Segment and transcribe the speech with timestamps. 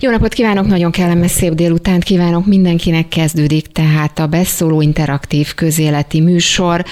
[0.00, 6.20] Jó napot kívánok, nagyon kellemes szép délutánt kívánok mindenkinek kezdődik, tehát a beszóló interaktív közéleti
[6.20, 6.84] műsor.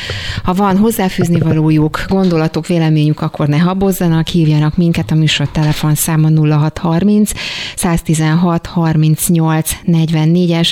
[0.42, 7.30] Ha van hozzáfűzni valójuk, gondolatok, véleményük, akkor ne habozzanak, hívjanak minket a műsor telefonszáma 0630
[7.76, 10.70] 116 38 44-es.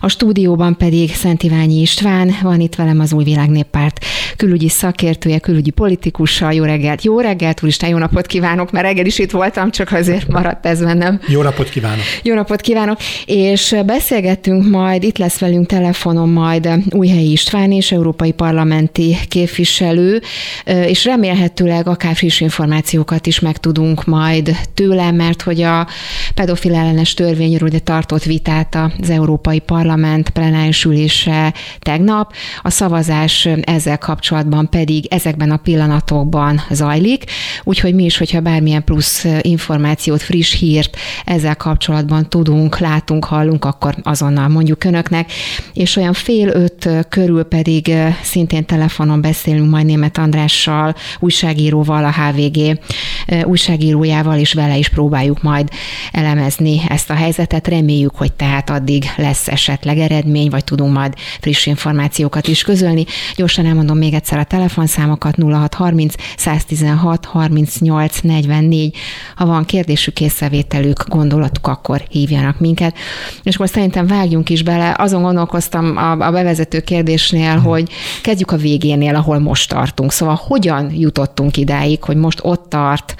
[0.00, 4.04] A stúdióban pedig Szent Iványi István, van itt velem az Új Világ Néppárt
[4.36, 6.52] külügyi szakértője, külügyi politikussal.
[6.52, 10.28] Jó reggelt, jó reggelt, úristen, jó napot kívánok, mert reggel is itt voltam, csak azért
[10.28, 11.20] maradt ez bennem.
[11.26, 12.04] Jó napot kívánok!
[12.22, 12.98] Jó napot kívánok!
[13.26, 20.22] És beszélgettünk majd, itt lesz velünk telefonon majd Újhelyi István és Európai Parlamenti képviselő,
[20.64, 25.86] és remélhetőleg akár friss információkat is megtudunk majd tőle, mert hogy a
[26.34, 32.32] pedofil ellenes törvényről ugye tartott vitát az Európai Parlament plenáris ülése tegnap.
[32.62, 37.24] A szavazás ezzel kapcsolatban pedig ezekben a pillanatokban zajlik,
[37.64, 43.94] úgyhogy mi is, hogyha bármilyen plusz információt, friss hírt ezzel kapcsolatban tudunk, látunk, hallunk, akkor
[44.02, 45.32] azonnal mondjuk önöknek,
[45.72, 52.78] és olyan fél öt körül pedig szintén telefonon beszélünk majd német Andrással, újságíróval, a HVG
[53.44, 55.68] újságírójával, és vele is próbáljuk majd
[56.12, 57.68] elemezni ezt a helyzetet.
[57.68, 63.04] Reméljük, hogy tehát addig lesz esetleg eredmény, vagy tudunk majd friss információkat is közölni.
[63.36, 68.96] Gyorsan elmondom még egyszer a telefonszámokat 0630 116 38 44.
[69.36, 71.04] Ha van kérdésük, észrevételük,
[71.42, 72.96] gondolatuk, akkor hívjanak minket.
[73.42, 74.94] És most szerintem vágjunk is bele.
[74.98, 77.62] Azon gondolkoztam a, a bevezető kérdésnél, hmm.
[77.62, 77.90] hogy
[78.22, 80.12] kezdjük a végénél, ahol most tartunk.
[80.12, 83.14] Szóval hogyan jutottunk idáig, hogy most ott tart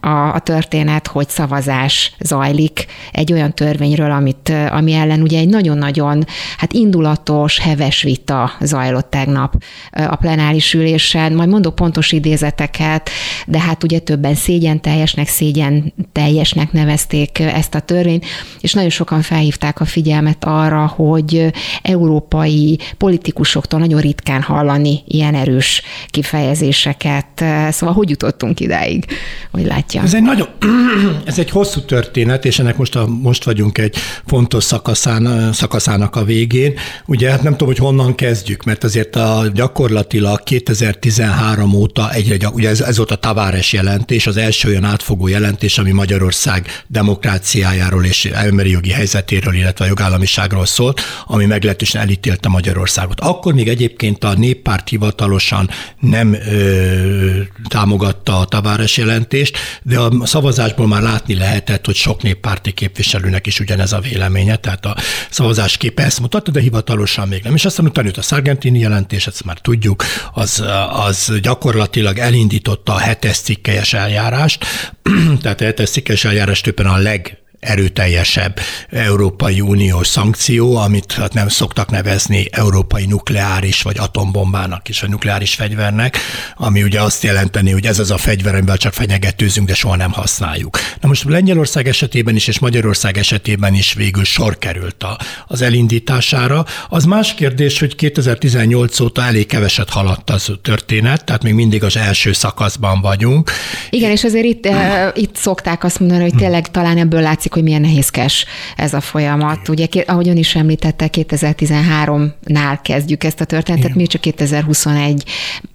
[0.00, 6.24] a, a történet, hogy szavazás zajlik egy olyan törvényről, amit, ami ellen ugye egy nagyon-nagyon
[6.56, 9.54] hát indulatos, heves vita zajlott tegnap
[9.90, 11.32] a plenáris ülésen.
[11.32, 13.10] Majd mondok pontos idézeteket,
[13.46, 18.24] de hát ugye többen szégyen teljesnek, szégyen teljesnek nevezték ezt a törvényt,
[18.60, 25.82] és nagyon sokan felhívták a figyelmet arra, hogy európai politikusoktól nagyon ritkán hallani ilyen erős
[26.10, 27.44] kifejezéseket.
[27.70, 29.04] Szóval hogy jutottunk idáig,
[29.50, 30.02] hogy látja?
[30.02, 30.48] Ez egy nagyon,
[31.24, 36.24] ez egy hosszú történet, és ennek most, a, most vagyunk egy fontos szakaszán, szakaszának a
[36.24, 36.74] végén.
[37.06, 42.68] Ugye hát nem tudom, hogy honnan kezdjük, mert azért a gyakorlatilag 2013 óta egyre, ugye
[42.68, 48.24] ez, ez volt a Tavares jelentés, az első olyan átfogó jelentés, ami Magyarország demokráciájáról és
[48.24, 53.20] emberi jogi helyzetéről, illetve a jogállamiságról szólt, ami meglehetősen elítélte Magyarországot.
[53.20, 60.86] Akkor még egyébként a néppárt hivatalosan nem ö, támogatta a Tavares jelentést, de a szavazásból
[60.86, 64.96] már látni lehetett, hogy sok néppárti képviselőnek is ugyanez a véleménye, tehát a
[65.30, 67.54] szavazás képe ezt mutatta, de hivatalosan még nem.
[67.54, 70.64] És aztán utána jött a Sargentini jelentés, ezt már tudjuk, az,
[71.06, 74.64] az gyakorlatilag elindította a hetes cikkelyes eljárást,
[75.42, 78.58] tehát a hetes cikkelyes eljárás többen a leg erőteljesebb
[78.90, 85.54] Európai Uniós szankció, amit hát nem szoktak nevezni európai nukleáris vagy atombombának is, vagy nukleáris
[85.54, 86.16] fegyvernek,
[86.56, 90.12] ami ugye azt jelenteni, hogy ez az a fegyver, amivel csak fenyegetőzünk, de soha nem
[90.12, 90.78] használjuk.
[91.00, 96.64] Na most Lengyelország esetében is, és Magyarország esetében is végül sor került a, az elindítására.
[96.88, 101.96] Az más kérdés, hogy 2018 óta elég keveset haladt az történet, tehát még mindig az
[101.96, 103.50] első szakaszban vagyunk.
[103.90, 107.54] Igen, és azért itt, uh, itt szokták azt mondani, hogy tényleg talán ebből látszik, látszik,
[107.54, 108.46] hogy milyen nehézkes
[108.76, 109.68] ez a folyamat.
[109.68, 113.96] Ugye, ahogy ön is említette, 2013-nál kezdjük ezt a történetet, Igen.
[113.96, 115.24] mi csak 2021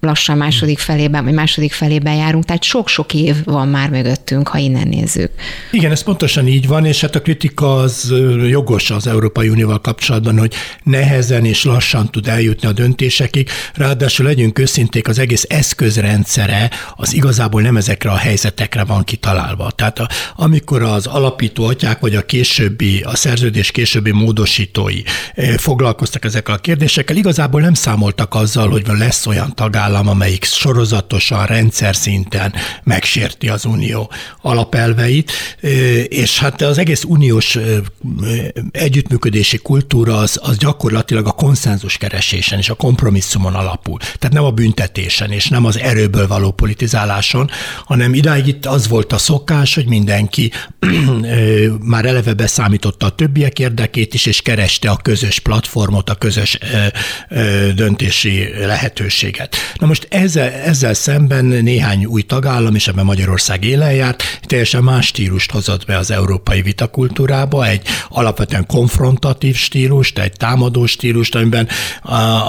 [0.00, 4.88] lassan második felében, vagy második felében járunk, tehát sok-sok év van már mögöttünk, ha innen
[4.88, 5.30] nézzük.
[5.72, 8.14] Igen, ez pontosan így van, és hát a kritika az
[8.48, 14.58] jogos az Európai Unióval kapcsolatban, hogy nehezen és lassan tud eljutni a döntésekig, ráadásul legyünk
[14.58, 19.70] őszinték, az egész eszközrendszere az igazából nem ezekre a helyzetekre van kitalálva.
[19.70, 25.02] Tehát a, amikor az alapító atyák, vagy a későbbi, a szerződés későbbi módosítói
[25.34, 31.46] eh, foglalkoztak ezekkel a kérdésekkel, igazából nem számoltak azzal, hogy lesz olyan tagállam, amelyik sorozatosan,
[31.46, 32.54] rendszer szinten
[32.84, 34.10] megsérti az unió
[34.42, 35.70] alapelveit, eh,
[36.08, 37.78] és hát az egész uniós eh,
[38.70, 43.98] együttműködési kultúra az, az gyakorlatilag a konszenzus keresésen és a kompromisszumon alapul.
[43.98, 47.50] Tehát nem a büntetésen és nem az erőből való politizáláson,
[47.84, 50.52] hanem idáig itt az volt a szokás, hogy mindenki
[51.82, 56.58] már eleve beszámította a többiek érdekét is, és kereste a közös platformot, a közös
[57.74, 59.56] döntési lehetőséget.
[59.78, 65.06] Na most ezzel, ezzel szemben néhány új tagállam, és ebben Magyarország élen járt, teljesen más
[65.06, 71.68] stílust hozott be az európai vitakultúrába, egy alapvetően konfrontatív stílust, egy támadó stílust, amiben,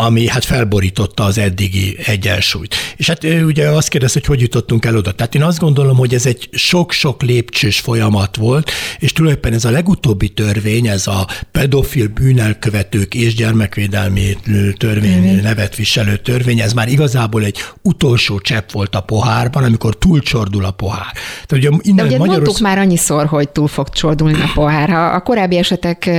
[0.03, 2.75] ami hát felborította az eddigi egyensúlyt.
[2.97, 5.11] És hát ugye azt kérdez, hogy hogy jutottunk el oda.
[5.11, 9.71] Tehát én azt gondolom, hogy ez egy sok-sok lépcsős folyamat volt, és tulajdonképpen ez a
[9.71, 14.37] legutóbbi törvény, ez a pedofil bűnelkövetők és gyermekvédelmi
[14.77, 20.65] törvény nevet viselő törvény, ez már igazából egy utolsó csepp volt a pohárban, amikor túlcsordul
[20.65, 21.11] a pohár.
[21.47, 22.27] Tehát ugye innen De ugye Magyarország...
[22.27, 24.89] mondtuk már annyiszor, hogy túl fog csordulni a pohár.
[24.89, 26.09] Ha a korábbi esetek,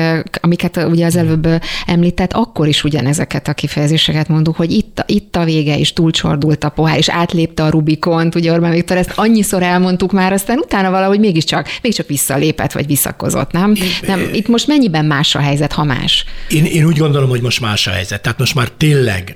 [0.41, 1.49] amiket ugye az előbb
[1.87, 6.69] említett, akkor is ugyanezeket a kifejezéseket mondjuk, hogy itt, itt a vége, és túlcsordult a
[6.69, 11.19] pohár, és átlépte a Rubikont, ugye Orbán Viktor, ezt annyiszor elmondtuk már, aztán utána valahogy
[11.19, 13.75] mégiscsak, mégiscsak visszalépett, vagy visszakozott, nem?
[14.07, 14.29] nem?
[14.33, 16.25] Itt most mennyiben más a helyzet, ha más?
[16.49, 18.23] Én, én úgy gondolom, hogy most más a helyzet.
[18.23, 19.35] Tehát most már tényleg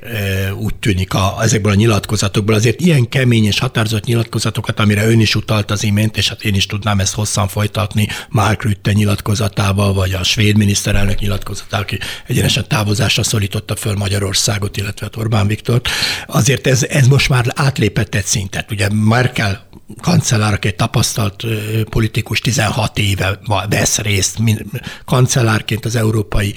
[0.57, 5.35] úgy tűnik a, ezekből a nyilatkozatokból, azért ilyen kemény és határozott nyilatkozatokat, amire ön is
[5.35, 10.13] utalt az imént, és hát én is tudnám ezt hosszan folytatni, Mark Rutte nyilatkozatával, vagy
[10.13, 15.89] a svéd miniszterelnök nyilatkozatával, aki egyenesen távozásra szólította föl Magyarországot, illetve Orbán Viktort.
[16.27, 18.71] Azért ez, ez most már átlépett egy szintet.
[18.71, 19.67] Ugye Merkel
[20.01, 21.45] kancellár, aki egy tapasztalt
[21.91, 23.39] politikus, 16 éve
[23.69, 24.39] vesz részt
[25.05, 26.55] kancellárként az Európai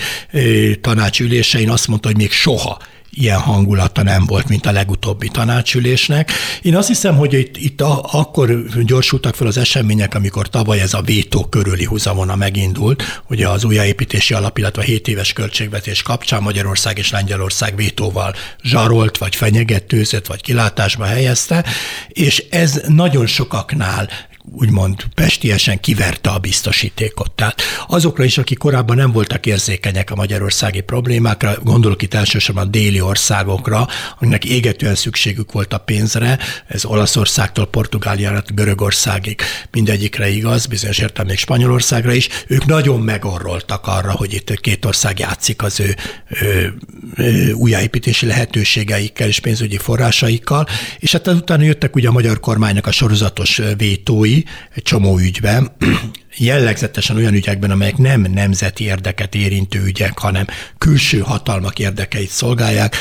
[0.82, 2.78] Tanács ülésein, azt mondta, hogy még soha
[3.20, 6.32] ilyen hangulata nem volt, mint a legutóbbi tanácsülésnek.
[6.62, 10.94] Én azt hiszem, hogy itt, itt a, akkor gyorsultak fel az események, amikor tavaly ez
[10.94, 16.42] a vétó körüli húzavona megindult, ugye az újjáépítési alap, illetve a 7 éves költségvetés kapcsán
[16.42, 18.34] Magyarország és Lengyelország vétóval
[18.64, 21.66] zsarolt, vagy fenyegetőzött, vagy kilátásba helyezte,
[22.08, 24.10] és ez nagyon sokaknál
[24.52, 27.32] úgymond pestiesen kiverte a biztosítékot.
[27.32, 32.70] Tehát azokra is, akik korábban nem voltak érzékenyek a magyarországi problémákra, gondolok itt elsősorban a
[32.70, 33.88] déli országokra,
[34.20, 39.42] aminek égetően szükségük volt a pénzre, ez Olaszországtól Portugáliára, Görögországig.
[39.72, 45.20] Mindegyikre igaz, bizonyos értem még Spanyolországra is, ők nagyon megorroltak arra, hogy itt két ország
[45.20, 45.96] játszik az ő,
[46.42, 46.78] ő,
[47.16, 50.68] ő újjáépítési lehetőségeikkel és pénzügyi forrásaikkal,
[51.00, 54.37] és hát utána jöttek ugye a magyar kormánynak a sorozatos vétói,
[54.76, 55.72] egy csomó ügyben,
[56.38, 60.48] jellegzetesen olyan ügyekben, amelyek nem nemzeti érdeket érintő ügyek, hanem
[60.78, 62.96] külső hatalmak érdekeit szolgálják.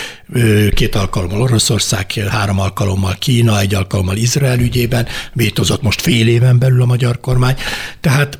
[0.75, 6.83] Két alkalommal Oroszország, három alkalommal Kína, egy alkalommal Izrael ügyében, vétozott most fél éven belül
[6.83, 7.57] a magyar kormány.
[8.01, 8.39] Tehát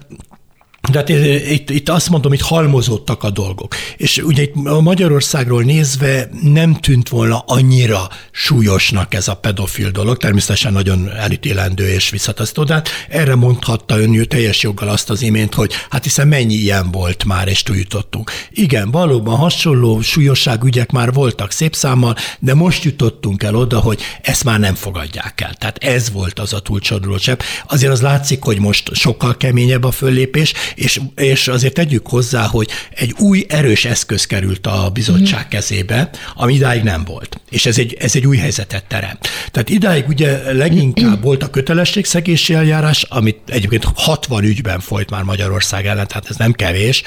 [0.93, 1.09] tehát
[1.51, 3.75] itt, itt azt mondom, hogy halmozottak a dolgok.
[3.97, 10.73] És ugye itt Magyarországról nézve nem tűnt volna annyira súlyosnak ez a pedofil dolog, természetesen
[10.73, 15.73] nagyon elítélendő és visszatasztó, de hát erre mondhatta ön teljes joggal azt az imént, hogy
[15.91, 18.31] hát hiszen mennyi ilyen volt már, és túljutottunk.
[18.51, 24.01] Igen, valóban hasonló súlyosság ügyek már voltak szép számmal, de most jutottunk el oda, hogy
[24.23, 25.55] ezt már nem fogadják el.
[25.55, 27.41] Tehát ez volt az a túlcsoduló csepp.
[27.67, 32.71] Azért az látszik, hogy most sokkal keményebb a föllépés, és, és azért tegyük hozzá, hogy
[32.91, 35.49] egy új erős eszköz került a bizottság mm.
[35.49, 37.41] kezébe, ami idáig nem volt.
[37.51, 39.29] És ez egy, ez egy új helyzetet teremt.
[39.51, 45.87] Tehát idáig ugye leginkább volt a kötelességszegési eljárás, amit egyébként 60 ügyben folyt már Magyarország
[45.87, 47.03] ellen, tehát ez nem kevés,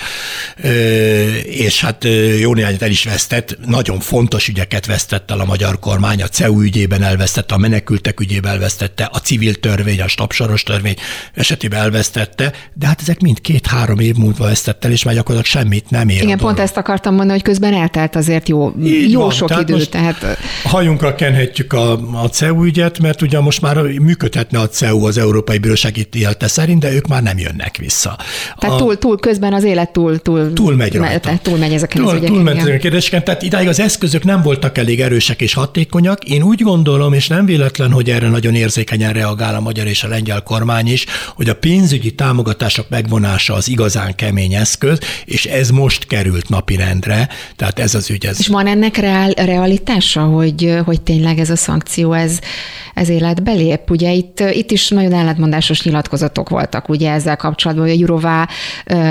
[1.44, 2.04] és hát
[2.40, 6.62] jó néhányat el is vesztett, nagyon fontos ügyeket vesztett el a magyar kormány, a CEU
[6.62, 10.96] ügyében elvesztette, a menekültek ügyében elvesztette, a civil törvény, a stapsaros törvény
[11.34, 15.64] esetében elvesztette, de hát ezek mind két két-három év múlva vesztett el, és már gyakorlatilag
[15.64, 16.22] semmit nem ér.
[16.22, 19.70] Igen, pont ezt akartam mondani, hogy közben eltelt azért jó, Így jó van, sok tehát
[19.70, 19.86] idő.
[19.86, 20.38] Tehát...
[20.64, 21.92] Hajunkra kenhetjük a,
[22.24, 26.80] a CEU ügyet, mert ugye most már működhetne a CEU az Európai Bíróság ítélte szerint,
[26.80, 28.18] de ők már nem jönnek vissza.
[28.58, 31.40] Tehát a, túl, túl közben az élet túl, túl, túl megy rajta.
[31.42, 32.34] Túl megy ezeken túl, az ügyeken.
[32.34, 36.24] Túl megy ezeken a kérdéseken, tehát idáig az eszközök nem voltak elég erősek és hatékonyak.
[36.24, 40.08] Én úgy gondolom, és nem véletlen, hogy erre nagyon érzékenyen reagál a magyar és a
[40.08, 46.08] lengyel kormány is, hogy a pénzügyi támogatások megvonása az igazán kemény eszköz, és ez most
[46.08, 48.26] került napirendre, tehát ez az ügy.
[48.26, 48.40] Ez...
[48.40, 52.40] És van ennek reál, realitása, hogy, hogy tényleg ez a szankció, ez,
[52.94, 53.90] ez életbe lép?
[53.90, 58.48] Ugye itt, itt is nagyon ellentmondásos nyilatkozatok voltak ugye ezzel kapcsolatban, hogy a Jurová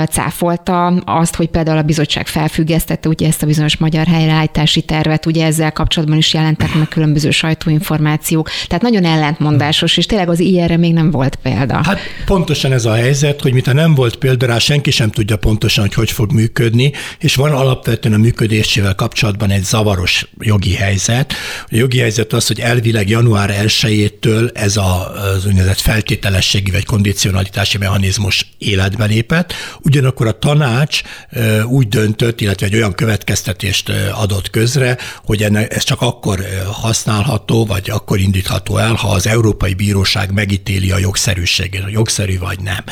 [0.09, 5.45] cáfolta azt, hogy például a bizottság felfüggesztette ugye ezt a bizonyos magyar helyreállítási tervet, ugye
[5.45, 8.49] ezzel kapcsolatban is jelentek meg különböző sajtóinformációk.
[8.67, 11.81] Tehát nagyon ellentmondásos, és tényleg az ilyenre még nem volt példa.
[11.83, 15.83] Hát pontosan ez a helyzet, hogy mintha nem volt példa rá, senki sem tudja pontosan,
[15.83, 21.33] hogy hogy fog működni, és van alapvetően a működésével kapcsolatban egy zavaros jogi helyzet.
[21.63, 28.49] A jogi helyzet az, hogy elvileg január 1-től ez az úgynevezett feltételességi vagy kondicionalitási mechanizmus
[28.57, 31.01] életbe lépett, ugyanakkor a tanács
[31.65, 37.89] úgy döntött, illetve egy olyan következtetést adott közre, hogy ennek, ez csak akkor használható, vagy
[37.89, 42.83] akkor indítható el, ha az Európai Bíróság megítéli a jogszerűségét, jogszerű vagy nem.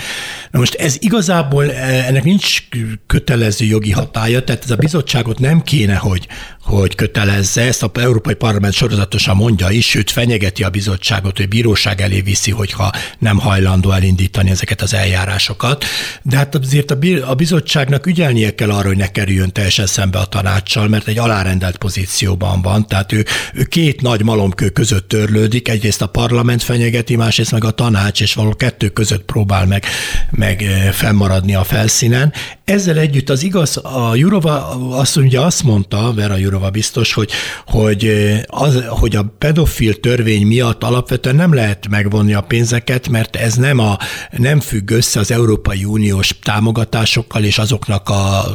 [0.51, 2.67] Na most ez igazából ennek nincs
[3.07, 6.27] kötelező jogi hatája, tehát ez a bizottságot nem kéne, hogy
[6.67, 12.01] hogy kötelezze, ezt a Európai Parlament sorozatosan mondja is, sőt fenyegeti a bizottságot, hogy bíróság
[12.01, 15.86] elé viszi, hogyha nem hajlandó elindítani ezeket az eljárásokat.
[16.21, 16.91] De hát azért
[17.27, 21.77] a bizottságnak ügyelnie kell arra, hogy ne kerüljön teljesen szembe a tanácssal, mert egy alárendelt
[21.77, 27.51] pozícióban van, tehát ő, ő két nagy malomkő között törlődik, egyrészt a parlament fenyegeti, másrészt
[27.51, 29.86] meg a tanács, és való kettő között próbál meg,
[30.31, 32.33] meg fennmaradni a felszínen.
[32.65, 37.32] Ezzel együtt az igaz, a Jurova azt, ugye azt mondta, Vera Jurova, Jurova biztos, hogy,
[37.66, 38.12] hogy,
[38.48, 43.80] az, hogy a pedofil törvény miatt alapvetően nem lehet megvonni a pénzeket, mert ez nem,
[43.80, 43.98] a,
[44.38, 48.14] nem függ össze az Európai Uniós támogatásokkal és azoknak a...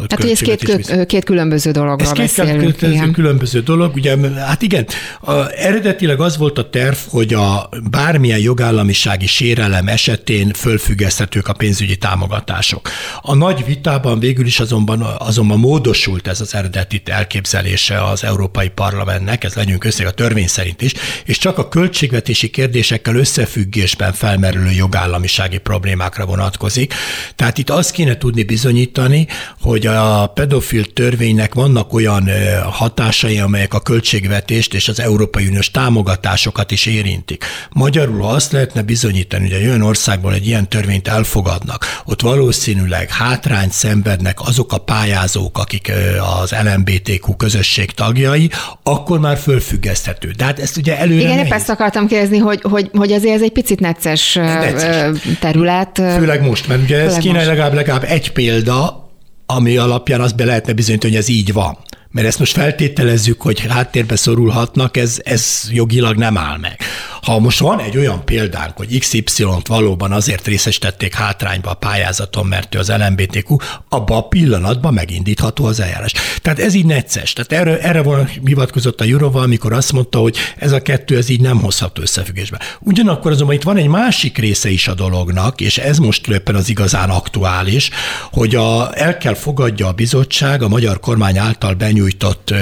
[0.08, 2.76] Hát, hogy ez két, két különböző dologról ez beszélünk.
[2.76, 3.12] Két igen.
[3.12, 3.94] különböző dolog.
[3.94, 4.86] Ugye, hát igen,
[5.20, 11.96] a, eredetileg az volt a terv, hogy a bármilyen jogállamisági sérelem esetén fölfüggeszthetők a pénzügyi
[11.96, 12.88] támogatások.
[13.20, 18.68] A nagy vitában végül is azonban, azonban módosult ez az eredeti elképzelés döntése az Európai
[18.68, 20.92] Parlamentnek, ez legyünk össze a törvény szerint is,
[21.24, 26.94] és csak a költségvetési kérdésekkel összefüggésben felmerülő jogállamisági problémákra vonatkozik.
[27.36, 29.26] Tehát itt azt kéne tudni bizonyítani,
[29.60, 32.28] hogy a pedofil törvénynek vannak olyan
[32.70, 37.44] hatásai, amelyek a költségvetést és az Európai Uniós támogatásokat is érintik.
[37.70, 43.72] Magyarul azt lehetne bizonyítani, hogy egy olyan országból egy ilyen törvényt elfogadnak, ott valószínűleg hátrányt
[43.72, 45.92] szenvednek azok a pályázók, akik
[46.40, 48.50] az LMBTQ közösség közösség tagjai,
[48.82, 50.30] akkor már fölfüggeszthető.
[50.36, 53.42] De hát ezt ugye előre Igen, épp ezt akartam kérdezni, hogy, hogy, hogy azért ez
[53.42, 55.20] egy picit necces, necces.
[55.40, 55.90] terület.
[55.94, 59.10] Főleg most, mert ugye ez kéne legalább, legalább egy példa,
[59.46, 61.78] ami alapján azt be lehetne bizonyítani, hogy ez így van.
[62.10, 66.76] Mert ezt most feltételezzük, hogy háttérbe szorulhatnak, ez, ez jogilag nem áll meg.
[67.22, 72.74] Ha most van egy olyan példánk, hogy XY-t valóban azért részesítették hátrányba a pályázaton, mert
[72.74, 73.56] ő az LMBTQ,
[73.88, 76.12] abban a pillanatban megindítható az eljárás.
[76.42, 77.32] Tehát ez így necces.
[77.32, 81.28] Tehát erre, erre van hivatkozott a Jurova, amikor azt mondta, hogy ez a kettő, ez
[81.28, 82.60] így nem hozható összefüggésbe.
[82.80, 86.68] Ugyanakkor azonban itt van egy másik része is a dolognak, és ez most éppen az
[86.68, 87.90] igazán aktuális,
[88.32, 92.54] hogy a, el kell fogadja a bizottság a magyar kormány által benyújtott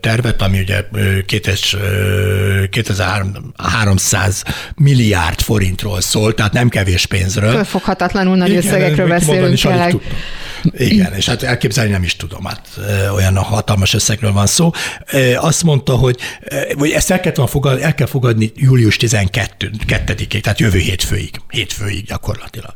[0.00, 0.84] tervet, ami ugye
[1.26, 4.42] 2300 200
[4.76, 7.52] milliárd forintról szól, tehát nem kevés pénzről.
[7.52, 9.96] Fölfoghatatlanul nagy Igen, összegekről beszélünk tényleg.
[10.72, 12.68] Igen, és hát elképzelni nem is tudom, hát
[13.14, 14.70] olyan hatalmas összegről van szó.
[15.36, 16.18] Azt mondta, hogy,
[16.74, 22.74] hogy ezt el, kell fogadni, el kell fogadni július 12-ig, tehát jövő hétfőig, hétfőig gyakorlatilag.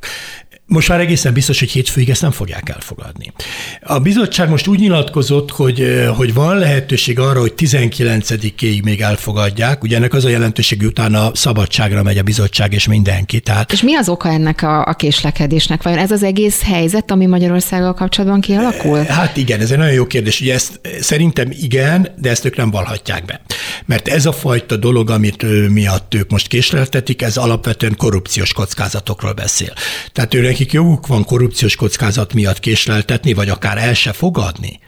[0.71, 3.33] Most már egészen biztos, hogy hétfőig ezt nem fogják elfogadni.
[3.81, 9.83] A bizottság most úgy nyilatkozott, hogy, hogy van lehetőség arra, hogy 19-ig még elfogadják.
[9.83, 13.41] Ugye ennek az a jelentőség, utána szabadságra megy a bizottság és mindenki.
[13.41, 13.73] Tehát...
[13.73, 15.83] És mi az oka ennek a, a késlekedésnek?
[15.83, 19.05] Vajon ez az egész helyzet, ami Magyarországgal kapcsolatban kialakul?
[19.05, 20.41] Hát igen, ez egy nagyon jó kérdés.
[20.41, 23.41] Ugye ezt szerintem igen, de ezt ők nem valhatják be.
[23.87, 29.33] Mert ez a fajta dolog, amit ő, miatt ők most késleltetik, ez alapvetően korrupciós kockázatokról
[29.33, 29.73] beszél.
[30.13, 34.81] Tehát őnek nekik joguk van korrupciós kockázat miatt késleltetni, vagy akár el se fogadni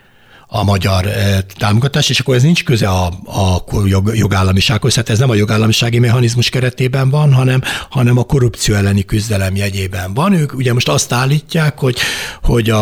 [0.54, 5.18] a magyar eh, támogatás, és akkor ez nincs köze a, a jog, jogállamisághoz, tehát ez
[5.18, 10.32] nem a jogállamisági mechanizmus keretében van, hanem, hanem a korrupció elleni küzdelem jegyében van.
[10.32, 11.99] Ők ugye most azt állítják, hogy,
[12.42, 12.78] hogy, a,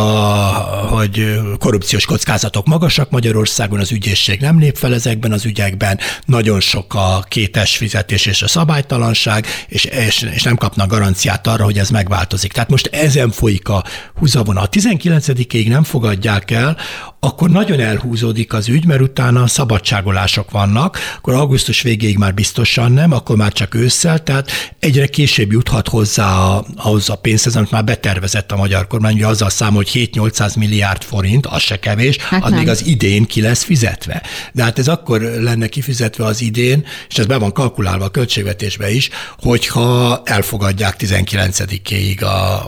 [0.91, 6.95] hogy korrupciós kockázatok magasak Magyarországon, az ügyészség nem lép fel ezekben az ügyekben, nagyon sok
[6.95, 11.91] a kétes fizetés és a szabálytalanság, és, és, és nem kapnak garanciát arra, hogy ez
[11.91, 12.53] megváltozik.
[12.53, 13.85] Tehát most ezen folyik a
[14.15, 14.61] húzavona.
[14.61, 16.77] A 19-ig nem fogadják el,
[17.23, 23.13] akkor nagyon elhúzódik az ügy, mert utána szabadságolások vannak, akkor augusztus végéig már biztosan nem,
[23.13, 27.85] akkor már csak ősszel, tehát egyre később juthat hozzá a, ahhoz a pénzhez, amit már
[27.85, 32.45] betervezett a magyar kormány, hogy azzal számol, hogy 7-800 milliárd forint, az se kevés, hát
[32.45, 32.59] az nem.
[32.59, 34.23] még az idén ki lesz fizetve.
[34.53, 38.91] De hát ez akkor lenne kifizetve az idén, és ez be van kalkulálva a költségvetésbe
[38.91, 39.09] is,
[39.39, 42.27] hogyha elfogadják 19-éig a,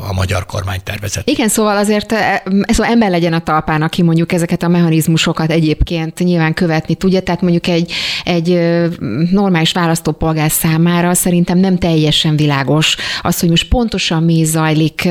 [0.09, 1.29] a magyar kormány tervezet.
[1.29, 2.15] Igen, szóval azért
[2.67, 7.21] szóval ember legyen a talpán, aki mondjuk ez ezeket a mechanizmusokat egyébként nyilván követni tudja,
[7.21, 7.93] tehát mondjuk egy,
[8.25, 8.61] egy
[9.31, 15.09] normális választópolgár számára szerintem nem teljesen világos az, hogy most pontosan mi zajlik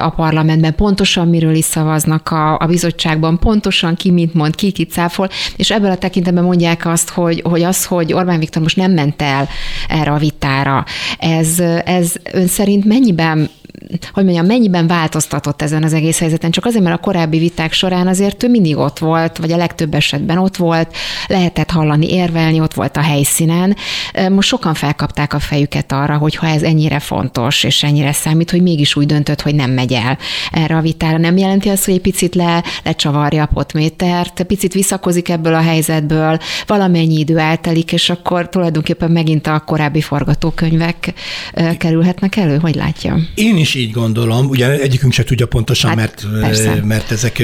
[0.00, 4.90] a parlamentben, pontosan miről is szavaznak a, a bizottságban, pontosan ki mit mond, ki kit
[4.90, 8.92] cáfol, és ebből a tekintetben mondják azt, hogy, hogy az, hogy Orbán Viktor most nem
[8.92, 9.48] ment el
[9.88, 10.84] erre a vitára,
[11.18, 13.50] ez, ez ön szerint mennyiben
[14.12, 16.50] hogy mondjam, mennyiben változtatott ezen az egész helyzeten?
[16.50, 19.94] Csak azért, mert a korábbi viták során azért ő mindig ott volt, vagy a legtöbb
[19.94, 23.76] esetben ott volt, lehetett hallani, érvelni, ott volt a helyszínen.
[24.30, 28.62] Most sokan felkapták a fejüket arra, hogy ha ez ennyire fontos, és ennyire számít, hogy
[28.62, 30.18] mégis úgy döntött, hogy nem megy el
[30.50, 31.18] erre a vitára.
[31.18, 36.38] Nem jelenti azt, hogy egy picit le, lecsavarja a potmétert, picit visszakozik ebből a helyzetből,
[36.66, 41.12] valamennyi idő eltelik, és akkor tulajdonképpen megint a korábbi forgatókönyvek
[41.78, 42.58] kerülhetnek elő?
[42.58, 43.16] Hogy látja?
[43.34, 47.42] Én is így gondolom, ugye egyikünk se tudja pontosan, hát, mert, mert ezek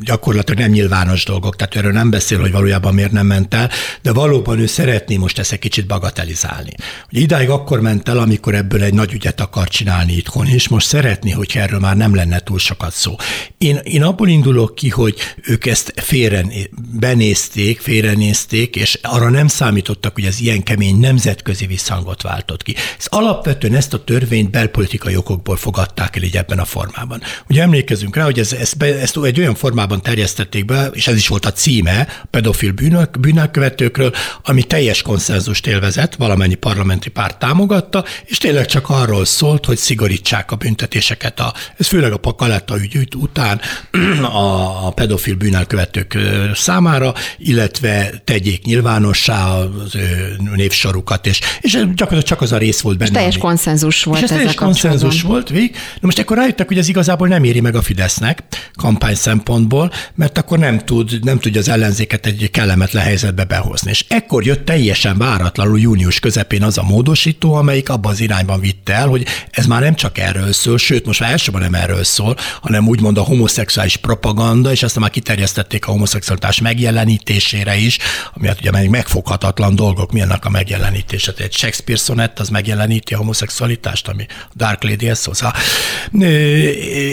[0.00, 3.70] gyakorlatilag nem nyilvános dolgok, tehát erről nem beszél, hogy valójában miért nem ment el,
[4.02, 6.70] de valóban ő szeretné most ezt egy kicsit bagatelizálni.
[7.12, 10.86] Ugye idáig akkor ment el, amikor ebből egy nagy ügyet akar csinálni itthon, és most
[10.86, 13.16] szeretné, hogy erről már nem lenne túl sokat szó.
[13.58, 16.44] Én, én abból indulok ki, hogy ők ezt félre
[16.92, 22.74] benézték, félrenézték, és arra nem számítottak, hogy ez ilyen kemény nemzetközi visszhangot váltott ki.
[22.98, 27.22] Ez alapvetően ezt a törvényt belpolitikai okokból fogadták el így ebben a formában.
[27.48, 31.16] Ugye emlékezünk rá, hogy ez, ezt, be, ezt egy olyan formában terjesztették be, és ez
[31.16, 34.12] is volt a címe, pedofil bűnök, bűnökkövetőkről,
[34.42, 40.52] ami teljes konszenzust élvezett, valamennyi parlamenti párt támogatta, és tényleg csak arról szólt, hogy szigorítsák
[40.52, 41.40] a büntetéseket.
[41.40, 43.60] A, ez főleg a Pakaletta ügy után
[44.32, 46.18] a pedofil bűnökkövetők
[46.54, 52.98] számára, illetve tegyék nyilvánossá az ő névsorukat, és, és gyakorlatilag csak az a rész volt
[52.98, 53.10] benne.
[53.10, 54.54] És teljes ami, konszenzus volt és ez teljes
[55.00, 55.70] konszenzus volt vég.
[55.72, 58.42] Na most akkor rájöttek, hogy ez igazából nem éri meg a Fidesznek
[58.76, 63.90] kampány szempontból, mert akkor nem tud, nem tudja az ellenzéket egy kellemetlen helyzetbe behozni.
[63.90, 68.92] És ekkor jött teljesen váratlanul június közepén az a módosító, amelyik abban az irányban vitte
[68.92, 72.36] el, hogy ez már nem csak erről szól, sőt, most már elsőben nem erről szól,
[72.60, 77.98] hanem úgymond a homoszexuális propaganda, és aztán már kiterjesztették a homoszexualitás megjelenítésére is,
[78.34, 81.32] ami hát ugye megfoghatatlan dolgok, milyennek a megjelenítése.
[81.36, 84.26] Egy Shakespeare szonett, az megjeleníti a homoszexualitást, ami
[84.56, 85.52] Dark Ez szóval.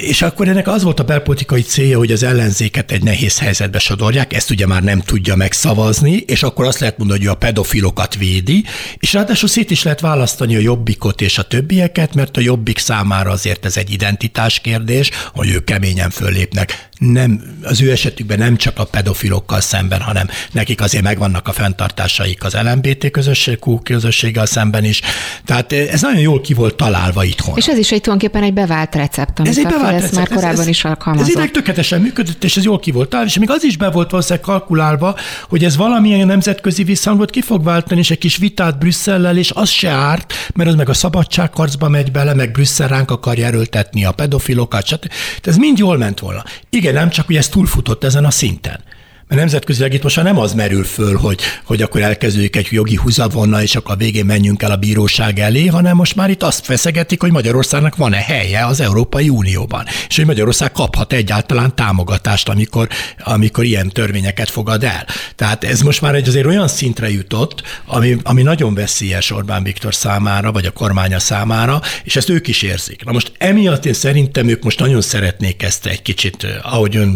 [0.01, 4.33] És akkor ennek az volt a belpolitikai célja, hogy az ellenzéket egy nehéz helyzetbe sodorják,
[4.33, 8.63] ezt ugye már nem tudja megszavazni, és akkor azt lehet mondani, hogy a pedofilokat védi,
[8.99, 13.31] és ráadásul szét is lehet választani a jobbikot és a többieket, mert a jobbik számára
[13.31, 18.79] azért ez egy identitás kérdés, hogy ők keményen föllépnek nem, az ő esetükben nem csak
[18.79, 25.01] a pedofilokkal szemben, hanem nekik azért megvannak a fenntartásaik az LMBT közösség, közösséggel szemben is.
[25.45, 27.57] Tehát ez nagyon jól ki volt találva itthon.
[27.57, 30.15] És ez is egy tulajdonképpen egy bevált recept, amit ez egy bevált recept.
[30.15, 31.35] már korábban ez, is alkalmazott.
[31.35, 33.89] Ez egy tökéletesen működött, és ez jól ki volt találva, és még az is be
[33.89, 35.15] volt valószínűleg kalkulálva,
[35.49, 39.69] hogy ez valamilyen nemzetközi visszhangot ki fog váltani, és egy kis vitát Brüsszellel, és az
[39.69, 44.11] se árt, mert az meg a szabadságharcba megy bele, meg Brüsszel ránk akarja erőltetni a
[44.11, 45.11] pedofilokat, stb.
[45.41, 46.43] Ez mind jól ment volna.
[46.69, 48.79] Igen, nem csak, hogy ez túlfutott ezen a szinten.
[49.27, 52.95] Mert nemzetközileg itt most már nem az merül föl, hogy, hogy akkor elkezdődik egy jogi
[52.95, 56.65] húzavonna, és akkor a végén menjünk el a bíróság elé, hanem most már itt azt
[56.65, 62.87] feszegetik, hogy Magyarországnak van-e helye az Európai Unióban, és hogy Magyarország kaphat egyáltalán támogatást, amikor,
[63.23, 65.05] amikor ilyen törvényeket fogad el.
[65.35, 69.95] Tehát ez most már egy azért olyan szintre jutott, ami, ami nagyon veszélyes Orbán Viktor
[69.95, 73.03] számára, vagy a kormánya számára, és ezt ők is érzik.
[73.03, 77.09] Na most emiatt én szerintem ők most nagyon szeretnék ezt egy kicsit, ahogy ön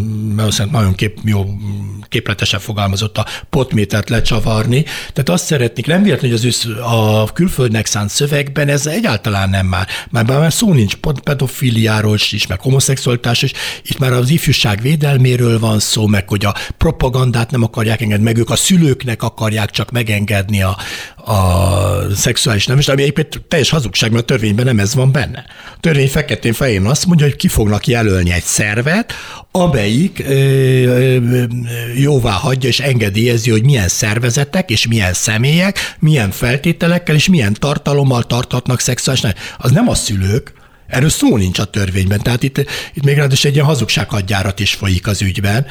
[0.70, 1.46] nagyon kép, jó
[2.10, 4.82] képletesen fogalmazott, a potmétert lecsavarni.
[4.82, 9.66] Tehát azt szeretnék, nem véletlenül, hogy az ősz, a külföldnek szánt szövegben ez egyáltalán nem
[9.66, 9.86] már.
[10.10, 10.94] Már, már szó nincs
[11.24, 16.54] pedofiliáról is, meg homoszexualitás is, itt már az ifjúság védelméről van szó, meg hogy a
[16.78, 20.76] propagandát nem akarják engedni, meg ők a szülőknek akarják csak megengedni a,
[21.24, 25.44] a szexuális nem, és ami egyébként teljes hazugság, mert a törvényben nem ez van benne.
[25.74, 29.12] A törvény feketén fején azt mondja, hogy ki fognak jelölni egy szervet,
[29.50, 31.44] amelyik ö, ö,
[31.96, 38.22] jóvá hagyja és engedélyezi, hogy milyen szervezetek és milyen személyek, milyen feltételekkel és milyen tartalommal
[38.22, 39.32] tarthatnak szexuális nem.
[39.58, 40.52] Az nem a szülők,
[40.90, 42.20] Erről szó nincs a törvényben.
[42.22, 42.58] Tehát itt,
[42.94, 45.66] itt még ráadásul egy ilyen hazugsághadjárat is folyik az ügyben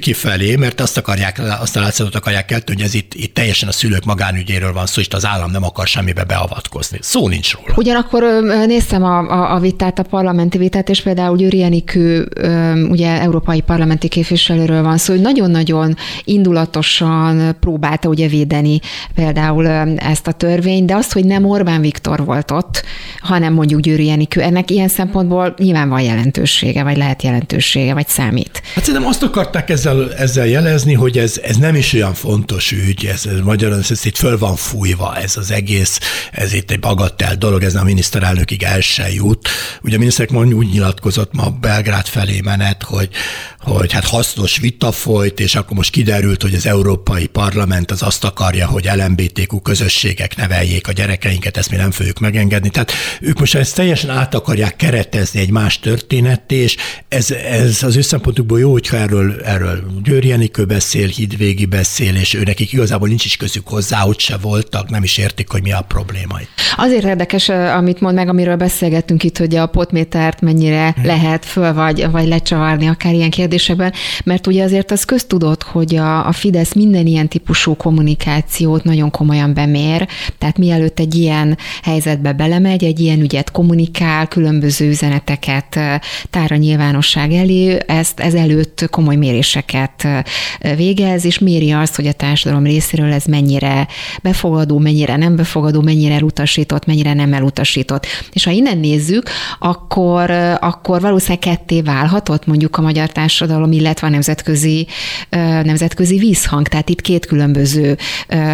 [0.00, 3.72] kifelé, mert azt akarják, azt a látszatot akarják kelteni, hogy ez itt, itt teljesen a
[3.72, 6.98] szülők magánügyéről van szó, és az állam nem akar semmibe beavatkozni.
[7.00, 7.74] Szó nincs róla.
[7.76, 8.22] Ugyanakkor
[8.66, 12.28] néztem a, a, a vitát, a parlamenti vitát, és például Győri Enikő,
[12.88, 18.80] ugye európai parlamenti képviselőről van szó, hogy nagyon-nagyon indulatosan próbálta ugye védeni
[19.14, 19.66] például
[19.96, 22.82] ezt a törvényt, de azt, hogy nem Orbán Viktor volt ott,
[23.20, 24.40] hanem mondjuk Győri Enikő.
[24.40, 28.62] Ennek ilyen szempontból nyilván van jelentősége, vagy lehet jelentősége, vagy számít.
[28.74, 33.06] Hát szerintem azt akarták ezzel, ezzel jelezni, hogy ez, ez nem is olyan fontos ügy,
[33.06, 36.00] ez, ez magyarul ez, itt föl van fújva, ez az egész,
[36.32, 39.48] ez itt egy bagatell dolog, ez a miniszterelnökig el se jut.
[39.82, 43.08] Ugye a miniszterelnök úgy nyilatkozott ma Belgrád felé menet, hogy,
[43.58, 48.24] hogy hát hasznos vita folyt, és akkor most kiderült, hogy az Európai Parlament az azt
[48.24, 52.68] akarja, hogy LMBTQ közösségek neveljék a gyerekeinket, ezt mi nem fogjuk megengedni.
[52.68, 56.76] Tehát ők most ezt teljesen át akarják keretezni egy más történet, és
[57.08, 62.34] ez, ez az ő szempontukból jó, hogyha erről, erről Győri Enikő beszél, Hidvégi beszél, és
[62.34, 65.72] ő nekik igazából nincs is közük hozzá, ott se voltak, nem is értik, hogy mi
[65.72, 66.36] a probléma.
[66.76, 71.04] Azért érdekes, amit mond meg, amiről beszélgettünk itt, hogy a potmétert mennyire hmm.
[71.04, 73.92] lehet föl vagy, vagy lecsavarni akár ilyen kérdésekben,
[74.24, 79.54] mert ugye azért az köztudott, hogy a, a Fidesz minden ilyen típusú kommunikációt nagyon komolyan
[79.54, 85.78] bemér, tehát mielőtt egy ilyen helyzetbe belemegy, egy ilyen ügyet kommunikál, különböző üzeneteket
[86.30, 90.06] tár a nyilvánosság elé, ezt ezelőtt komoly méréseket
[90.76, 93.88] végez, és méri azt, hogy a társadalom részéről ez mennyire
[94.22, 98.06] befogadó, mennyire nem befogadó, mennyire elutasított, mennyire nem elutasított.
[98.32, 104.10] És ha innen nézzük, akkor, akkor valószínűleg ketté válhatott mondjuk a magyar társadalom, illetve a
[104.10, 104.86] nemzetközi,
[105.62, 106.68] nemzetközi vízhang.
[106.68, 107.96] Tehát itt két különböző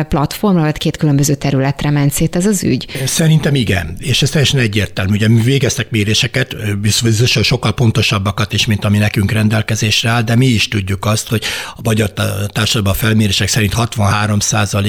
[0.08, 2.86] platformra, vagy két különböző területre ment szét ez az ügy.
[3.06, 5.12] Szerintem igen, és ez teljesen egyértelmű.
[5.12, 10.46] Ugye mi végeztek méréseket, biztosan sokkal pontosabbakat is, mint ami nekünk rendelkezésre áll, de mi
[10.46, 12.12] is tudjuk azt, hogy a magyar
[12.46, 14.38] társadalom a felmérések szerint 63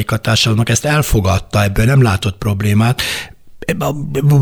[0.06, 3.02] a társadalomnak ezt elfogadta, ebből nem látott problémát,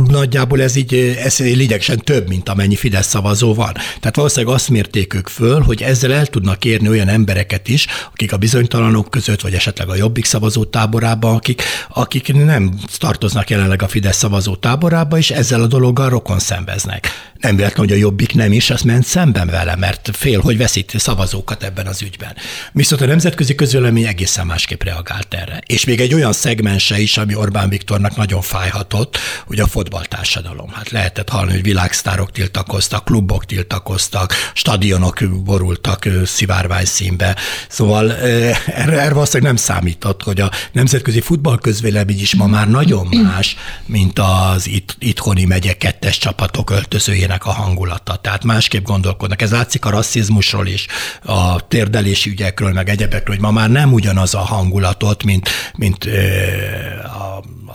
[0.07, 3.73] Nagyjából ez így, ez lényegesen több, mint amennyi Fidesz szavazó van.
[3.73, 8.33] Tehát valószínűleg azt mérték ők föl, hogy ezzel el tudnak érni olyan embereket is, akik
[8.33, 13.87] a bizonytalanok között, vagy esetleg a jobbik szavazó táborában, akik, akik nem tartoznak jelenleg a
[13.87, 17.07] Fidesz szavazó táborába, és ezzel a dologgal rokon szembeznek.
[17.39, 20.93] Nem véletlen, hogy a jobbik nem is, azt ment szemben vele, mert fél, hogy veszít
[20.97, 22.35] szavazókat ebben az ügyben.
[22.71, 25.61] Viszont a nemzetközi közvélemény egészen másképp reagált erre.
[25.65, 29.12] És még egy olyan szegmense is, ami Orbán Viktornak nagyon fájhatott,
[29.47, 30.69] hogy a fotballtársadalom.
[30.69, 37.35] Hát lehetett hallani, hogy világsztárok tiltakoztak, klubok tiltakoztak, stadionok borultak szivárvány színbe.
[37.69, 43.55] Szóval erre, erre valószínűleg nem számított, hogy a nemzetközi futballközvélemény is ma már nagyon más,
[43.85, 48.15] mint az itt, itthoni megye kettes csapatok öltözőjének a hangulata.
[48.15, 49.41] Tehát másképp gondolkodnak.
[49.41, 50.87] Ez látszik a rasszizmusról is,
[51.23, 56.09] a térdelési ügyekről, meg egyebekről, hogy ma már nem ugyanaz a hangulatot, mint, mint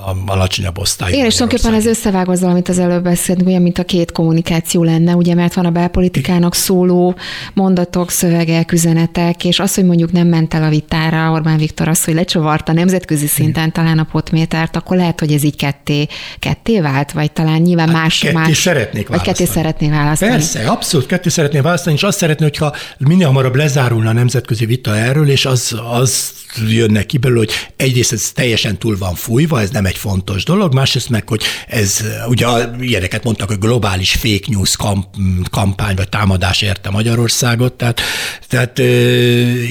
[0.08, 1.12] a alacsonyabb osztály.
[1.12, 4.82] Igen, és tulajdonképpen ez összevág azzal, amit az előbb beszéltünk, ugye, mint a két kommunikáció
[4.82, 7.14] lenne, ugye, mert van a belpolitikának szóló
[7.54, 12.04] mondatok, szövegek, üzenetek, és az, hogy mondjuk nem ment el a vitára Orbán Viktor az,
[12.04, 16.06] hogy lecsavarta nemzetközi szinten talán a potmétert, akkor lehet, hogy ez így ketté,
[16.38, 18.18] ketté vált, vagy talán nyilván hát más.
[18.18, 19.34] Ketté más, szeretnék választani.
[19.34, 20.30] Vagy ketté szeretné választani.
[20.30, 24.96] Persze, abszolút ketté szeretné választani, és azt szeretné, hogyha minél hamarabb lezárulna a nemzetközi vita
[24.96, 26.32] erről, és az, az
[26.68, 30.74] jönnek ki belőle, hogy egyrészt ez teljesen túl van fújva, ez nem egy fontos dolog,
[30.74, 32.46] másrészt meg, hogy ez, ugye
[32.80, 35.06] ilyeneket mondtak, hogy globális fake news kamp,
[35.50, 38.00] kampány vagy támadás érte Magyarországot, tehát,
[38.48, 38.78] tehát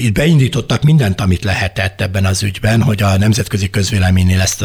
[0.02, 4.64] itt beindítottak mindent, amit lehetett ebben az ügyben, hogy a nemzetközi közvéleménynél ezt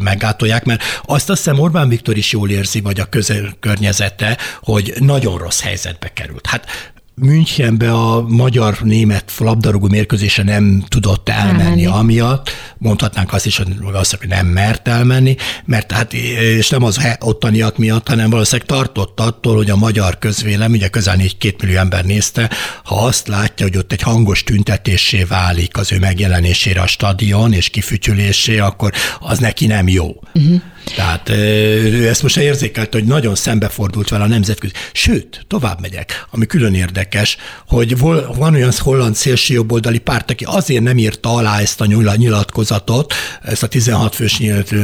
[0.00, 4.94] meggátolják, mert azt azt hiszem Orbán Viktor is jól érzi, vagy a közel környezete, hogy
[4.98, 6.46] nagyon rossz helyzetbe került.
[6.46, 6.66] Hát
[7.14, 11.86] Münchenbe a magyar-német labdarúgó mérkőzése nem tudott elmenni, elmenni.
[11.86, 17.00] amiatt, mondhatnánk azt is, hogy azt hogy nem mert elmenni, mert hát, és nem az
[17.20, 22.04] ottaniak miatt, hanem valószínűleg tartott attól, hogy a magyar közvélem, ugye közel 4-2 millió ember
[22.04, 22.50] nézte,
[22.84, 27.68] ha azt látja, hogy ott egy hangos tüntetésé válik az ő megjelenésére a stadion és
[27.68, 30.20] kifütyülésé, akkor az neki nem jó.
[30.34, 30.60] Uh-huh.
[30.84, 34.72] Tehát ő ezt most érzékelt, hogy nagyon szembefordult vele a nemzetközi.
[34.92, 37.98] Sőt, tovább megyek, ami külön érdekes, hogy
[38.36, 43.62] van olyan holland szélső jobboldali párt, aki azért nem írta alá ezt a nyilatkozatot, ezt
[43.62, 44.36] a 16 fős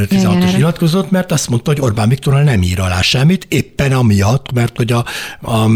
[0.09, 4.77] 16 nyilatkozatot, mert azt mondta, hogy Orbán Viktor nem ír alá semmit, éppen amiatt, mert
[4.77, 5.05] hogy a,
[5.41, 5.67] a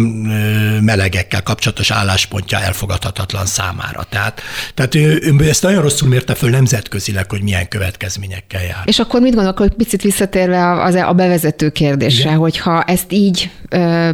[0.81, 4.07] melegekkel kapcsolatos álláspontja elfogadhatatlan számára.
[4.11, 4.41] Tehát,
[4.75, 8.83] tehát ő, ő ezt nagyon rosszul mérte föl nemzetközileg, hogy milyen következményekkel jár.
[8.85, 12.39] És akkor mit gondolok, hogy picit visszatérve az a bevezető kérdésre, Igen.
[12.39, 13.51] hogyha ezt így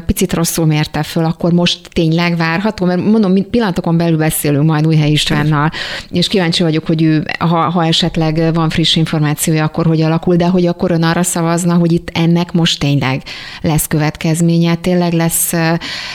[0.06, 2.84] picit rosszul mérte föl, akkor most tényleg várható?
[2.84, 5.70] Mert mondom, pillanatokon belül beszélünk majd Újhely Istvánnal,
[6.10, 10.46] és kíváncsi vagyok, hogy ő, ha, ha esetleg van friss információja, akkor hogy alakul, de
[10.46, 13.22] hogy akkor ön arra szavazna, hogy itt ennek most tényleg
[13.60, 15.52] lesz következménye, tényleg lesz,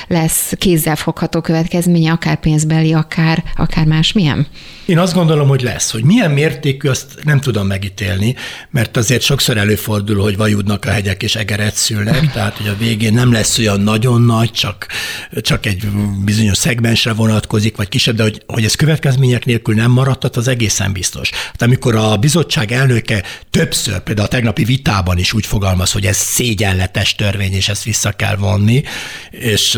[0.08, 4.48] lesz kézzelfogható következménye, akár pénzbeli, akár, akár másmilyen?
[4.86, 5.92] Én azt gondolom, hogy lesz.
[5.92, 8.36] Hogy milyen mértékű, azt nem tudom megítélni,
[8.70, 12.76] mert azért sokszor elő előfordul, hogy vajudnak a hegyek és egeret szülnek, tehát hogy a
[12.78, 14.88] végén nem lesz olyan nagyon nagy, csak,
[15.42, 15.88] csak egy
[16.26, 20.94] bizonyos szegmensre vonatkozik, vagy kisebb, de hogy, hogy ez következmények nélkül nem maradhat, az egészen
[20.94, 21.30] biztos.
[21.30, 26.18] Hát amikor a bizottság elnöke többször, például a tegnapi vitában is úgy fogalmaz, hogy ez
[26.18, 28.84] szégyenletes törvény, és ezt vissza kell vonni,
[29.32, 29.76] és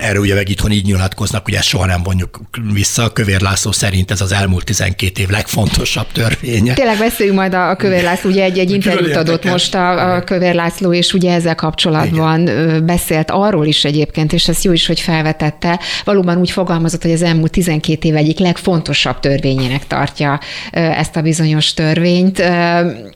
[0.00, 2.40] erre ugye meg itthon így nyilatkoznak, hogy ezt soha nem vonjuk
[2.72, 3.12] vissza.
[3.12, 6.74] Kövér László szerint ez az elmúlt 12 év legfontosabb törvénye.
[6.74, 10.54] Tényleg beszéljünk majd a Kövér László, ugye egy, egy interjút adott most a, a Kövér
[10.54, 12.86] László, és ugye ezzel kapcsolatban Igen.
[12.86, 17.22] beszélt arról is egyébként, és ez jó is, hogy felvetette, valóban úgy fogalmazott, hogy az
[17.22, 22.38] elmúlt 12 év egyik legfontosabb törvényének tartja ezt a bizonyos törvényt.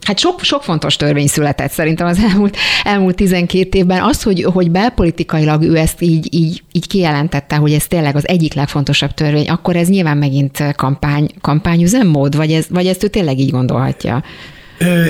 [0.06, 4.02] Hát sok, sok fontos törvény született szerintem az elmúlt, elmúlt 12 évben.
[4.02, 8.54] Az, hogy, hogy belpolitikailag ő ezt így, így, így kijelentette, hogy ez tényleg az egyik
[8.54, 13.50] legfontosabb törvény, akkor ez nyilván megint kampány, kampányüzemmód, vagy, ez, vagy ezt ő tényleg így
[13.50, 14.22] gondolhatja?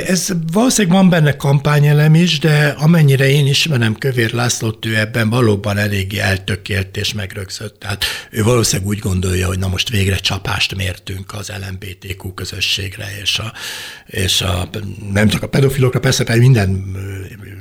[0.06, 5.78] Ez valószínűleg van benne kampányelem is, de amennyire én ismerem Kövér Lászlót, ő ebben valóban
[5.78, 7.78] eléggé eltökélt és megrögzött.
[7.78, 13.38] Tehát ő valószínűleg úgy gondolja, hogy na most végre csapást mértünk az LMBTQ közösségre, és,
[13.38, 13.52] a,
[14.06, 14.68] és a,
[15.12, 16.84] nem csak a pedofilokra, persze pedig minden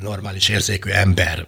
[0.02, 1.46] normális érzékű ember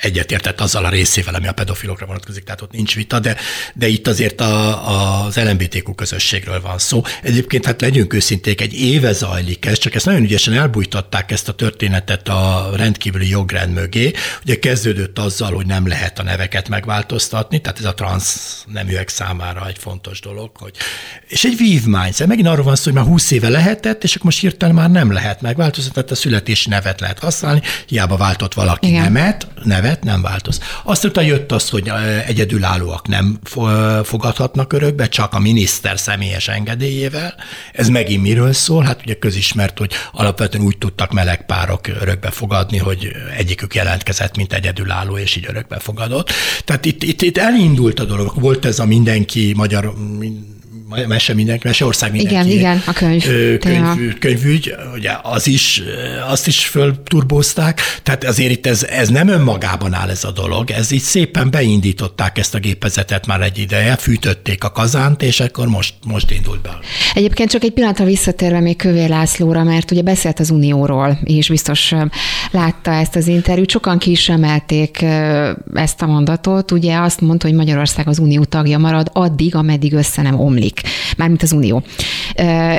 [0.00, 3.36] egyetértett azzal a részével, ami a pedofilokra vonatkozik, tehát ott nincs vita, de,
[3.74, 7.02] de itt azért a, az LMBTQ közösségről van szó.
[7.22, 11.52] Egyébként hát legyünk őszinték, egy éve zajlik ez, csak ezt nagyon ügyesen elbújtatták ezt a
[11.52, 14.12] történetet a rendkívüli jogrend mögé.
[14.42, 19.66] Ugye kezdődött azzal, hogy nem lehet a neveket megváltoztatni, tehát ez a transz neműek számára
[19.66, 20.76] egy fontos dolog, hogy
[21.28, 24.24] és egy vívmány, szóval megint arról van szó, hogy már 20 éve lehetett, és akkor
[24.24, 28.88] most hirtelen már nem lehet megváltoztatni, tehát a születési nevet lehet használni, hiába váltott valaki
[28.88, 29.02] Igen.
[29.02, 30.60] nemet, nevet, nem változ.
[30.82, 31.92] Azt utána jött az, hogy
[32.26, 33.38] egyedülállóak nem
[34.02, 37.34] fogadhatnak örökbe, csak a miniszter személyes engedélyével.
[37.72, 38.84] Ez megint miről szól?
[38.84, 44.52] Hát ugye közismert, hogy alapvetően úgy tudtak meleg párok örökbe fogadni, hogy egyikük jelentkezett, mint
[44.52, 46.30] egyedülálló, és így örökbe fogadott.
[46.64, 48.32] Tehát itt, itt, itt elindult a dolog.
[48.40, 49.94] Volt ez a mindenki magyar
[51.06, 52.34] mese mindenki, Meseország mindenki.
[52.34, 53.22] Igen, igen, a könyv.
[53.58, 55.82] könyv könyvügy, ugye az is,
[56.28, 60.90] azt is fölturbózták, tehát azért itt ez, ez nem önmagában áll ez a dolog, ez
[60.90, 65.94] így szépen beindították ezt a gépezetet már egy ideje, fűtötték a kazánt, és akkor most,
[66.06, 66.78] most indult be.
[67.14, 71.94] Egyébként csak egy pillanatra visszatérve még Kövér Lászlóra, mert ugye beszélt az Unióról, és biztos
[72.50, 75.02] látta ezt az interjút, sokan ki is emelték
[75.74, 80.22] ezt a mondatot, ugye azt mondta, hogy Magyarország az Unió tagja marad addig, ameddig össze
[80.22, 80.73] nem omlik
[81.16, 81.82] mármint az Unió.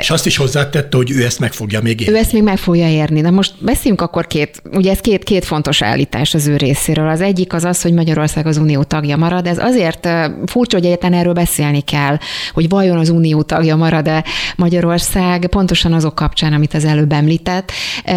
[0.00, 2.12] És azt is hozzátette, hogy ő ezt meg fogja még érni.
[2.12, 3.20] Ő ezt még meg fogja érni.
[3.20, 7.08] Na most beszéljünk akkor két, ugye ez két, két fontos állítás az ő részéről.
[7.08, 9.46] Az egyik az az, hogy Magyarország az Unió tagja marad.
[9.46, 10.08] Ez azért
[10.46, 12.18] furcsa, hogy egyetlen erről beszélni kell,
[12.52, 14.24] hogy vajon az Unió tagja marad-e
[14.56, 17.72] Magyarország, pontosan azok kapcsán, amit az előbb említett.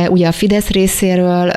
[0.10, 1.52] Ugye a Fidesz részéről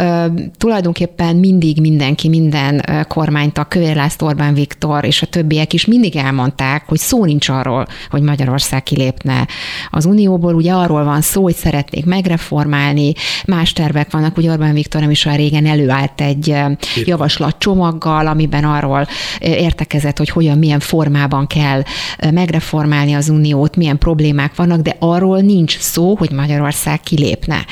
[0.59, 6.85] tulajdonképpen mindig mindenki, minden kormánytag, Kövér László, Orbán Viktor és a többiek is mindig elmondták,
[6.87, 9.49] hogy szó nincs arról, hogy Magyarország kilépne
[9.91, 10.55] az Unióból.
[10.55, 13.13] Ugye arról van szó, hogy szeretnék megreformálni,
[13.47, 16.57] más tervek vannak, ugye Orbán Viktor nem is olyan régen előállt egy
[17.05, 19.07] javaslatcsomaggal, amiben arról
[19.39, 21.83] értekezett, hogy hogyan, milyen formában kell
[22.31, 27.65] megreformálni az Uniót, milyen problémák vannak, de arról nincs szó, hogy Magyarország kilépne.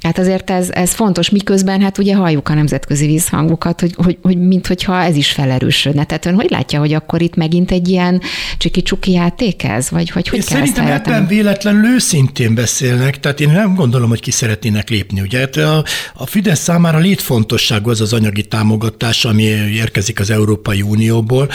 [0.00, 4.38] Hát azért ez, ez fontos, miközben hát ugye halljuk a nemzetközi vízhangokat, hogy, hogy, hogy
[4.38, 6.04] minthogyha ez is felerősödne.
[6.04, 8.20] Tehát ön hogy látja, hogy akkor itt megint egy ilyen
[8.58, 9.90] csiki-csuki játék ez?
[9.90, 14.30] Vagy, vagy hogy én szerintem ebben véletlenül őszintén beszélnek, tehát én nem gondolom, hogy ki
[14.30, 15.20] szeretnének lépni.
[15.20, 15.84] Ugye hát a,
[16.14, 21.50] a Fidesz számára létfontosságú az az anyagi támogatás, ami érkezik az Európai Unióból.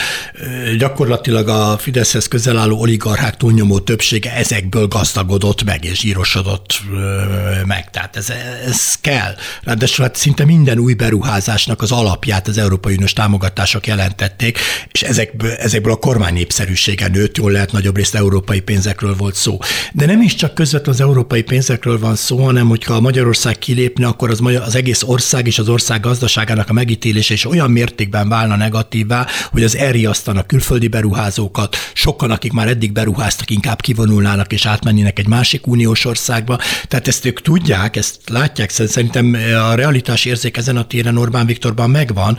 [0.78, 6.80] Gyakorlatilag a Fideszhez közel álló oligarchák túlnyomó többsége ezekből gazdagodott meg és zsírosodott
[7.66, 7.90] meg.
[7.90, 8.30] Tehát ez
[8.66, 9.34] ez kell.
[9.62, 14.58] Ráadásul hát szinte minden új beruházásnak az alapját az Európai Uniós támogatások jelentették,
[14.92, 19.58] és ezekből, ezekből a kormány népszerűsége nőtt, jól lehet nagyobb részt európai pénzekről volt szó.
[19.92, 24.06] De nem is csak közvetlenül az európai pénzekről van szó, hanem hogyha a Magyarország kilépne,
[24.06, 28.56] akkor az, az egész ország és az ország gazdaságának a megítélése is olyan mértékben válna
[28.56, 35.18] negatívá, hogy az elriasztanak külföldi beruházókat, sokan, akik már eddig beruháztak, inkább kivonulnának és átmennének
[35.18, 36.58] egy másik uniós országba.
[36.88, 39.36] Tehát ezt ők tudják, ezt látják, szerintem
[39.70, 42.38] a realitás érzék ezen a téren Orbán Viktorban megvan,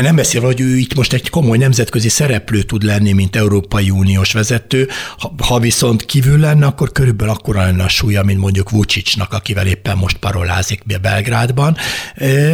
[0.00, 4.32] Nem beszélve, hogy ő itt most egy komoly nemzetközi szereplő tud lenni, mint Európai Uniós
[4.32, 4.88] vezető.
[5.18, 9.66] Ha, ha viszont kívül lenne, akkor körülbelül akkora lenne a súlya, mint mondjuk Vucicnak, akivel
[9.66, 11.76] éppen most parolázik Belgrádban,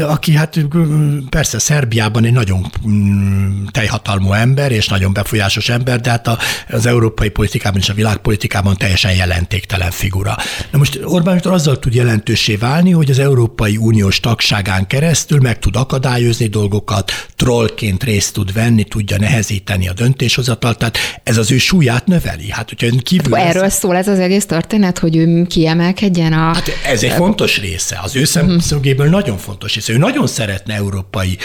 [0.02, 0.58] aki hát
[1.28, 6.28] persze Szerbiában egy nagyon mm, teljhatalmú ember, és nagyon befolyásos ember, de hát
[6.68, 10.36] az európai politikában és a világpolitikában teljesen jelentéktelen figura.
[10.70, 15.58] Na most Orbán Viktor azzal tud jelentősé válni, hogy az Európai Uniós tagságán keresztül meg
[15.58, 21.58] tud akadályozni dolgokat, trollként részt tud venni, tudja nehezíteni a döntéshozatalt, tehát ez az ő
[21.58, 22.50] súlyát növeli.
[22.50, 23.78] Hát, hogyha kívül hát, Erről lesz...
[23.78, 26.54] szól ez az egész történet, hogy ő kiemelkedjen a...
[26.54, 29.20] Hát ez egy fontos része, az ő szemszögéből uh-huh.
[29.20, 29.92] nagyon fontos része.
[29.92, 31.38] Ő nagyon szeretne európai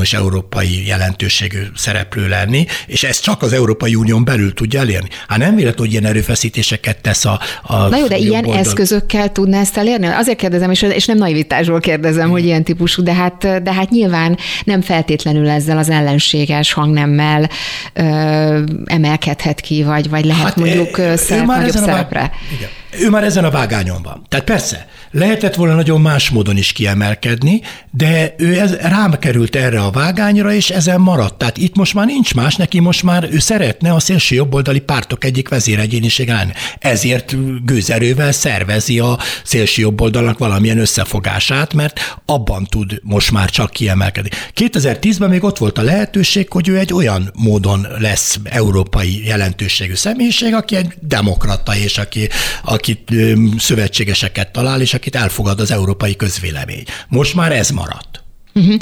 [0.00, 5.08] és európai jelentőségű szereplő lenni, és ezt csak az Európai Unión belül tudja elérni.
[5.28, 8.60] Hát nem véletlen, hogy ilyen erőfeszítéseket tesz a, a Na jó, de ilyen oldal.
[8.60, 10.06] eszközökkel tudná ezt elérni?
[10.06, 14.25] Azért kérdezem, és, és nem naivitásból kérdezem, hogy ilyen típusú, de hát, de hát nyilván
[14.64, 17.50] nem feltétlenül ezzel az ellenséges hangnemmel
[17.92, 22.20] ö, emelkedhet ki, vagy, vagy lehet hát mondjuk szerep, nagyobb szerepre.
[22.20, 24.26] A, igen ő már ezen a vágányon van.
[24.28, 29.80] Tehát persze, lehetett volna nagyon más módon is kiemelkedni, de ő ez, rám került erre
[29.80, 31.38] a vágányra, és ezen maradt.
[31.38, 35.24] Tehát itt most már nincs más, neki most már ő szeretne a szélső jobboldali pártok
[35.24, 36.52] egyik vezéregyéniség lenni.
[36.78, 44.30] Ezért gőzerővel szervezi a szélső jobboldalnak valamilyen összefogását, mert abban tud most már csak kiemelkedni.
[44.54, 50.54] 2010-ben még ott volt a lehetőség, hogy ő egy olyan módon lesz európai jelentőségű személyiség,
[50.54, 52.28] aki egy demokrata, és aki,
[52.62, 53.10] aki akit
[53.58, 56.84] szövetségeseket talál, és akit elfogad az európai közvélemény.
[57.08, 58.25] Most már ez maradt.
[58.56, 58.74] Uh-huh.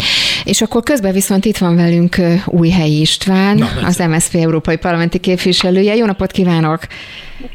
[0.45, 5.95] És akkor közben viszont itt van velünk Újhelyi István, Na, az MSZP Európai Parlamenti képviselője.
[5.95, 6.79] Jó napot kívánok!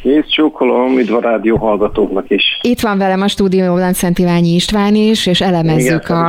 [0.01, 2.59] Kész csókolom, üdv a rádió hallgatóknak is.
[2.61, 6.27] Itt van velem a stúdióban Szent Iványi István is, és elemezzük Igen, a,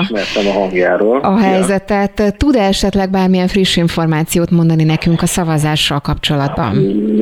[0.48, 1.18] a, hangjáról.
[1.18, 2.34] a helyzetet.
[2.36, 6.74] Tud-e esetleg bármilyen friss információt mondani nekünk a szavazással kapcsolatban?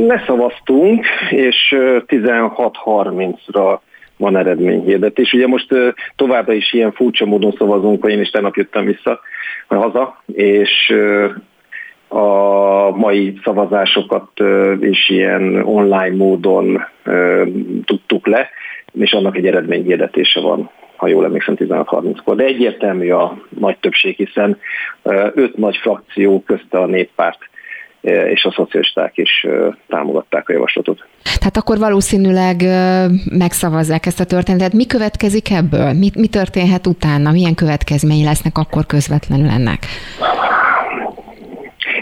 [0.06, 1.74] Leszavaztunk, és
[2.06, 3.78] 16.30-ra
[4.18, 5.32] van eredményhirdetés.
[5.32, 5.74] Ugye most
[6.16, 9.20] továbbra is ilyen furcsa módon szavazunk, hogy én is tegnap jöttem vissza
[9.68, 10.94] haza, és
[12.08, 12.26] a
[12.90, 14.30] mai szavazásokat
[14.80, 16.84] is ilyen online módon
[17.84, 18.48] tudtuk le,
[18.92, 22.36] és annak egy eredményhirdetése van ha jól emlékszem 16-30-kor.
[22.36, 24.58] De egyértelmű a nagy többség, hiszen
[25.34, 27.38] öt nagy frakció közte a néppárt
[28.00, 29.46] és a szocialisták is
[29.88, 31.04] támogatták a javaslatot.
[31.38, 32.56] Tehát akkor valószínűleg
[33.30, 34.72] megszavazzák ezt a történetet.
[34.72, 35.92] Mi következik ebből?
[35.92, 37.30] Mi, mi történhet utána?
[37.30, 39.78] Milyen következményei lesznek akkor közvetlenül ennek?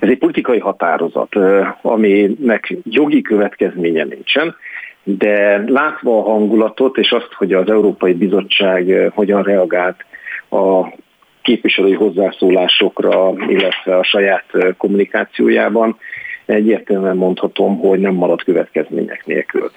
[0.01, 1.35] Ez egy politikai határozat,
[1.83, 4.57] aminek jogi következménye nincsen,
[5.03, 10.05] de látva a hangulatot és azt, hogy az Európai Bizottság hogyan reagált
[10.51, 10.95] a
[11.47, 14.45] képviselői hozzászólásokra, illetve a saját
[14.77, 15.97] kommunikációjában,
[16.45, 19.71] egyértelműen mondhatom, hogy nem marad következmények nélkül.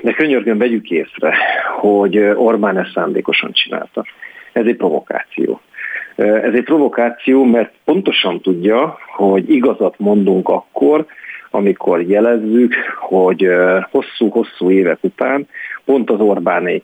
[0.00, 1.34] De könyörgön vegyük észre,
[1.80, 4.04] hogy Orbán ezt szándékosan csinálta.
[4.52, 5.60] Ez egy provokáció.
[6.16, 11.06] Ez egy provokáció, mert pontosan tudja, hogy igazat mondunk akkor,
[11.50, 13.48] amikor jelezzük, hogy
[13.90, 15.48] hosszú-hosszú évek után
[15.84, 16.82] pont az Orbáni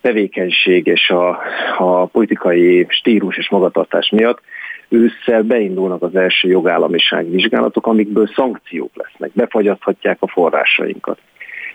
[0.00, 1.38] tevékenység és a,
[1.78, 4.40] a politikai stílus és magatartás miatt
[4.88, 11.18] ősszel beindulnak az első jogállamiság vizsgálatok, amikből szankciók lesznek, befagyaszthatják a forrásainkat.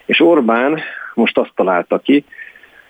[0.06, 0.80] És Orbán
[1.14, 2.26] most azt találta ki,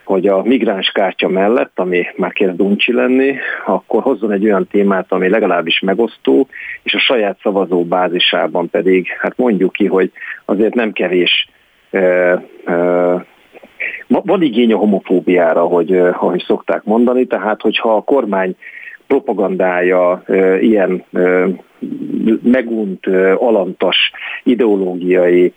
[0.04, 5.12] hogy a migráns kártya mellett, ami már kezd uncsi lenni, akkor hozzon egy olyan témát,
[5.12, 6.48] ami legalábbis megosztó,
[6.84, 10.12] és a saját szavazó bázisában pedig, hát mondjuk ki, hogy
[10.46, 11.50] azért nem kevés
[14.08, 18.56] van igény a homofóbiára, hogy, ahogy szokták mondani, tehát hogyha a kormány
[19.08, 20.24] propagandája
[20.60, 21.04] ilyen
[22.44, 23.08] megunt,
[23.38, 24.12] alantas
[24.44, 25.54] ideológiai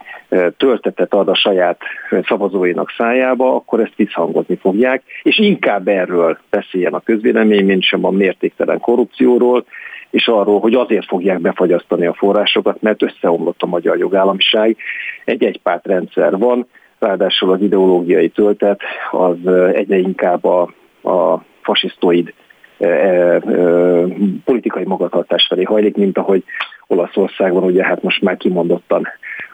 [0.56, 1.80] töltetet ad a saját
[2.26, 8.10] szavazóinak szájába, akkor ezt visszhangozni fogják, és inkább erről beszéljen a közvélemény, mint sem a
[8.10, 9.64] mértéktelen korrupcióról,
[10.10, 14.76] és arról, hogy azért fogják befagyasztani a forrásokat, mert összeomlott a magyar jogállamiság.
[15.24, 16.66] Egy egypártrendszer van,
[16.98, 18.80] ráadásul az ideológiai töltet
[19.10, 20.62] az egyre inkább a,
[21.02, 22.34] a fasisztoid
[22.78, 23.40] e, e,
[24.44, 26.44] politikai magatartás felé hajlik, mint ahogy
[26.86, 29.08] Olaszországban ugye hát most már kimondottan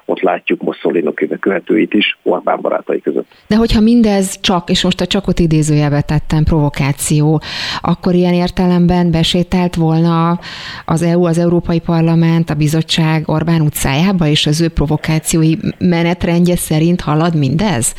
[0.05, 3.27] ott látjuk Mussolini követőit is Orbán barátai között.
[3.47, 7.41] De hogyha mindez csak, és most a csakot idézőjelbe tettem, provokáció,
[7.81, 10.39] akkor ilyen értelemben besétált volna
[10.87, 17.01] az EU, az Európai Parlament, a bizottság Orbán utcájába, és az ő provokációi menetrendje szerint
[17.01, 17.95] halad mindez?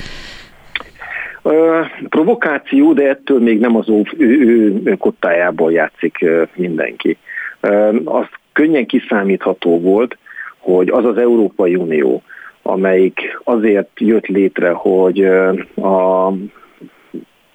[2.10, 7.18] provokáció, de ettől még nem az ő, ő, ő kottájából játszik mindenki.
[8.04, 10.18] Az könnyen kiszámítható volt,
[10.66, 12.22] hogy az az Európai Unió,
[12.62, 15.26] amelyik azért jött létre, hogy
[15.76, 16.32] a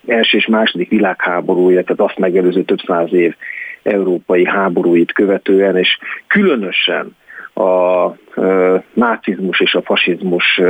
[0.06, 3.34] első és második világháborúja, tehát azt megelőző több száz év
[3.82, 7.16] európai háborúit követően, és különösen
[7.54, 8.08] a
[8.92, 10.60] nácizmus és a fasizmus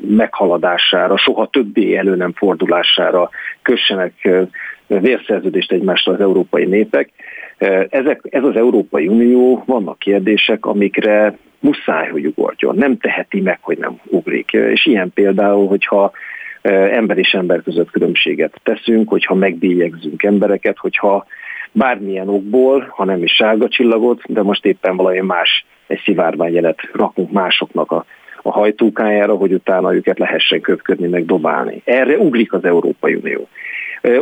[0.00, 3.30] meghaladására, soha többé elő nem fordulására
[3.62, 4.28] kössenek
[4.86, 7.10] vérszerződést egymással az európai népek.
[7.88, 12.74] Ezek, ez az Európai Unió, vannak kérdések, amikre muszáj, hogy ugorjon.
[12.76, 14.52] Nem teheti meg, hogy nem ugrik.
[14.52, 16.12] És ilyen például, hogyha
[16.90, 21.26] ember és ember között különbséget teszünk, hogyha megbélyegzünk embereket, hogyha
[21.72, 27.30] bármilyen okból, ha nem is sárga csillagot, de most éppen valami más, egy szivárványjelet rakunk
[27.32, 28.04] másoknak a,
[28.42, 31.82] a hajtókájára, hogy utána őket lehessen köpködni, meg dobálni.
[31.84, 33.48] Erre ugrik az Európai Unió.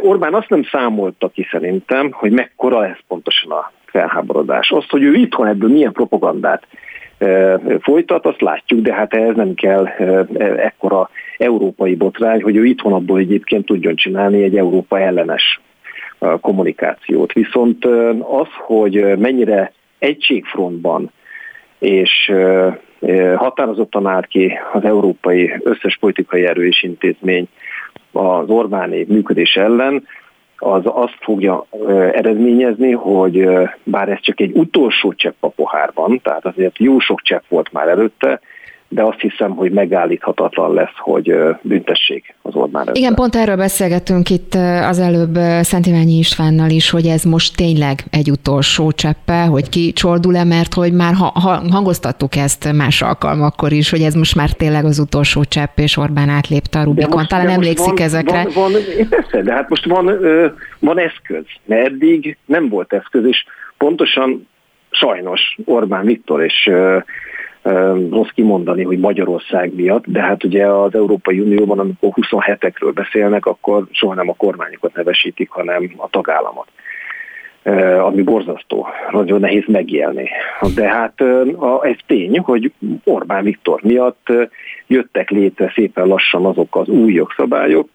[0.00, 4.70] Orbán azt nem számolta ki szerintem, hogy mekkora ez pontosan a felháborodás.
[4.70, 6.66] Azt, hogy ő itthon ebből milyen propagandát
[7.80, 9.86] folytat, azt látjuk, de hát ehhez nem kell
[10.56, 15.60] ekkora európai botrány, hogy ő itthon abból egyébként tudjon csinálni egy Európa ellenes
[16.40, 17.32] kommunikációt.
[17.32, 17.84] Viszont
[18.20, 21.10] az, hogy mennyire egységfrontban
[21.78, 22.32] és
[23.36, 27.48] határozottan állt ki az európai összes politikai erő és intézmény
[28.12, 30.06] az Orbáni működés ellen,
[30.60, 31.64] az azt fogja
[32.12, 33.48] eredményezni, hogy
[33.82, 37.88] bár ez csak egy utolsó csepp a pohárban, tehát azért jó sok csepp volt már
[37.88, 38.40] előtte,
[38.92, 42.96] de azt hiszem, hogy megállíthatatlan lesz, hogy büntessék az Orbán rendszert.
[42.96, 44.54] Igen, pont erről beszélgetünk itt
[44.88, 49.92] az előbb Szent Iványi Istvánnal is, hogy ez most tényleg egy utolsó cseppe, hogy ki
[49.92, 54.50] csordul-e, mert hogy már ha, ha, hangoztattuk ezt más alkalmakkor is, hogy ez most már
[54.50, 57.26] tényleg az utolsó csepp, és Orbán átlépte a Rubikon.
[57.28, 58.42] Talán emlékszik van, ezekre.
[58.42, 58.72] Van, van,
[59.10, 60.20] persze, de hát most van,
[60.78, 63.44] van eszköz, mert eddig nem volt eszköz, és
[63.78, 64.48] pontosan
[64.90, 66.70] sajnos Orbán Viktor és
[68.10, 73.86] rossz kimondani, hogy Magyarország miatt, de hát ugye az Európai Unióban, amikor 27-ekről beszélnek, akkor
[73.90, 76.66] soha nem a kormányokat nevesítik, hanem a tagállamot
[78.00, 80.28] ami borzasztó, nagyon nehéz megélni.
[80.74, 81.14] De hát
[81.82, 82.72] ez tény, hogy
[83.04, 84.32] Orbán Viktor miatt
[84.86, 87.88] jöttek létre szépen lassan azok az új jogszabályok,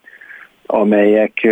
[0.65, 1.43] amelyek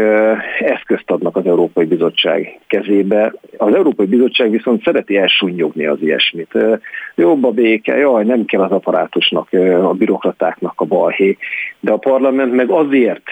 [0.60, 3.34] eszközt adnak az Európai Bizottság kezébe.
[3.58, 6.58] Az Európai Bizottság viszont szereti elsúnyogni az ilyesmit.
[7.16, 9.54] Jobb a béke, jaj, nem kell az aparátusnak,
[9.84, 11.38] a bürokratáknak a balhé,
[11.80, 13.24] de a parlament meg azért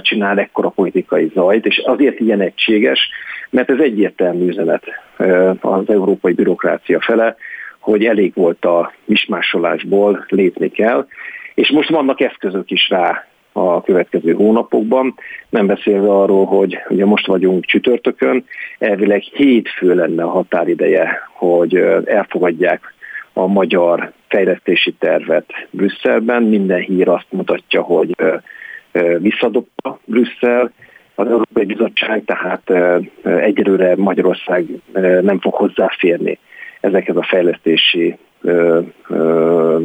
[0.00, 3.10] csinál ekkora politikai zajt, és azért ilyen egységes,
[3.50, 4.84] mert ez egyértelmű üzenet
[5.60, 7.36] az európai bürokrácia fele,
[7.78, 11.06] hogy elég volt a mismásolásból, lépni kell,
[11.54, 15.14] és most vannak eszközök is rá a következő hónapokban.
[15.48, 18.44] Nem beszélve arról, hogy ugye most vagyunk csütörtökön,
[18.78, 21.74] elvileg hétfő lenne a határideje, hogy
[22.04, 22.94] elfogadják
[23.32, 26.42] a magyar fejlesztési tervet Brüsszelben.
[26.42, 28.16] Minden hír azt mutatja, hogy
[29.18, 30.72] visszadobta Brüsszel,
[31.14, 32.72] az Európai Bizottság, tehát
[33.22, 34.66] egyelőre Magyarország
[35.20, 36.38] nem fog hozzáférni
[36.80, 38.16] ezekhez a fejlesztési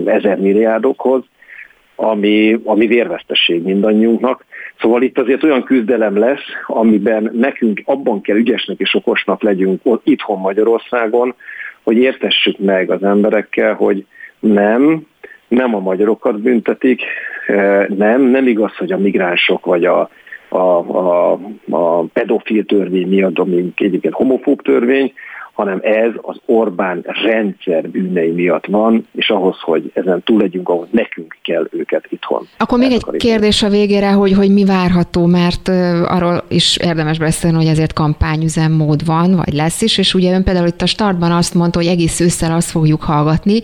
[0.05, 1.23] ezer milliárdokhoz
[1.95, 4.45] ami, ami vérvesztesség mindannyiunknak.
[4.79, 10.39] Szóval itt azért olyan küzdelem lesz, amiben nekünk abban kell ügyesnek és okosnak legyünk itthon
[10.39, 11.35] Magyarországon,
[11.83, 14.05] hogy értessük meg az emberekkel, hogy
[14.39, 15.05] nem,
[15.47, 17.01] nem a magyarokat büntetik,
[17.47, 20.09] eh, nem, nem igaz, hogy a migránsok vagy a,
[20.49, 21.39] a, a,
[21.69, 25.13] a pedofil törvény miatt, ami egyébként homofób törvény,
[25.53, 30.87] hanem ez az Orbán rendszer bűnei miatt van, és ahhoz, hogy ezen túl legyünk, ahhoz
[30.91, 32.47] nekünk kell őket itthon.
[32.57, 35.67] Akkor még egy kérdés a végére, hogy, hogy mi várható, mert
[36.05, 40.67] arról is érdemes beszélni, hogy ezért kampányüzemmód van, vagy lesz is, és ugye ön például
[40.67, 43.59] itt a startban azt mondta, hogy egész ősszel azt fogjuk hallgatni,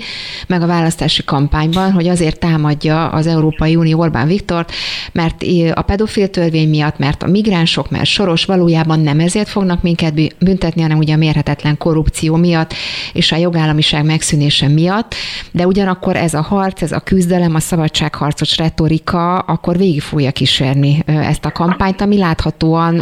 [0.48, 4.72] meg a választási kampányban, hogy azért támadja az Európai Unió Orbán Viktort,
[5.14, 10.14] mert a pedofil törvény miatt, mert a migránsok, mert soros valójában nem ezért fognak minket
[10.40, 12.74] büntetni, hanem ugye a mérhetetlen korrupció miatt
[13.14, 15.16] és a jogállamiság megszűnése miatt,
[15.52, 21.04] de ugyanakkor ez a harc, ez a küzdelem, a szabadságharcos retorika akkor végig fogja kísérni
[21.06, 23.02] ezt a kampányt, ami láthatóan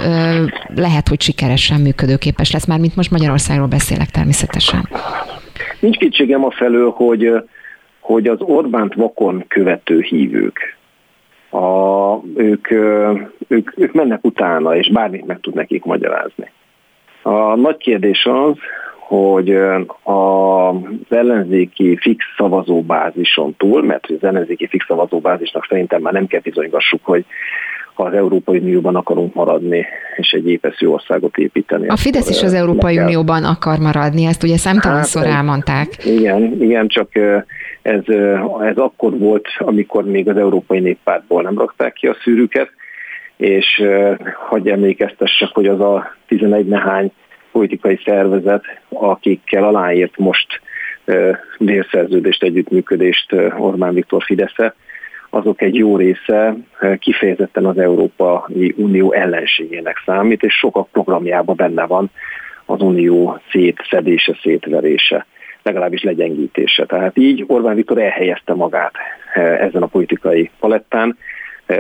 [0.75, 4.89] lehet, hogy sikeresen működőképes lesz, már mint most Magyarországról beszélek természetesen.
[5.79, 7.31] Nincs kétségem a felől, hogy,
[7.99, 10.77] hogy az Orbánt vakon követő hívők,
[11.49, 12.71] a, ők,
[13.47, 16.51] ők, ők mennek utána, és bármit meg tud nekik magyarázni.
[17.27, 18.55] A nagy kérdés az,
[18.99, 19.55] hogy
[20.03, 20.75] az
[21.09, 27.25] ellenzéki fix szavazóbázison túl, mert az ellenzéki fix szavazóbázisnak szerintem már nem kell bizonygassuk, hogy
[27.93, 31.87] ha az Európai Unióban akarunk maradni, és egy épeszű országot építeni.
[31.87, 36.05] A Fidesz is az Európai Unióban akar maradni, ezt ugye számtalanszor hát, elmondták.
[36.05, 37.15] Igen, igen, csak
[37.81, 38.01] ez,
[38.61, 42.69] ez akkor volt, amikor még az Európai Néppártból nem rakták ki a szűrüket,
[43.37, 43.83] és
[44.47, 47.11] hagyj emlékeztessek, hogy az a 11 nehány
[47.51, 50.61] politikai szervezet, akikkel aláírt most
[51.59, 54.75] bérszerződést, együttműködést Orbán Viktor Fidesze,
[55.29, 56.55] azok egy jó része
[56.99, 62.11] kifejezetten az Európai Unió ellenségének számít, és sokak programjában benne van
[62.65, 65.25] az unió szétszedése, szétverése,
[65.63, 66.85] legalábbis legyengítése.
[66.85, 68.93] Tehát így Orbán Viktor elhelyezte magát
[69.33, 71.17] ezen a politikai palettán.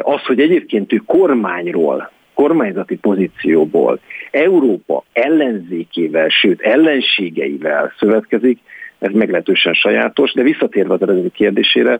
[0.01, 3.99] Az, hogy egyébként ő kormányról, kormányzati pozícióból
[4.31, 8.59] Európa ellenzékével, sőt ellenségeivel szövetkezik,
[8.99, 11.99] ez meglehetősen sajátos, de visszatérve az eredeti kérdésére,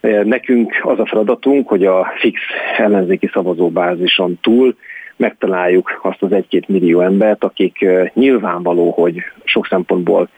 [0.00, 2.40] eh, nekünk az a feladatunk, hogy a fix
[2.76, 4.76] ellenzéki szavazóbázison túl
[5.16, 10.28] megtaláljuk azt az egy-két millió embert, akik eh, nyilvánvaló, hogy sok szempontból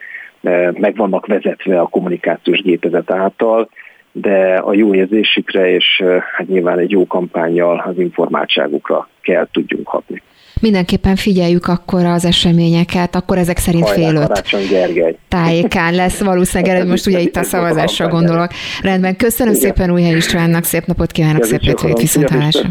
[0.41, 3.69] eh, meg vannak vezetve a kommunikációs gépezet által,
[4.13, 6.03] de a jó érzésükre és
[6.37, 10.21] hát nyilván egy jó kampányjal az informáltságukra kell tudjunk hatni.
[10.61, 17.07] Mindenképpen figyeljük akkor az eseményeket, akkor ezek szerint Hajrá, fél öt tájékán lesz valószínűleg, most
[17.07, 18.51] ugye itt a szavazásra gondolok.
[18.81, 19.65] Rendben, köszönöm Igen.
[19.65, 22.69] szépen Újhely Istvánnak, szép napot kívánok, szép hétvégét, viszontlátásra.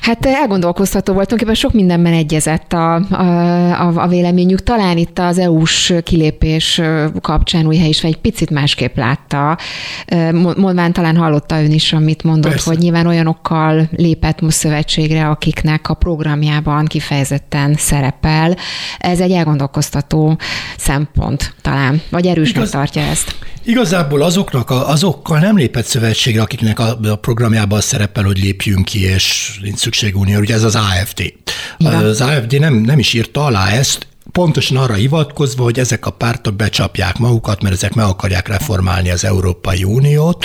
[0.00, 4.62] Hát elgondolkoztató volt, tulajdonképpen sok mindenben egyezett a, a, a véleményük.
[4.62, 6.80] Talán itt az EU-s kilépés
[7.20, 9.58] kapcsán új is egy picit másképp látta.
[10.56, 12.70] Mondván talán hallotta ön is, amit mondott, Persze.
[12.70, 18.56] hogy nyilván olyanokkal lépett most szövetségre, akiknek a programjában kifejezetten szerepel.
[18.98, 20.38] Ez egy elgondolkoztató
[20.76, 23.34] szempont talán, vagy erősnek Igaz, tartja ezt.
[23.64, 29.58] Igazából azoknak, azokkal nem lépett szövetségre, akiknek a, a programjában szerepel, hogy lépjünk ki, és
[29.62, 31.32] nincs szükség unió, ugye ez az AFD.
[31.78, 31.96] Ja.
[31.96, 36.54] Az AFD nem, nem is írta alá ezt, pontosan arra hivatkozva, hogy ezek a pártok
[36.54, 40.44] becsapják magukat, mert ezek meg akarják reformálni az Európai Uniót,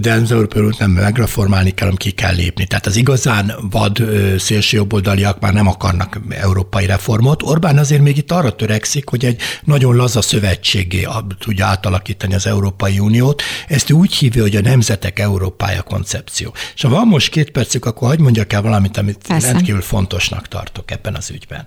[0.00, 2.66] de az Európai Uniót nem megreformálni kell, hanem ki kell lépni.
[2.66, 4.02] Tehát az igazán vad
[4.38, 7.42] szélsőjobboldaliak már nem akarnak európai reformot.
[7.42, 11.08] Orbán azért még itt arra törekszik, hogy egy nagyon laza szövetségé
[11.38, 13.42] tudja átalakítani az Európai Uniót.
[13.68, 16.54] Ezt úgy hívja, hogy a nemzetek Európája koncepció.
[16.74, 19.52] És ha van most két percük, akkor hagyd mondjak el valamit, amit Persze.
[19.52, 21.64] rendkívül fontosnak tartok ebben az ügyben.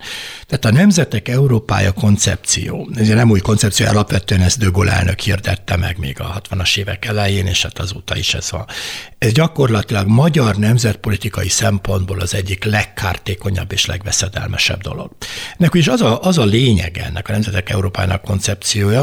[0.47, 2.89] Tehát a nemzetek Európája Európája koncepció.
[2.95, 7.05] Ez nem új koncepció, alapvetően ezt De Gaulle elnök hirdette meg még a 60-as évek
[7.05, 8.65] elején, és hát azóta is ez van.
[9.17, 15.11] Ez gyakorlatilag magyar nemzetpolitikai szempontból az egyik legkártékonyabb és legveszedelmesebb dolog.
[15.57, 19.01] Ennek is az a, az a lényeg ennek a Nemzetek Európának koncepciója,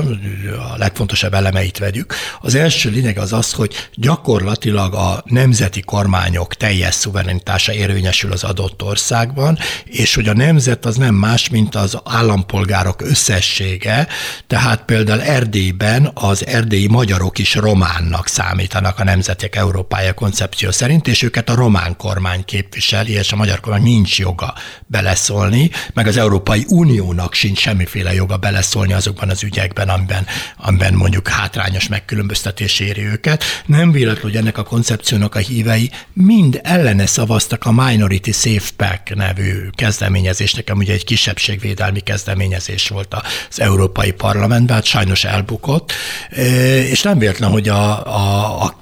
[0.73, 2.15] a legfontosabb elemeit vegyük.
[2.41, 8.83] Az első lényeg az az, hogy gyakorlatilag a nemzeti kormányok teljes szuverenitása érvényesül az adott
[8.83, 14.07] országban, és hogy a nemzet az nem más, mint az állam állampolgárok összessége,
[14.47, 21.23] tehát például Erdélyben az erdélyi magyarok is románnak számítanak a Nemzetek Európája koncepció szerint, és
[21.23, 24.55] őket a román kormány képviseli, és a magyar kormány nincs joga
[24.87, 30.27] beleszólni, meg az Európai Uniónak sincs semmiféle joga beleszólni azokban az ügyekben, amiben,
[30.57, 33.45] amiben mondjuk hátrányos megkülönböztetés éri őket.
[33.67, 39.15] Nem véletlen, hogy ennek a koncepciónak a hívei mind ellene szavaztak a Minority Safe Pack
[39.15, 43.15] nevű kezdeményezésnek, ami ugye egy kisebbségvédelmi kezdeményezés kezdeményezés volt
[43.51, 45.93] az Európai Parlamentben, hát sajnos elbukott,
[46.91, 48.75] és nem véletlen, hogy a, a, a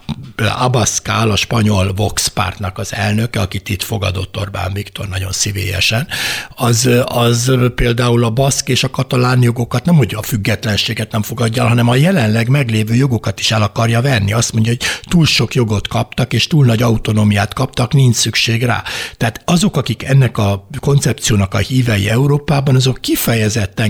[0.59, 6.09] Abascal, a spanyol Vox pártnak az elnöke, akit itt fogadott Orbán Viktor nagyon szívélyesen,
[6.55, 11.69] az, az például a baszk és a katalán jogokat nem, hogy a függetlenséget nem fogadja
[11.69, 14.33] hanem a jelenleg meglévő jogokat is el akarja venni.
[14.33, 18.83] Azt mondja, hogy túl sok jogot kaptak, és túl nagy autonómiát kaptak, nincs szükség rá.
[19.17, 23.38] Tehát azok, akik ennek a koncepciónak a hívei Európában, azok kifejezetten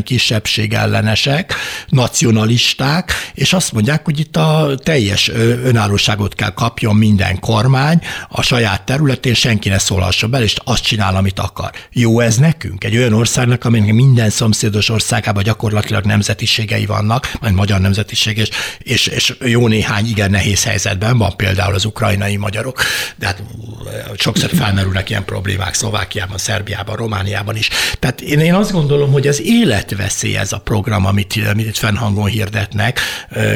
[0.03, 1.55] kisebbségellenesek,
[1.89, 5.29] nacionalisták, és azt mondják, hogy itt a teljes
[5.65, 11.17] önállóságot kell kapjon minden kormány a saját területén, senki ne szólhassa bele, és azt csinál,
[11.17, 11.71] amit akar.
[11.93, 12.85] Jó ez nekünk?
[12.85, 19.07] Egy olyan országnak, aminek minden szomszédos országában gyakorlatilag nemzetiségei vannak, majd magyar nemzetiség, és, és,
[19.07, 22.83] és jó néhány igen nehéz helyzetben van, például az ukrajnai magyarok,
[23.17, 23.43] de hát
[24.17, 27.69] sokszor felmerülnek ilyen problémák Szlovákiában, Szerbiában, Romániában is.
[27.99, 32.27] Tehát én, én azt gondolom, hogy az életveszély ez a program, amit, amit itt fennhangon
[32.29, 33.01] hirdetnek,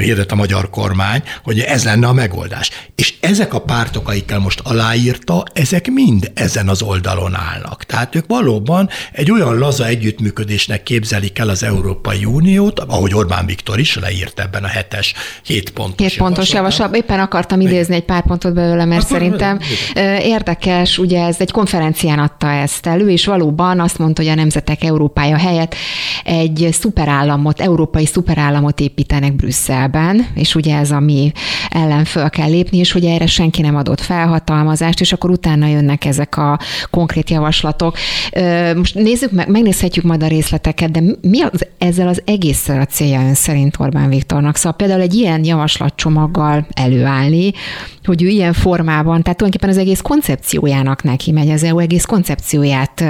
[0.01, 2.71] hirdet a magyar kormány, hogy ez lenne a megoldás.
[2.95, 7.85] És ezek a pártok, akikkel most aláírta, ezek mind ezen az oldalon állnak.
[7.85, 13.79] Tehát ők valóban egy olyan laza együttműködésnek képzelik el az Európai Uniót, ahogy Orbán Viktor
[13.79, 15.15] is leírt ebben a hetes,
[15.45, 16.97] hét pontos Hét pontos javaslat.
[16.97, 19.59] Éppen akartam idézni egy pár pontot belőle, mert Akkor szerintem
[20.21, 24.85] érdekes, ugye ez egy konferencián adta ezt elő, és valóban azt mondta, hogy a Nemzetek
[24.85, 25.72] Európája helyett
[26.25, 31.33] egy szuperállamot, európai szuperállamot építenek Brüsszelben, és ugye ez a mi
[31.69, 36.05] ellen föl kell lépni, és ugye erre senki nem adott felhatalmazást, és akkor utána jönnek
[36.05, 36.59] ezek a
[36.91, 37.97] konkrét javaslatok.
[38.77, 43.21] Most nézzük meg, megnézhetjük majd a részleteket, de mi az, ezzel az egésszel a célja
[43.21, 44.57] ön szerint Orbán Viktornak?
[44.57, 47.53] Szóval például egy ilyen javaslatcsomaggal előállni,
[48.05, 53.05] hogy ő ilyen formában, tehát tulajdonképpen az egész koncepciójának neki megy, az EU egész koncepcióját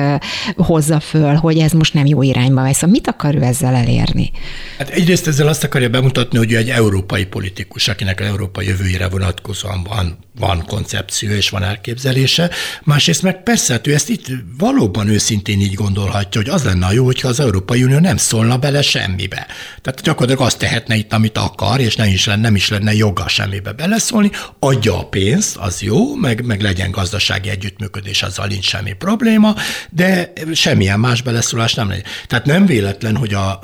[0.56, 2.22] hozza föl, hogy ez most nem jó
[2.52, 2.74] irányba megy.
[2.74, 4.30] Szóval mit akar ő ezzel elérni?
[4.78, 9.08] Hát egyrészt ezzel azt akarja bemutatni, hogy ő egy európai politikus, akinek az Európa jövőjére
[9.08, 12.50] vonatkozóan van, van koncepció és van elképzelése.
[12.82, 14.26] Másrészt meg persze, hát ő ezt itt
[14.58, 18.56] valóban őszintén így gondolhatja, hogy az lenne a jó, hogyha az Európai Unió nem szólna
[18.56, 19.46] bele semmibe.
[19.82, 23.28] Tehát gyakorlatilag azt tehetne itt, amit akar, és nem is lenne, nem is lenne joga
[23.28, 28.92] semmibe beleszólni, adja a pénzt, az jó, meg, meg legyen gazdasági együttműködés, azzal nincs semmi
[28.92, 29.54] probléma,
[29.90, 32.04] de semmilyen más beleszólás nem legyen.
[32.26, 33.58] Tehát nem véletlen, hogy a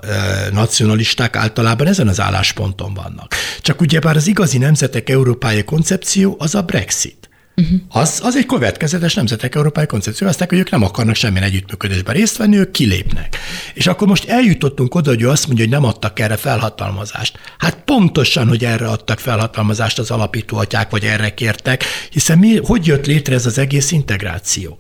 [0.53, 3.35] nacionalisták általában ezen az állásponton vannak.
[3.61, 7.29] Csak ugyebár az igazi nemzetek európai koncepció az a Brexit.
[7.57, 7.81] Uh-huh.
[7.89, 12.37] Az, az egy következetes nemzetek európai koncepció, aztán, hogy ők nem akarnak semmilyen együttműködésben részt
[12.37, 13.37] venni, ők kilépnek.
[13.75, 17.39] És akkor most eljutottunk oda, hogy ő azt mondja, hogy nem adtak erre felhatalmazást.
[17.59, 22.87] Hát pontosan, hogy erre adtak felhatalmazást az alapító atyák, vagy erre kértek, hiszen mi, hogy
[22.87, 24.79] jött létre ez az egész integráció?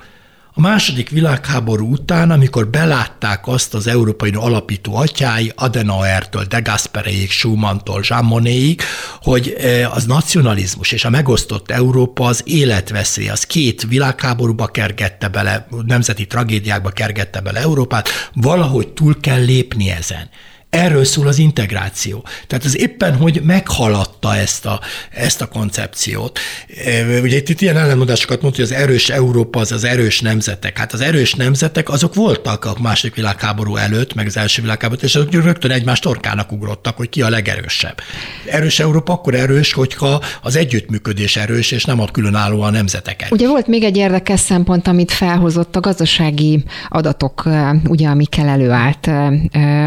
[0.58, 8.02] A második világháború után, amikor belátták azt az európai alapító atyái, Adenauertől, De Gasperéig, Schumantól,
[8.22, 8.82] Monnéig,
[9.22, 15.66] hogy e, az nacionalizmus és a megosztott Európa az életveszély, az két világháborúba kergette bele,
[15.86, 20.28] nemzeti tragédiákba kergette bele Európát, valahogy túl kell lépni ezen.
[20.70, 22.24] Erről szól az integráció.
[22.46, 26.38] Tehát ez éppen, hogy meghaladta ezt a, ezt a koncepciót.
[26.84, 30.78] E, ugye itt, itt ilyen ellenmondásokat mondta, hogy az erős Európa az az erős nemzetek.
[30.78, 35.14] Hát az erős nemzetek azok voltak a második világháború előtt, meg az első világháború, és
[35.14, 38.00] azok rögtön egymást torkának ugrottak, hogy ki a legerősebb.
[38.46, 43.30] Erős Európa akkor erős, hogyha az együttműködés erős, és nem ad különálló a nemzeteket.
[43.30, 47.48] Ugye volt még egy érdekes szempont, amit felhozott a gazdasági adatok,
[47.86, 49.10] ugye, amikkel előállt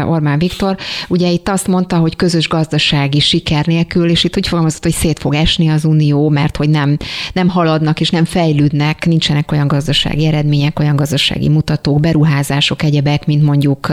[0.06, 4.48] Orbán Viktor, akkor ugye itt azt mondta, hogy közös gazdasági siker nélkül, és itt úgy
[4.48, 6.96] fogalmazott, hogy szét fog esni az unió, mert hogy nem,
[7.32, 13.42] nem haladnak és nem fejlődnek, nincsenek olyan gazdasági eredmények, olyan gazdasági mutatók, beruházások, egyebek, mint
[13.42, 13.88] mondjuk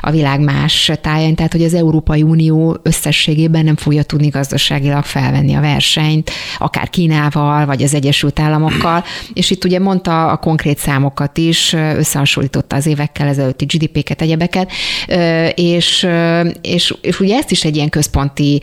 [0.00, 5.54] a világ más táján, tehát hogy az Európai Unió összességében nem fogja tudni gazdaságilag felvenni
[5.54, 11.38] a versenyt, akár Kínával, vagy az Egyesült Államokkal, és itt ugye mondta a konkrét számokat
[11.38, 14.70] is, összehasonlította az évekkel ezelőtti GDP-ket, egyebeket,
[15.54, 16.06] és és,
[16.60, 18.60] és, és ugye ezt is egy ilyen központi,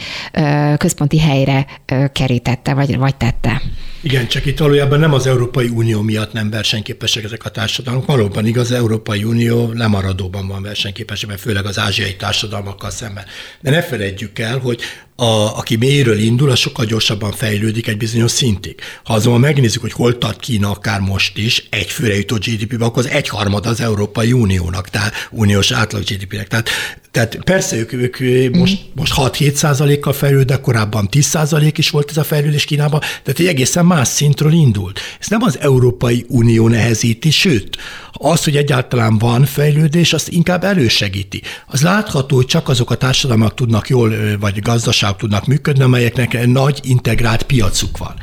[0.77, 1.65] központi helyre
[2.11, 3.61] kerítette, vagy, vagy tette.
[4.01, 8.05] Igen, csak itt valójában nem az Európai Unió miatt nem versenyképesek ezek a társadalmak.
[8.05, 13.23] Valóban igaz, az Európai Unió lemaradóban van versenyképes, mert főleg az ázsiai társadalmakkal szemben.
[13.61, 14.81] De ne felejtjük el, hogy
[15.15, 18.75] a, aki mélyről indul, az sokkal gyorsabban fejlődik egy bizonyos szintig.
[19.03, 23.05] Ha azonban megnézzük, hogy hol tart Kína akár most is, egy főre jutó GDP-be, akkor
[23.05, 26.47] az egyharmad az Európai Uniónak, tehát uniós átlag GDP-nek.
[26.47, 26.69] Tehát,
[27.11, 28.19] tehát persze ők, ők
[28.55, 28.91] most, mm.
[28.95, 33.45] most 6-7 százalékkal fejlődnek, korábban 10 százalék is volt ez a fejlődés Kínában, tehát egy
[33.45, 34.99] egészen más szintről indult.
[35.19, 37.77] Ez nem az Európai Unió nehezíti, sőt,
[38.11, 41.41] az, hogy egyáltalán van fejlődés, azt inkább elősegíti.
[41.67, 46.79] Az látható, hogy csak azok a társadalmak tudnak jól, vagy gazdaságok tudnak működni, amelyeknek nagy
[46.83, 48.13] integrált piacuk van.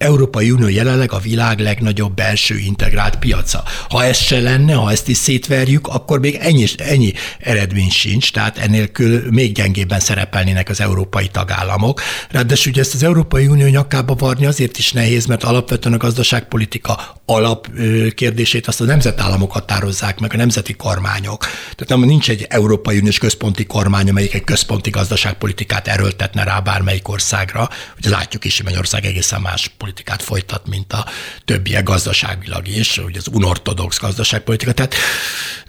[0.00, 3.62] Európai Unió jelenleg a világ legnagyobb belső integrált piaca.
[3.88, 8.58] Ha ez se lenne, ha ezt is szétverjük, akkor még ennyi, ennyi eredmény sincs, tehát
[8.58, 12.00] ennélkül még gyengébben szerepelnének az európai tagállamok.
[12.30, 17.20] Ráadásul ugye ezt az Európai Unió nyakába varni azért is nehéz, mert alapvetően a gazdaságpolitika
[17.26, 21.40] alapkérdését azt a nemzetállamok határozzák meg, a nemzeti kormányok.
[21.46, 27.08] Tehát nem, nincs egy Európai Uniós központi kormány, amelyik egy központi gazdaságpolitikát erőltetne rá bármelyik
[27.08, 27.68] országra.
[27.98, 29.88] Ugye látjuk is, hogy Magyarország egészen más politikát
[30.22, 31.06] folytat, mint a
[31.44, 34.72] többiek gazdaságilag is, ugye az unortodox gazdaságpolitika.
[34.72, 34.94] Tehát,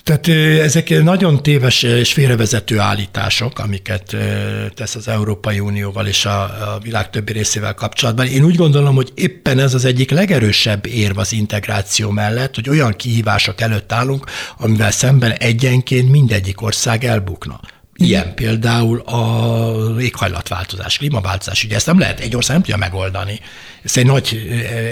[0.04, 0.28] tehát
[0.62, 4.16] ezek nagyon téves és félrevezető állítások, amiket
[4.74, 8.26] tesz az Európai Unióval és a, a világ többi részével kapcsolatban.
[8.26, 12.94] Én úgy gondolom, hogy éppen ez az egyik legerősebb érv az integráció mellett, hogy olyan
[12.96, 14.26] kihívások előtt állunk,
[14.58, 17.60] amivel szemben egyenként mindegyik ország elbukna
[18.02, 21.64] Ilyen például a éghajlatváltozás, klímaváltozás.
[21.64, 23.40] Ugye ezt nem lehet, egy ország nem tudja megoldani.
[23.84, 24.42] Ezt egy nagy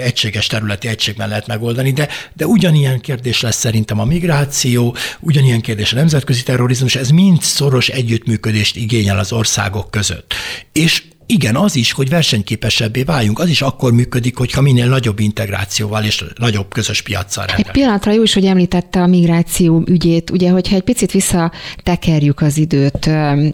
[0.02, 5.92] egységes területi egységben lehet megoldani, de, de ugyanilyen kérdés lesz szerintem a migráció, ugyanilyen kérdés
[5.92, 10.34] a nemzetközi terrorizmus, ez mind szoros együttműködést igényel az országok között.
[10.72, 16.04] És igen, az is, hogy versenyképesebbé váljunk, az is akkor működik, hogyha minél nagyobb integrációval
[16.04, 17.76] és nagyobb közös piaccal rendelkezünk.
[17.76, 22.56] Egy pillanatra jó is, hogy említette a migráció ügyét, ugye, hogyha egy picit visszatekerjük az
[22.56, 23.10] időt,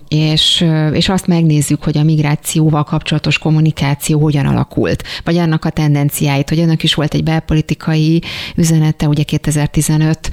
[0.08, 6.48] és, és azt megnézzük, hogy a migrációval kapcsolatos kommunikáció hogyan alakult, vagy annak a tendenciáit,
[6.48, 8.22] hogy önök is volt egy belpolitikai
[8.56, 10.30] üzenete, ugye 2015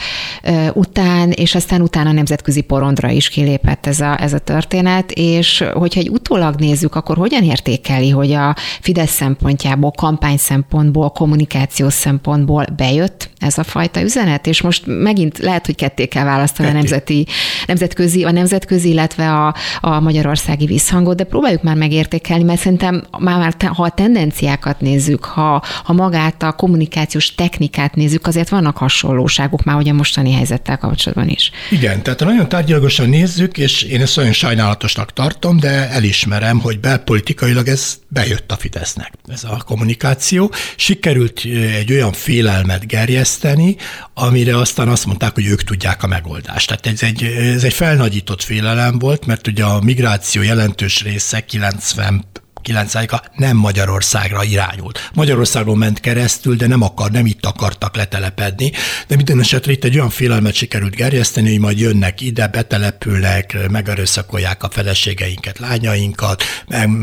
[0.74, 5.64] után, és aztán utána a nemzetközi porondra is kilépett ez a, ez a történet, és
[5.74, 11.94] hogyha egy utólag nézzük, akkor hogy hogyan értékeli, hogy a Fidesz szempontjából, kampány szempontból, kommunikációs
[11.94, 16.80] szempontból bejött ez a fajta üzenet, és most megint lehet, hogy ketté kell választani ketté.
[16.80, 17.28] a nemzeti,
[17.68, 23.38] nemzetközi, a nemzetközi, illetve a, a magyarországi visszhangot, de próbáljuk már megértékelni, mert szerintem már,
[23.38, 29.64] már ha a tendenciákat nézzük, ha, ha magát a kommunikációs technikát nézzük, azért vannak hasonlóságok
[29.64, 31.52] már, hogy a mostani helyzettel kapcsolatban is.
[31.72, 37.23] Igen, tehát nagyon tárgyalagosan nézzük, és én ezt olyan sajnálatosnak tartom, de elismerem, hogy belpolitikai
[37.24, 40.52] politikailag ez bejött a Fidesznek, ez a kommunikáció.
[40.76, 41.42] Sikerült
[41.76, 43.76] egy olyan félelmet gerjeszteni,
[44.14, 46.68] amire aztán azt mondták, hogy ők tudják a megoldást.
[46.68, 52.26] Tehát ez egy, ez egy felnagyított félelem volt, mert ugye a migráció jelentős része 90
[52.64, 55.10] 9%-a nem Magyarországra irányult.
[55.14, 58.72] Magyarországon ment keresztül, de nem akar, nem itt akartak letelepedni,
[59.08, 64.64] de minden esetre itt egy olyan félelmet sikerült gerjeszteni, hogy majd jönnek ide, betelepülnek, megerőszakolják
[64.64, 66.44] a feleségeinket, lányainkat,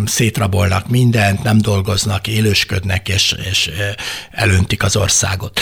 [0.04, 3.70] szétrabolnak mindent, nem dolgoznak, élősködnek, és, és
[4.30, 5.61] elöntik az országot.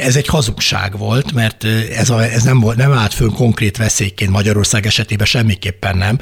[0.00, 1.64] Ez egy hazugság volt, mert
[1.94, 6.18] ez, a, ez nem, volt, nem állt fönn konkrét veszélyként Magyarország esetében semmiképpen nem.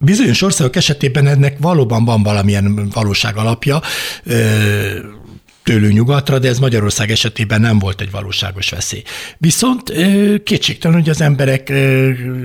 [0.00, 3.80] Bizonyos országok esetében ennek valóban van valamilyen valóság alapja,
[5.62, 9.02] tőlünk nyugatra, de ez Magyarország esetében nem volt egy valóságos veszély.
[9.38, 9.92] Viszont
[10.44, 11.68] kétségtelen, hogy az emberek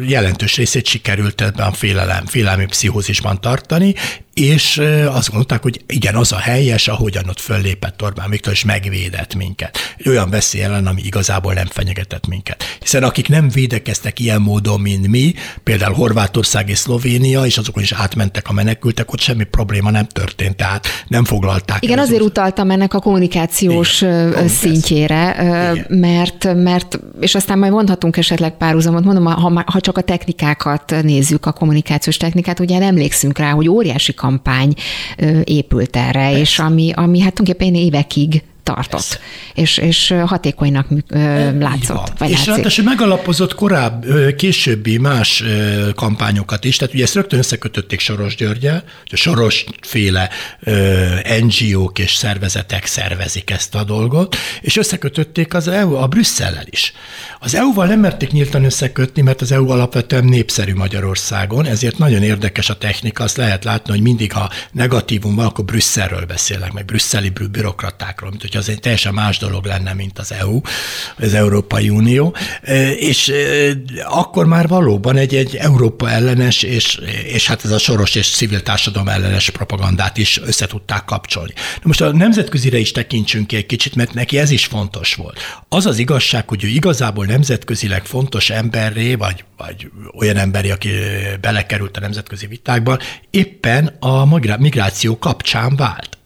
[0.08, 3.96] jelentős részét sikerült ebben a félelem, félelmi pszichózisban tartani,
[4.34, 9.36] és azt gondolták, hogy igen, az a helyes, ahogyan ott föllépett Orbán Viktor, és megvédett
[9.36, 9.78] minket.
[9.98, 12.64] Egy olyan veszély ellen, ami igazából nem fenyegetett minket.
[12.80, 17.92] Hiszen akik nem védekeztek ilyen módon, mint mi, például Horvátország és Szlovénia, és azokon is
[17.92, 21.84] átmentek a menekültek, ott semmi probléma nem történt, tehát nem foglalták.
[21.84, 25.86] Igen, azért utaltam ennek a kommunikációs igen, szintjére, igen.
[26.00, 31.46] mert, mert, és aztán majd mondhatunk esetleg párhuzamot, mondom, ha, ha csak a technikákat nézzük,
[31.46, 34.74] a kommunikációs technikát, ugye emlékszünk rá, hogy óriási kampány
[35.44, 36.40] épült erre, Persze.
[36.40, 39.20] és ami, ami hát tulajdonképpen évekig tartott,
[39.54, 40.88] és, és hatékonynak
[41.60, 42.18] látszott.
[42.18, 44.06] Vagy és ráadásul megalapozott korább,
[44.38, 45.44] későbbi más
[45.96, 50.30] kampányokat is, tehát ugye ezt rögtön összekötötték Soros Györgyel, hogy a Soros féle
[51.42, 56.94] NGO-k és szervezetek szervezik ezt a dolgot, és összekötötték az EU, a Brüsszellel is.
[57.40, 62.70] Az EU-val nem merték nyíltan összekötni, mert az EU alapvetően népszerű Magyarországon, ezért nagyon érdekes
[62.70, 67.30] a technika, azt lehet látni, hogy mindig, ha negatívum van, akkor Brüsszelről beszélek, meg brüsszeli
[67.52, 70.62] bürokratákról, mint hogy az egy teljesen más dolog lenne, mint az EU,
[71.18, 72.36] az Európai Unió,
[72.98, 73.32] és
[74.04, 78.62] akkor már valóban egy, egy Európa ellenes, és, és hát ez a soros és civil
[78.62, 81.54] társadalom ellenes propagandát is össze tudták kapcsolni.
[81.56, 85.40] Na most a nemzetközire is tekintsünk ki egy kicsit, mert neki ez is fontos volt.
[85.70, 90.90] Az az igazság, hogy ő igazából nemzetközileg fontos emberré, vagy, vagy olyan emberi, aki
[91.42, 93.00] belekerült a nemzetközi vitákban,
[93.30, 94.26] éppen a
[94.58, 96.18] migráció kapcsán vált.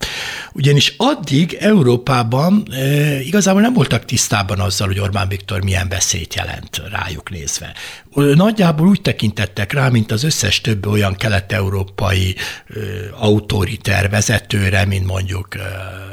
[0.58, 6.82] Ugyanis addig Európában e, igazából nem voltak tisztában azzal, hogy Orbán Viktor milyen veszélyt jelent
[6.92, 7.74] rájuk nézve.
[8.14, 12.74] Nagyjából úgy tekintettek rá, mint az összes több olyan kelet-európai e,
[13.20, 15.62] autoriter vezetőre, mint mondjuk e,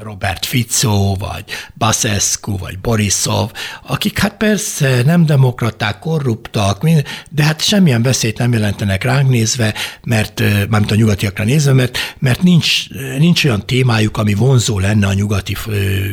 [0.03, 1.45] Robert Fico, vagy
[1.79, 3.51] Basescu, vagy Borisov,
[3.87, 6.89] akik hát persze nem demokraták, korruptak,
[7.31, 12.43] de hát semmilyen veszélyt nem jelentenek ránk nézve, mert, mármint a nyugatiakra nézve, mert, mert
[12.43, 12.89] nincs,
[13.19, 15.57] nincs olyan témájuk, ami vonzó lenne a nyugati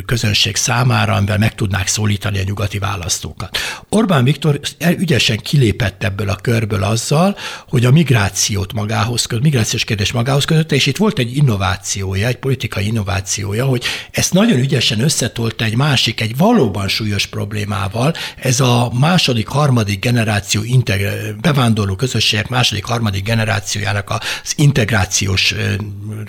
[0.05, 3.57] közönség számára, amivel meg tudnák szólítani a nyugati választókat.
[3.89, 4.59] Orbán Viktor
[4.97, 7.37] ügyesen kilépett ebből a körből azzal,
[7.69, 12.37] hogy a migrációt magához köt, migrációs kérdés magához kötötte, és itt volt egy innovációja, egy
[12.37, 18.91] politikai innovációja, hogy ezt nagyon ügyesen összetolta egy másik, egy valóban súlyos problémával, ez a
[18.99, 25.55] második, harmadik generáció integr- bevándorló közösségek második, harmadik generációjának az integrációs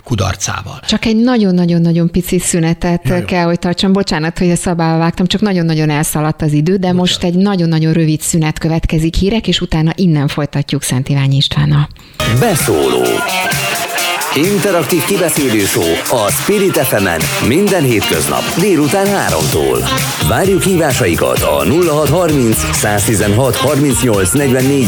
[0.04, 0.80] kudarcával.
[0.86, 3.92] Csak egy nagyon-nagyon nagyon-nagyon pici szünetet Jaj, kell, hogy tartsam.
[3.92, 6.98] Bocsánat, hogy a szabába vágtam, csak nagyon-nagyon elszaladt az idő, de Bocsánat.
[6.98, 11.88] most egy nagyon-nagyon rövid szünet következik hírek, és utána innen folytatjuk Szent Iványi Istvánnal.
[12.40, 13.02] Beszóló
[14.36, 15.62] Interaktív kibeszélő
[16.10, 19.88] a Spirit fm minden hétköznap délután 3-tól.
[20.28, 24.34] Várjuk hívásaikat a 0630 116 38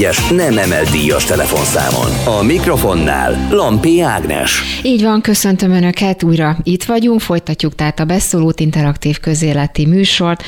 [0.02, 2.38] es nem emelt díjas telefonszámon.
[2.38, 4.62] A mikrofonnál Lampi Ágnes.
[4.82, 10.42] Így van, köszöntöm Önöket, újra itt vagyunk, folytatjuk tehát a beszólót interaktív közéleti műsort.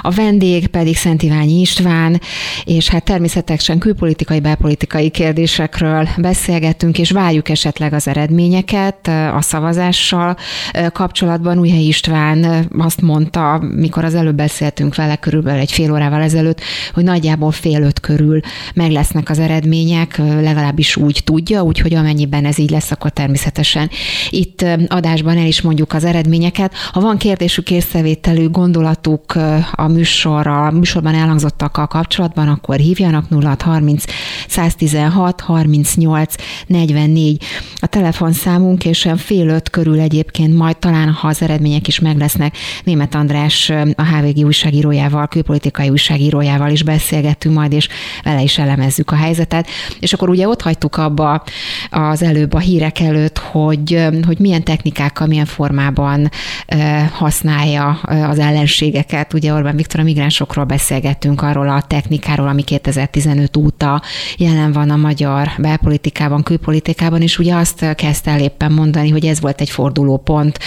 [0.00, 2.20] A vendég pedig Szent Iványi István,
[2.64, 10.36] és hát természetesen külpolitikai, belpolitikai kérdésekről beszélgettünk, és várjuk esetleg az eredményt eredményeket a szavazással
[10.92, 11.58] kapcsolatban.
[11.58, 16.60] Újhely István azt mondta, mikor az előbb beszéltünk vele körülbelül egy fél órával ezelőtt,
[16.94, 18.40] hogy nagyjából fél öt körül
[18.74, 23.90] meg lesznek az eredmények, legalábbis úgy tudja, úgyhogy amennyiben ez így lesz, akkor természetesen
[24.30, 26.72] itt adásban el is mondjuk az eredményeket.
[26.92, 29.34] Ha van kérdésük, észrevételű gondolatuk
[29.72, 34.04] a műsorra, a műsorban elhangzottakkal kapcsolatban, akkor hívjanak 0630
[34.48, 36.34] 116 38
[36.66, 37.44] 44.
[37.80, 42.16] A telefon telefonszámunk, és fél öt körül egyébként majd talán, ha az eredmények is meg
[42.84, 47.88] Német András a HVG újságírójával, külpolitikai újságírójával is beszélgettünk majd, és
[48.24, 49.66] vele is elemezzük a helyzetet.
[50.00, 51.42] És akkor ugye ott hagytuk abba
[51.90, 56.30] az előbb a hírek előtt, hogy, hogy milyen technikákkal, milyen formában
[57.12, 59.34] használja az ellenségeket.
[59.34, 64.02] Ugye Orbán Viktor a migránsokról beszélgettünk, arról a technikáról, ami 2015 óta
[64.36, 69.26] jelen van a magyar belpolitikában, külpolitikában, és ugye azt kezd kezdte el éppen mondani, hogy
[69.26, 70.58] ez volt egy fordulópont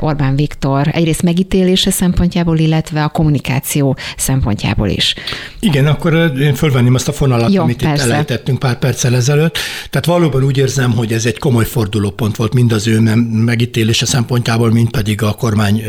[0.00, 5.14] Orbán Viktor egyrészt megítélése szempontjából, illetve a kommunikáció szempontjából is.
[5.60, 8.04] Igen, akkor én fölvenném azt a fonalat, Jó, amit persze.
[8.04, 9.58] itt elejtettünk pár perccel ezelőtt.
[9.90, 13.00] Tehát valóban úgy érzem, hogy ez egy komoly fordulópont volt mind az ő
[13.44, 15.82] megítélése szempontjából, mind pedig a kormány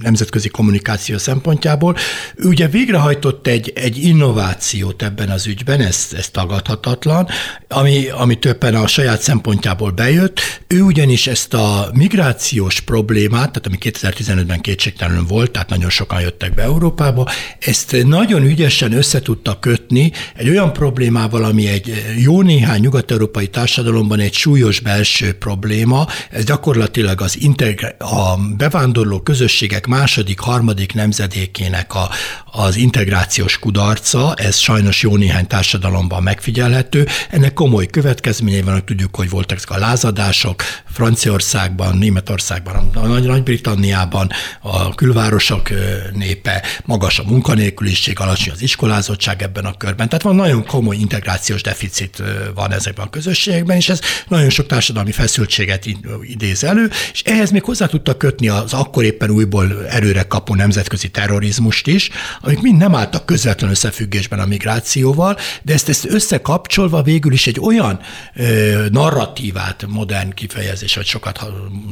[0.00, 1.96] nemzetközi kommunikáció szempontjából.
[2.42, 7.26] Ugye végrehajtott egy, egy innovációt ebben az ügyben, ez, ez tagadhatatlan,
[7.68, 9.47] ami, ami többen a saját szempontjából
[9.94, 10.40] bejött.
[10.66, 16.54] Ő ugyanis ezt a migrációs problémát, tehát ami 2015-ben kétségtelenül volt, tehát nagyon sokan jöttek
[16.54, 17.28] be Európába,
[17.58, 24.20] ezt nagyon ügyesen össze tudta kötni egy olyan problémával, ami egy jó néhány nyugat-európai társadalomban
[24.20, 32.08] egy súlyos belső probléma, ez gyakorlatilag az integr- a bevándorló közösségek második, harmadik nemzedékének a,
[32.52, 37.06] az integrációs kudarca, ez sajnos jó néhány társadalomban megfigyelhető.
[37.30, 40.62] Ennek komoly következményei vannak, tudjuk, hogy voltak ezek a lázadások
[40.92, 42.90] Franciaországban, Németországban,
[43.24, 44.30] Nagy-Britanniában,
[44.60, 45.68] a külvárosok
[46.12, 50.08] népe, magas a munkanélküliség, alacsony az iskolázottság ebben a körben.
[50.08, 52.22] Tehát van nagyon komoly integrációs deficit
[52.54, 55.86] van ezekben a közösségekben, és ez nagyon sok társadalmi feszültséget
[56.22, 61.08] idéz elő, és ehhez még hozzá tudta kötni az akkor éppen újból erőre kapó nemzetközi
[61.08, 62.10] terrorizmust is,
[62.40, 67.60] amik mind nem álltak közvetlen összefüggésben a migrációval, de ezt, ezt összekapcsolva végül is egy
[67.60, 68.00] olyan
[68.36, 68.86] ö,
[69.18, 71.40] narratívát, modern kifejezés, vagy sokat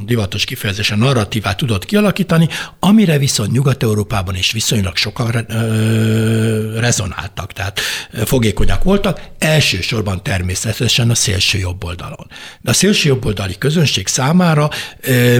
[0.04, 2.48] divatos kifejezés, a narratívát tudott kialakítani,
[2.80, 7.80] amire viszont Nyugat-Európában is viszonylag sokan ö, rezonáltak, tehát
[8.24, 12.26] fogékonyak voltak, elsősorban természetesen a szélső jobb oldalon.
[12.60, 14.70] De a szélső jobboldali közönség számára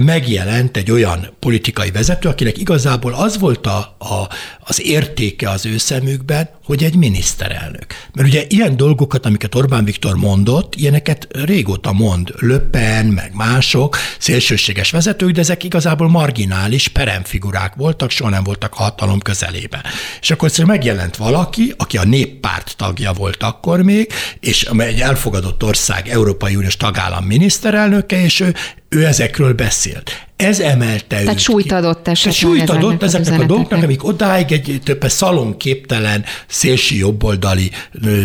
[0.01, 4.27] megjelent egy olyan politikai vezető, akinek igazából az volt a, a,
[4.59, 7.85] az értéke az ő szemükben, hogy egy miniszterelnök.
[8.13, 14.91] Mert ugye ilyen dolgokat, amiket Orbán Viktor mondott, ilyeneket régóta mond Löppen, meg mások, szélsőséges
[14.91, 19.81] vezetők, de ezek igazából marginális peremfigurák voltak, soha nem voltak a hatalom közelében.
[20.21, 25.63] És akkor egyszerűen megjelent valaki, aki a néppárt tagja volt akkor még, és egy elfogadott
[25.63, 28.55] ország Európai Uniós tagállam miniszterelnöke, és ő
[28.89, 30.27] ő ezekről beszélt.
[30.35, 32.35] Ez emelte Tehát őt súlyt adott esetleg.
[32.35, 37.71] súlyt adott ezeknek a dolgoknak, amik odáig egy több szalonképtelen szélső jobboldali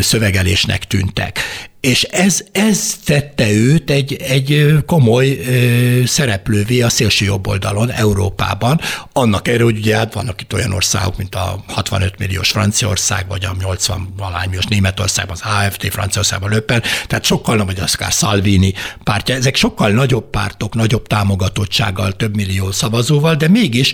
[0.01, 1.39] szövegelésnek tűntek.
[1.83, 8.81] És ez, ez tette őt egy, egy komoly ö, szereplővé a szélső jobb oldalon Európában.
[9.13, 13.45] Annak erről, hogy ugye hát vannak itt olyan országok, mint a 65 milliós Franciaország, vagy
[13.45, 19.35] a 80 valány milliós Németországban, az AFT, Franciaországban Löppen, tehát sokkal, vagy akár Salvini pártja,
[19.35, 23.93] ezek sokkal nagyobb pártok, nagyobb támogatottsággal, több millió szavazóval, de mégis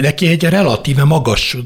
[0.00, 1.56] neki egy relatíve magas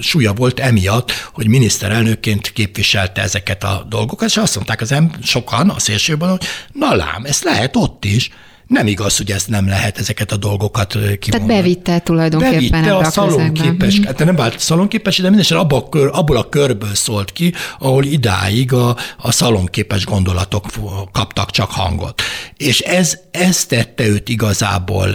[0.00, 5.24] súlya volt emiatt, hogy miniszterelnökként képviselte ezeket a dolgokat, és azt mondták, mondták az em-
[5.24, 8.30] sokan a szélsőben, hogy na lám, ezt lehet ott is,
[8.68, 11.18] Nem igaz, hogy ezt nem lehet ezeket a dolgokat kimondani.
[11.18, 14.02] Tehát bevitte tulajdonképpen bevitte a, a szalonképes, mm.
[14.02, 18.04] hát nem vált szalonképes, de mindenesetre abba a kör, abból a körből szólt ki, ahol
[18.04, 20.66] idáig a, a szalonképes gondolatok
[21.12, 22.22] kaptak csak hangot.
[22.56, 25.08] És ez, ez tette őt igazából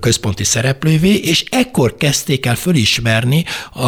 [0.00, 3.86] központi szereplővé, és ekkor kezdték el fölismerni a,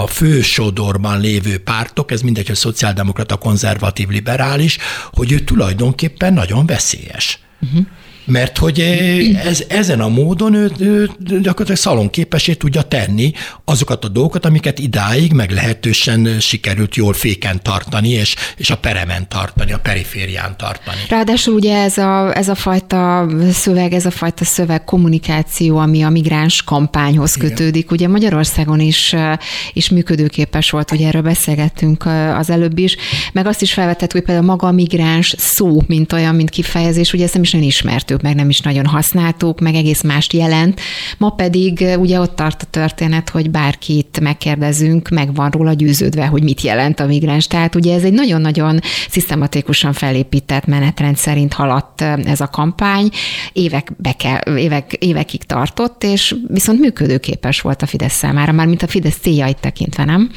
[0.00, 4.78] a fő sodorban lévő pártok, ez mindegy, hogy szociáldemokrata, konzervatív, liberális,
[5.12, 7.38] hogy ő tulajdonképpen nagyon veszélyes.
[7.60, 7.86] Uh-huh
[8.24, 13.32] mert hogy eh, ez, ezen a módon ő, ő gyakorlatilag szalonképesé tudja tenni
[13.64, 19.72] azokat a dolgokat, amiket idáig meglehetősen sikerült jól féken tartani, és, és a peremen tartani,
[19.72, 20.96] a periférián tartani.
[21.08, 26.08] Ráadásul ugye ez a, ez a fajta szöveg, ez a fajta szöveg kommunikáció, ami a
[26.08, 27.48] migráns kampányhoz Igen.
[27.48, 29.36] kötődik, ugye Magyarországon is, eh,
[29.72, 32.96] is működőképes volt, ugye erről beszélgettünk eh, az előbb is,
[33.32, 37.24] meg azt is felvetett, hogy például maga a migráns szó, mint olyan, mint kifejezés, ugye
[37.24, 37.68] ezt nem is nagyon
[38.10, 40.80] ismertük meg nem is nagyon használtuk, meg egész mást jelent.
[41.18, 46.42] Ma pedig ugye ott tart a történet, hogy bárkit megkérdezünk, meg van róla győződve, hogy
[46.42, 47.46] mit jelent a migráns.
[47.46, 48.80] Tehát ugye ez egy nagyon-nagyon
[49.10, 53.10] szisztematikusan felépített menetrend szerint haladt ez a kampány.
[53.52, 58.86] Évek kell, évek, évekig tartott, és viszont működőképes volt a Fidesz számára, már mint a
[58.86, 60.30] Fidesz céljait tekintve, nem?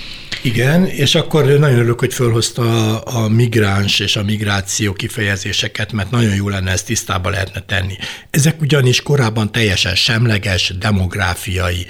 [0.44, 6.12] Igen, és akkor nagyon örülök, hogy fölhozta a, a migráns és a migráció kifejezéseket, mert
[6.12, 7.98] nagyon jó lenne ezt tisztába lehetne tenni.
[8.30, 11.86] Ezek ugyanis korábban teljesen semleges demográfiai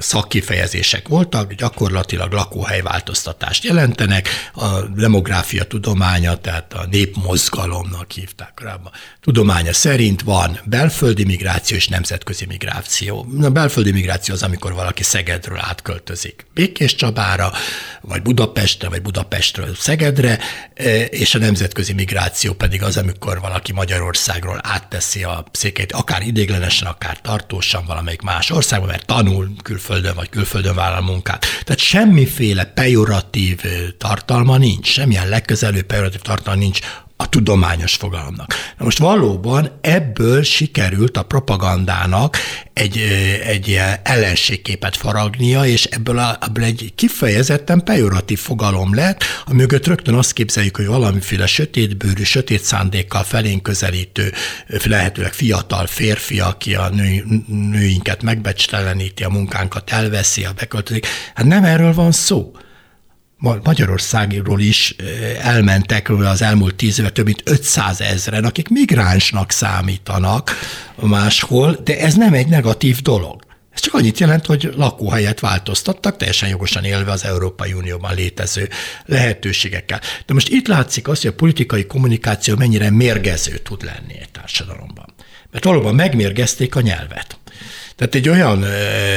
[0.00, 8.92] szakkifejezések voltak, gyakorlatilag lakóhelyváltoztatást jelentenek, a demográfia tudománya, tehát a népmozgalomnak hívták korábban.
[9.20, 13.26] Tudománya szerint van belföldi migráció és nemzetközi migráció.
[13.42, 17.52] A belföldi migráció az, amikor valaki Szegedről átköltözik Békés Csabára,
[18.00, 20.38] vagy Budapestre, vagy Budapestről Szegedre,
[21.10, 27.20] és a nemzetközi migráció pedig az, amikor valaki Magyarországról átteszi a székeit, akár idéglenesen, akár
[27.20, 31.46] tartósan valamelyik más országba, mert tanul külföldön, vagy külföldön vállal munkát.
[31.64, 33.60] Tehát semmiféle pejoratív
[33.98, 36.80] tartalma nincs, semmilyen legközelebb pejoratív tartalma nincs
[37.32, 38.54] tudományos fogalomnak.
[38.78, 42.36] Na most valóban ebből sikerült a propagandának
[42.72, 42.98] egy,
[43.44, 49.86] egy ilyen ellenségképet faragnia, és ebből, a, ebből egy kifejezetten pejoratív fogalom lett, a mögött
[49.86, 54.32] rögtön azt képzeljük, hogy valamiféle sötétbőrű, sötét szándékkal felénk közelítő,
[54.84, 61.06] lehetőleg fiatal férfi, aki a nő, nőinket megbecseleníti, a munkánkat elveszi, a beköltözik.
[61.34, 62.52] Hát nem erről van szó.
[63.42, 64.94] Magyarországról is
[65.40, 70.50] elmentek az elmúlt tíz éve több mint 500 ezeren, akik migránsnak számítanak
[70.94, 73.42] máshol, de ez nem egy negatív dolog.
[73.70, 78.68] Ez csak annyit jelent, hogy lakóhelyet változtattak, teljesen jogosan élve az Európai Unióban létező
[79.04, 80.00] lehetőségekkel.
[80.26, 85.14] De most itt látszik az, hogy a politikai kommunikáció mennyire mérgező tud lenni egy társadalomban.
[85.50, 87.38] Mert valóban megmérgezték a nyelvet.
[88.02, 88.64] Tehát egy olyan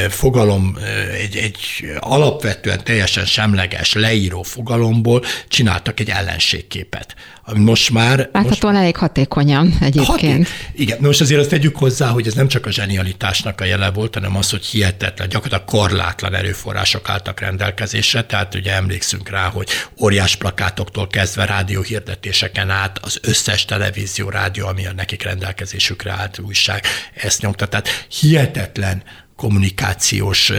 [0.09, 0.77] fogalom,
[1.21, 1.57] egy, egy
[1.99, 7.15] alapvetően teljesen semleges, leíró fogalomból csináltak egy ellenségképet.
[7.47, 8.17] Ami most már...
[8.17, 10.47] Láthatóan most, elég hatékonyan egyébként.
[10.47, 13.91] Haték, igen, most azért azt tegyük hozzá, hogy ez nem csak a zsenialitásnak a jele
[13.91, 19.69] volt, hanem az, hogy hihetetlen, gyakorlatilag korlátlan erőforrások álltak rendelkezésre, tehát ugye emlékszünk rá, hogy
[20.01, 26.83] óriás plakátoktól kezdve rádióhirdetéseken át az összes televízió, rádió, ami a nekik rendelkezésükre állt újság,
[27.13, 27.67] ezt nyomta.
[27.67, 27.87] Tehát
[28.19, 29.03] hihetetlen
[29.36, 30.51] kommunikációs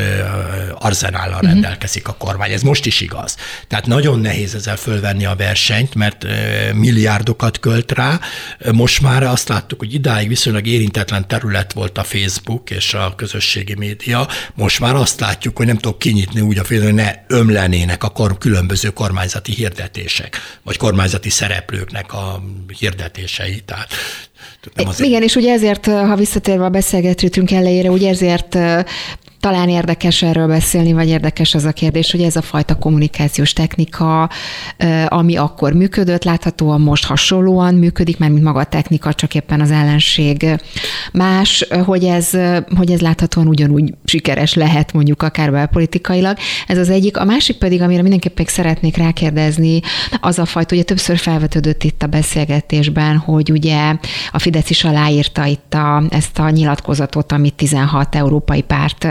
[0.75, 1.51] arzenállal uh-huh.
[1.51, 2.53] rendelkezik a kormány.
[2.53, 3.37] Ez most is igaz.
[3.69, 6.27] Tehát nagyon nehéz ezzel fölvenni a versenyt, mert
[6.75, 8.21] milliárdokat költ rá.
[8.73, 13.75] Most már azt láttuk, hogy idáig viszonylag érintetlen terület volt a Facebook és a közösségi
[13.75, 14.29] média.
[14.55, 18.09] Most már azt látjuk, hogy nem tudok kinyitni úgy a Facebook, hogy ne ömlenének a
[18.09, 22.43] kor- különböző kormányzati hirdetések, vagy kormányzati szereplőknek a
[22.79, 23.61] hirdetései.
[23.65, 23.93] Tehát
[24.75, 25.09] nem azért...
[25.09, 28.59] Igen, és ugye ezért, ha visszatérve a beszélgetőtünk elejére, ugye ezért
[29.41, 34.31] talán érdekes erről beszélni, vagy érdekes az a kérdés, hogy ez a fajta kommunikációs technika,
[35.07, 39.71] ami akkor működött, láthatóan most hasonlóan működik, mert mint maga a technika, csak éppen az
[39.71, 40.47] ellenség
[41.13, 42.31] más, hogy ez,
[42.77, 46.37] hogy ez láthatóan ugyanúgy sikeres lehet mondjuk akár belpolitikailag.
[46.67, 47.17] Ez az egyik.
[47.17, 49.81] A másik pedig, amire mindenképpen szeretnék rákérdezni,
[50.21, 53.95] az a fajta, ugye többször felvetődött itt a beszélgetésben, hogy ugye
[54.31, 59.07] a Fidesz is aláírta itt a, ezt a nyilatkozatot, amit 16 európai párt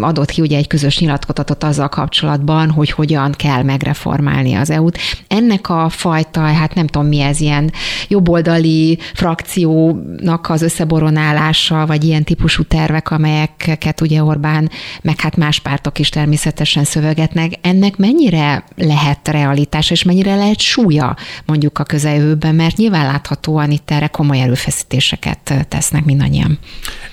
[0.00, 4.98] adott ki ugye egy közös nyilatkozatot azzal kapcsolatban, hogy hogyan kell megreformálni az EU-t.
[5.28, 7.72] Ennek a fajta, hát nem tudom mi ez, ilyen
[8.08, 14.70] jobboldali frakciónak az összeboronálása, vagy ilyen típusú tervek, amelyeket ugye Orbán,
[15.02, 21.16] meg hát más pártok is természetesen szövegetnek, ennek mennyire lehet realitás, és mennyire lehet súlya
[21.46, 26.58] mondjuk a közeljövőben, mert nyilván láthatóan itt erre komoly erőfeszítéseket tesznek mindannyian.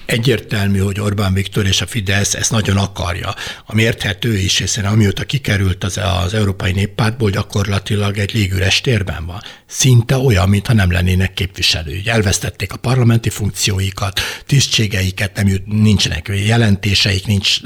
[0.09, 3.35] Egyértelmű, hogy Orbán Viktor és a Fidesz ezt nagyon akarja.
[3.65, 9.41] Ami érthető is, hiszen amióta kikerült az, az Európai Néppártból, gyakorlatilag egy légüres térben van.
[9.65, 12.01] Szinte olyan, mintha nem lennének képviselői.
[12.05, 17.59] Elvesztették a parlamenti funkcióikat, tisztségeiket, nem jut, nincsenek jelentéseik, nincs,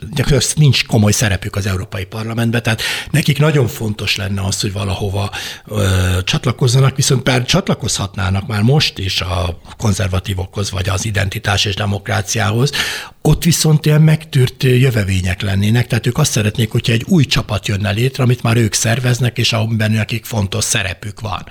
[0.56, 2.82] nincs komoly szerepük az Európai Parlamentben, tehát
[3.12, 5.32] nekik nagyon fontos lenne az, hogy valahova
[5.66, 12.33] ö, csatlakozzanak, viszont pár csatlakozhatnának már most is a konzervatívokhoz, vagy az identitás és demokrácia
[12.34, 12.72] demokráciához,
[13.22, 17.92] ott viszont ilyen megtűrt jövevények lennének, tehát ők azt szeretnék, hogyha egy új csapat jönne
[17.92, 21.46] létre, amit már ők szerveznek, és amiben nekik fontos szerepük van.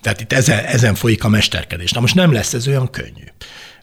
[0.00, 1.92] Tehát itt ezen, ezen folyik a mesterkedés.
[1.92, 3.24] Na most nem lesz ez olyan könnyű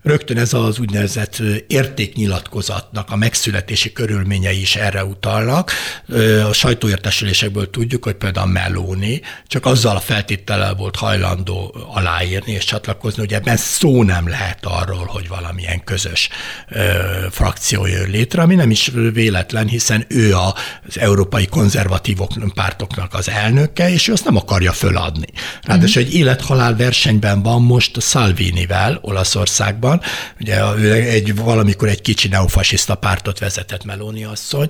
[0.03, 5.71] rögtön ez az úgynevezett értéknyilatkozatnak a megszületési körülményei is erre utalnak.
[6.49, 13.19] A sajtóértesülésekből tudjuk, hogy például Meloni csak azzal a feltétellel volt hajlandó aláírni és csatlakozni,
[13.19, 16.29] hogy ebben szó nem lehet arról, hogy valamilyen közös
[17.31, 23.91] frakció jön létre, ami nem is véletlen, hiszen ő az európai konzervatívok pártoknak az elnöke,
[23.91, 25.27] és ő azt nem akarja föladni.
[25.61, 30.01] Ráadásul egy élethalál versenyben van most Salvinivel Olaszországban, van.
[30.39, 34.69] Ugye ő egy, valamikor egy kicsi neofasiszta pártot vezetett Meloni asszony,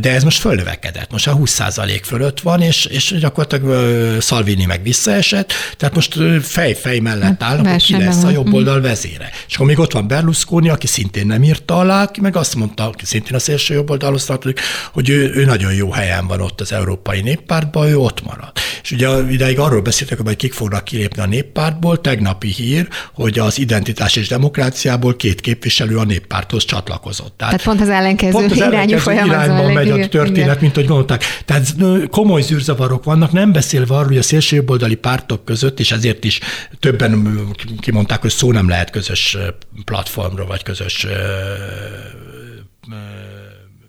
[0.00, 1.10] de ez most fölnövekedett.
[1.10, 7.42] Most a 20% fölött van, és, és gyakorlatilag Salvini meg visszaesett, tehát most fej-fej mellett
[7.42, 9.30] áll, hogy ki lesz a jobb oldal vezére.
[9.48, 12.86] És akkor még ott van Berlusconi, aki szintén nem írta alá, aki meg azt mondta,
[12.86, 14.60] aki szintén a szélső jobb oldalhoz tartozik,
[14.92, 18.52] hogy ő, ő nagyon jó helyen van ott az Európai Néppártban, ő ott marad.
[18.82, 23.58] És ugye ideig arról beszéltek, hogy kik fognak kilépni a néppártból, tegnapi hír, hogy az
[23.58, 27.34] identitás és demokráciából két képviselő a néppárthoz csatlakozott.
[27.36, 30.56] Tehát, Tehát pont az ellenkező, pont az irányú irányban megy a történet, igen.
[30.60, 31.24] mint hogy mondták.
[31.44, 31.74] Tehát
[32.10, 36.40] komoly zűrzavarok vannak, nem beszélve arról, hogy a szélsőjobboldali pártok között, és ezért is
[36.80, 37.38] többen
[37.80, 39.36] kimondták, hogy szó nem lehet közös
[39.84, 41.06] platformról, vagy közös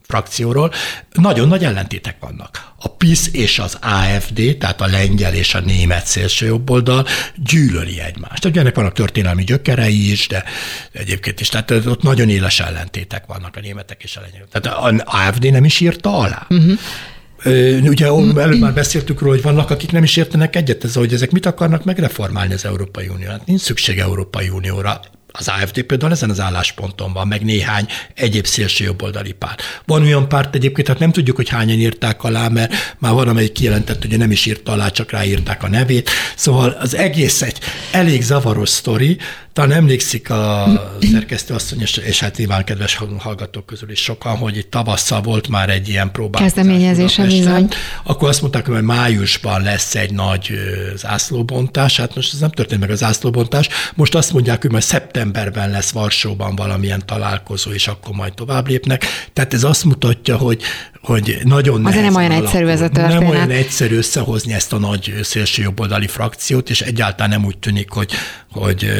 [0.09, 0.71] frakcióról,
[1.11, 2.73] nagyon nagy ellentétek vannak.
[2.79, 8.45] A PIS és az AFD, tehát a lengyel és a német szélsőjobboldal gyűlöli egymást.
[8.45, 10.43] Ugye ennek vannak történelmi gyökerei is, de
[10.91, 14.47] egyébként is, tehát ott nagyon éles ellentétek vannak a németek és a lengyelek.
[14.51, 16.47] Tehát az AFD nem is írta alá.
[16.49, 16.79] Uh-huh.
[17.89, 18.07] Ugye
[18.41, 21.45] előbb már beszéltük róla, hogy vannak, akik nem is értenek egyet ezzel, hogy ezek mit
[21.45, 23.29] akarnak megreformálni az Európai Unió.
[23.29, 24.99] Hát nincs szükség Európai Unióra
[25.39, 29.61] az AFD például ezen az állásponton van, meg néhány egyéb szélső jobboldali párt.
[29.85, 33.51] Van olyan párt egyébként, hát nem tudjuk, hogy hányan írták alá, mert már van, amelyik
[33.51, 36.09] kijelentett, hogy nem is írta alá, csak ráírták a nevét.
[36.35, 37.57] Szóval az egész egy
[37.91, 39.17] elég zavaros sztori,
[39.59, 40.65] talán emlékszik a
[41.11, 45.47] szerkesztő asszony, és, és hát nyilván kedves hallgatók közül is sokan, hogy itt tavasszal volt
[45.47, 46.53] már egy ilyen próbálkozás.
[46.53, 47.67] Kezdeményezése bizony.
[48.03, 50.51] Akkor azt mondták, hogy májusban lesz egy nagy
[50.95, 55.69] zászlóbontás, hát most ez nem történt meg a zászlóbontás, most azt mondják, hogy majd szeptemberben
[55.69, 59.05] lesz Varsóban valamilyen találkozó, és akkor majd tovább lépnek.
[59.33, 60.61] Tehát ez azt mutatja, hogy,
[61.01, 63.19] hogy nagyon Azért nem olyan egyszerű ez a történet.
[63.19, 67.91] Nem olyan egyszerű összehozni ezt a nagy szélső jobboldali frakciót, és egyáltalán nem úgy tűnik,
[67.91, 68.11] hogy,
[68.51, 68.91] hogy,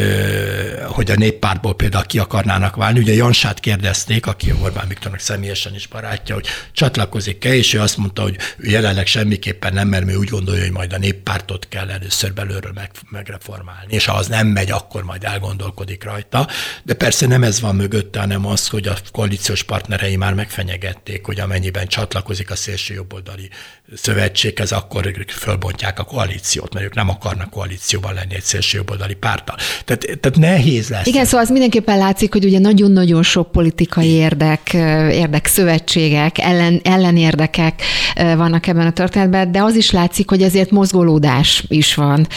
[0.88, 3.00] hogy a néppártból például ki akarnának válni.
[3.00, 8.22] Ugye Jansát kérdezték, aki Orbán Viktornak személyesen is barátja, hogy csatlakozik-e, és ő azt mondta,
[8.22, 12.34] hogy ő jelenleg semmiképpen nem, mert ő úgy gondolja, hogy majd a néppártot kell először
[12.34, 16.48] belőről meg, megreformálni, és ha az nem megy, akkor majd elgondolkodik rajta.
[16.84, 21.40] De persze nem ez van mögötte, hanem az, hogy a koalíciós partnerei már megfenyegették, hogy
[21.40, 23.50] amennyiben csatlakozik a szélső jobboldali
[23.96, 29.56] szövetséghez, akkor fölbontják a koalíciót, mert ők nem akarnak koalícióban lenni egy szélső jobboldali párttal.
[29.86, 31.06] Tehát, tehát nehéz lesz.
[31.06, 34.74] Igen, szóval az mindenképpen látszik, hogy ugye nagyon-nagyon sok politikai érdek,
[35.12, 37.82] érdek szövetségek, ellen, ellenérdekek
[38.16, 42.28] vannak ebben a történetben, de az is látszik, hogy azért mozgolódás is van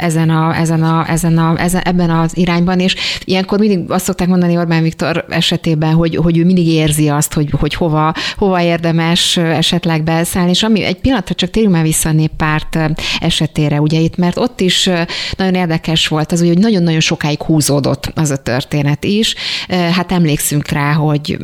[0.00, 2.94] ezen a, ezen a, ezen a, ezen, ebben az irányban, és
[3.24, 7.50] ilyenkor mindig azt szokták mondani Orbán Viktor esetében, hogy, hogy ő mindig érzi azt, hogy,
[7.50, 12.08] hogy hova, hova érde érdemes esetleg beszállni, és ami egy pillanatra csak térjünk már vissza
[12.08, 12.78] a néppárt
[13.20, 14.90] esetére, ugye itt, mert ott is
[15.36, 19.34] nagyon érdekes volt az, hogy nagyon-nagyon sokáig húzódott az a történet is.
[19.68, 21.36] Hát emlékszünk rá, hogy,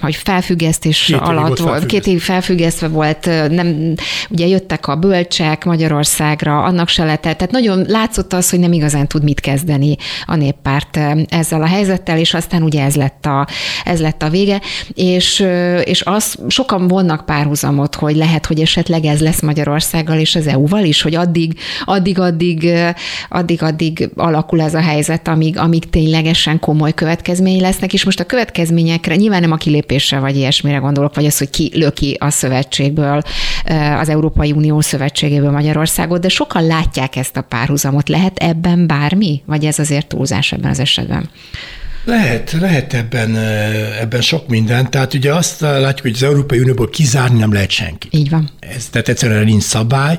[0.00, 3.94] hogy felfüggesztés két alatt volt, két év felfüggesztve volt, nem,
[4.28, 9.08] ugye jöttek a bölcsek Magyarországra, annak se lett, tehát nagyon látszott az, hogy nem igazán
[9.08, 9.96] tud mit kezdeni
[10.26, 10.98] a néppárt
[11.28, 13.46] ezzel a helyzettel, és aztán ugye ez lett a,
[13.84, 14.60] ez lett a vége,
[14.94, 15.46] és,
[15.84, 20.84] és az sokan vonnak párhuzamot, hogy lehet, hogy esetleg ez lesz Magyarországgal és az EU-val
[20.84, 22.68] is, hogy addig, addig, addig,
[23.28, 28.24] addig, addig alakul ez a helyzet, amíg, amíg ténylegesen komoly következményei lesznek, és most a
[28.24, 33.22] következményekre nyilván nem a kilépésre vagy ilyesmire gondolok, vagy az, hogy ki löki a szövetségből,
[33.98, 38.08] az Európai Unió szövetségéből Magyarországot, de sokan látják ezt a párhuzamot.
[38.08, 39.42] Lehet ebben bármi?
[39.44, 41.28] Vagy ez azért túlzás ebben az esetben?
[42.04, 43.36] Lehet, lehet ebben,
[44.00, 44.90] ebben sok minden.
[44.90, 48.08] Tehát ugye azt látjuk, hogy az Európai Unióból kizárni nem lehet senki.
[48.10, 48.50] Így van.
[48.74, 50.16] Ez, tehát egyszerűen nincs szabály.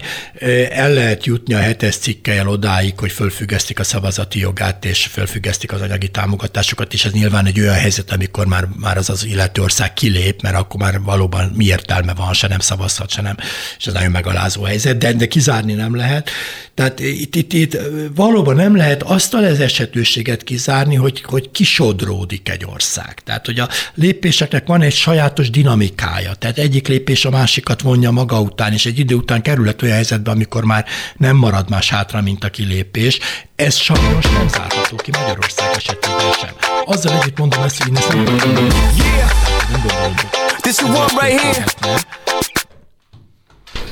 [0.69, 5.81] El lehet jutni a hetes cikkel odáig, hogy fölfüggesztik a szavazati jogát, és fölfüggesztik az
[5.81, 9.93] anyagi támogatásokat, és ez nyilván egy olyan helyzet, amikor már, már az az illető ország
[9.93, 13.35] kilép, mert akkor már valóban mi értelme van, se nem szavazhat, se nem,
[13.77, 16.29] és ez nagyon megalázó helyzet, de, de kizárni nem lehet.
[16.73, 17.77] Tehát itt, itt, itt
[18.15, 23.19] valóban nem lehet azt a esetőséget kizárni, hogy, hogy kisodródik egy ország.
[23.23, 26.33] Tehát, hogy a lépéseknek van egy sajátos dinamikája.
[26.33, 30.31] Tehát egyik lépés a másikat vonja maga után, és egy idő után kerülhet olyan helyzetbe,
[30.31, 30.85] amikor már
[31.17, 33.19] nem marad más hátra, mint a kilépés.
[33.55, 36.51] Ez sajnos nem zárható ki Magyarország esetében sem.
[36.85, 38.67] Azzal együtt mondom ezt, hogy én ezt nem tudom.
[38.97, 39.29] Yeah.
[39.71, 40.15] Nem gondolom,
[40.61, 42.56] This is one right here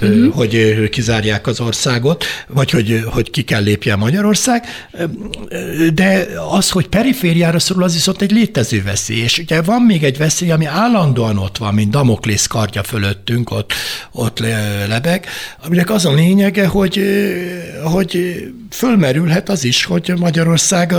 [0.02, 0.34] uh-huh.
[0.34, 4.64] hogy kizárják az országot, vagy hogy, hogy ki kell lépje Magyarország,
[5.94, 10.18] de az, hogy perifériára szorul, az viszont egy létező veszély, és ugye van még egy
[10.18, 13.74] veszély, ami állandóan ott van, mint Damoklész kardja fölöttünk, ott,
[14.12, 14.40] ott
[14.88, 15.26] lebeg,
[15.66, 17.02] aminek az a lényege, hogy,
[17.84, 20.96] hogy fölmerülhet az is, hogy Magyarország,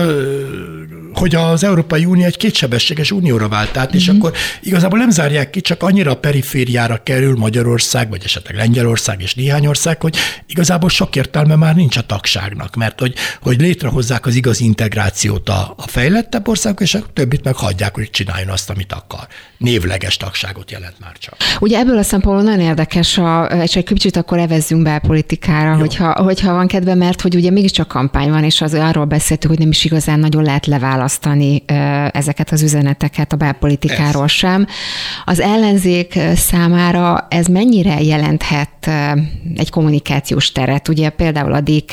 [1.12, 4.16] hogy az Európai Unió egy kétsebességes unióra vált át, és uh-huh.
[4.16, 8.56] akkor igazából nem zárják ki, csak annyira perifériára kerül Magyarország, vagy esetleg
[8.86, 13.60] Lengyelország és néhány ország, hogy igazából sok értelme már nincs a tagságnak, mert hogy, hogy
[13.60, 18.48] létrehozzák az igazi integrációt a, a fejlettebb országok, és a többit meg hagyják, hogy csináljon
[18.48, 19.26] azt, amit akar.
[19.58, 21.36] Névleges tagságot jelent már csak.
[21.60, 26.12] Ugye ebből a szempontból nagyon érdekes, a, egy kicsit akkor evezzünk be a politikára, hogyha,
[26.22, 29.68] hogyha van kedve, mert hogy ugye mégiscsak kampány van, és az arról beszéltük, hogy nem
[29.68, 31.62] is igazán nagyon lehet leválasztani
[32.10, 34.30] ezeket az üzeneteket a belpolitikáról ez.
[34.30, 34.66] sem.
[35.24, 38.75] Az ellenzék számára ez mennyire jelenthet
[39.56, 40.88] egy kommunikációs teret?
[40.88, 41.92] Ugye például a DK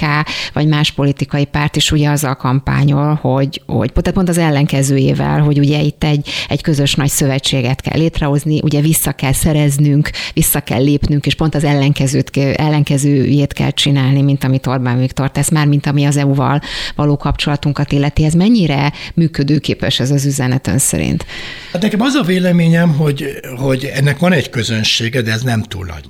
[0.54, 5.60] vagy más politikai párt is ugye azzal kampányol, hogy, hogy tehát pont az ellenkezőjével, hogy
[5.60, 10.84] ugye itt egy, egy közös nagy szövetséget kell létrehozni, ugye vissza kell szereznünk, vissza kell
[10.84, 15.86] lépnünk, és pont az ellenkezőt, ellenkezőjét kell csinálni, mint amit Orbán Viktor tesz, már mint
[15.86, 16.62] ami az EU-val
[16.96, 18.24] való kapcsolatunkat illeti.
[18.24, 21.26] Ez mennyire működőképes ez az üzenet ön szerint?
[21.72, 25.86] Hát nekem az a véleményem, hogy, hogy ennek van egy közönsége, de ez nem túl
[25.86, 26.04] nagy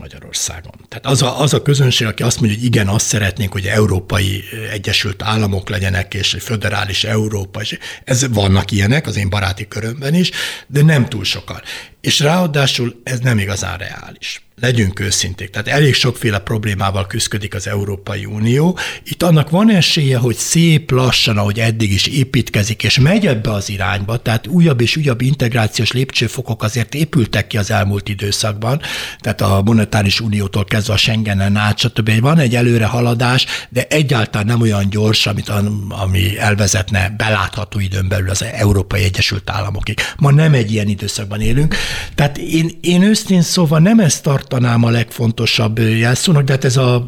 [0.64, 0.86] Magyarországon.
[0.90, 4.44] Tehát az a, az a közönség, aki azt mondja, hogy igen, azt szeretnénk, hogy európai
[4.72, 10.14] Egyesült Államok legyenek, és egy föderális Európa, és ez vannak ilyenek az én baráti körömben
[10.14, 10.32] is,
[10.68, 11.62] de nem túl sokan.
[12.02, 15.50] És ráadásul ez nem igazán reális legyünk őszinték.
[15.50, 18.78] Tehát elég sokféle problémával küzdik az Európai Unió.
[19.04, 23.70] Itt annak van esélye, hogy szép lassan, ahogy eddig is építkezik, és megy ebbe az
[23.70, 28.82] irányba, tehát újabb és újabb integrációs lépcsőfokok azért épültek ki az elmúlt időszakban,
[29.20, 32.20] tehát a monetáris uniótól kezdve a Schengenen át, stb.
[32.20, 35.52] Van egy előre haladás, de egyáltalán nem olyan gyors, amit,
[35.90, 40.00] ami elvezetne belátható időn belül az Európai Egyesült Államokig.
[40.18, 41.76] Ma nem egy ilyen időszakban élünk.
[42.16, 46.78] Tehát én, én őszintén szóval nem ezt tart tartanám a legfontosabb jelszónak, de hát ez
[46.78, 47.08] a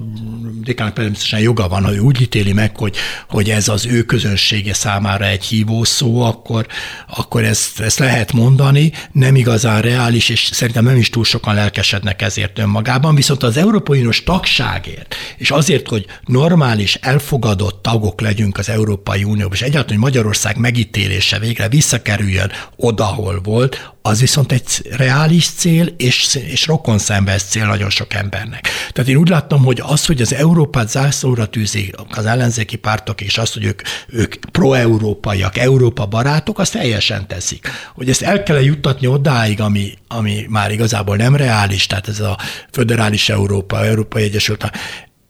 [0.63, 2.95] dekának természetesen joga van, ő úgy ítéli meg, hogy,
[3.29, 6.67] hogy ez az ő közönsége számára egy hívószó, akkor,
[7.07, 12.21] akkor ezt, ezt lehet mondani, nem igazán reális, és szerintem nem is túl sokan lelkesednek
[12.21, 18.69] ezért önmagában, viszont az Európai Uniós tagságért, és azért, hogy normális, elfogadott tagok legyünk az
[18.69, 24.63] Európai Unióban, és egyáltalán, hogy Magyarország megítélése végre visszakerüljön oda, hol volt, az viszont egy
[24.91, 28.67] reális cél, és, és rokon szembes cél nagyon sok embernek.
[28.91, 33.37] Tehát én úgy láttam, hogy az, hogy az Európát zászlóra tűzik az ellenzéki pártok, és
[33.37, 37.67] az, hogy ők, ők pro-európaiak, Európa barátok, azt teljesen teszik.
[37.93, 42.37] Hogy ezt el kell juttatni odáig, ami, ami már igazából nem reális, tehát ez a
[42.71, 44.63] föderális Európa, Európai Egyesült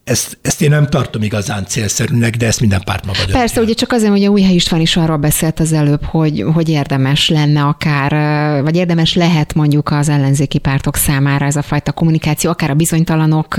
[0.06, 3.62] ezt, ezt én nem tartom igazán célszerűnek, de ezt minden párt maga Persze, döntje.
[3.62, 7.30] ugye csak azért, hogy a Újhely István is arról beszélt az előbb, hogy, hogy érdemes
[7.30, 8.12] lenne akár,
[8.62, 13.56] vagy érdemes lehet mondjuk az ellenzéki pártok számára ez a fajta kommunikáció, akár a bizonytalanok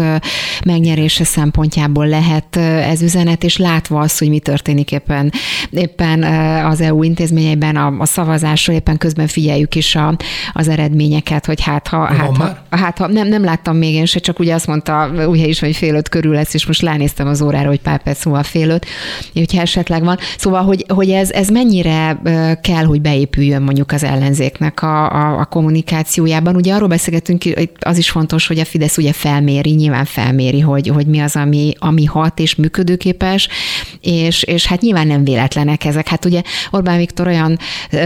[0.65, 5.33] megnyerése szempontjából lehet ez üzenet, és látva azt, hogy mi történik éppen,
[5.71, 6.23] éppen
[6.65, 10.17] az EU intézményeiben a, a szavazásról, éppen közben figyeljük is a,
[10.53, 14.19] az eredményeket, hogy hát ha, hát, ha, hát ha nem, nem láttam még én se,
[14.19, 17.43] csak ugye azt mondta Újhely is, hogy fél öt körül lesz, és most ránéztem az
[17.43, 18.87] órára, hogy pár perc múlva fél öt,
[19.35, 20.19] hogyha esetleg van.
[20.39, 22.21] Szóval, hogy, hogy ez, ez mennyire
[22.63, 26.57] kell, hogy beépüljön mondjuk az ellenzéknek a, a, a kommunikációjában.
[26.57, 27.45] Ugye arról beszélgetünk,
[27.81, 31.73] az is fontos, hogy a Fidesz ugye felméri, nyilván felméri, hogy, hogy mi az, ami,
[31.79, 33.49] ami hat és működőképes,
[34.01, 36.09] és, és hát nyilván nem véletlenek ezek.
[36.09, 37.59] Hát ugye Orbán Viktor olyan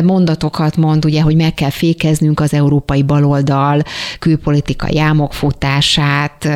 [0.04, 3.82] mondatokat mond, ugye, hogy meg kell fékeznünk az európai baloldal
[4.18, 6.48] külpolitikai álmokfutását,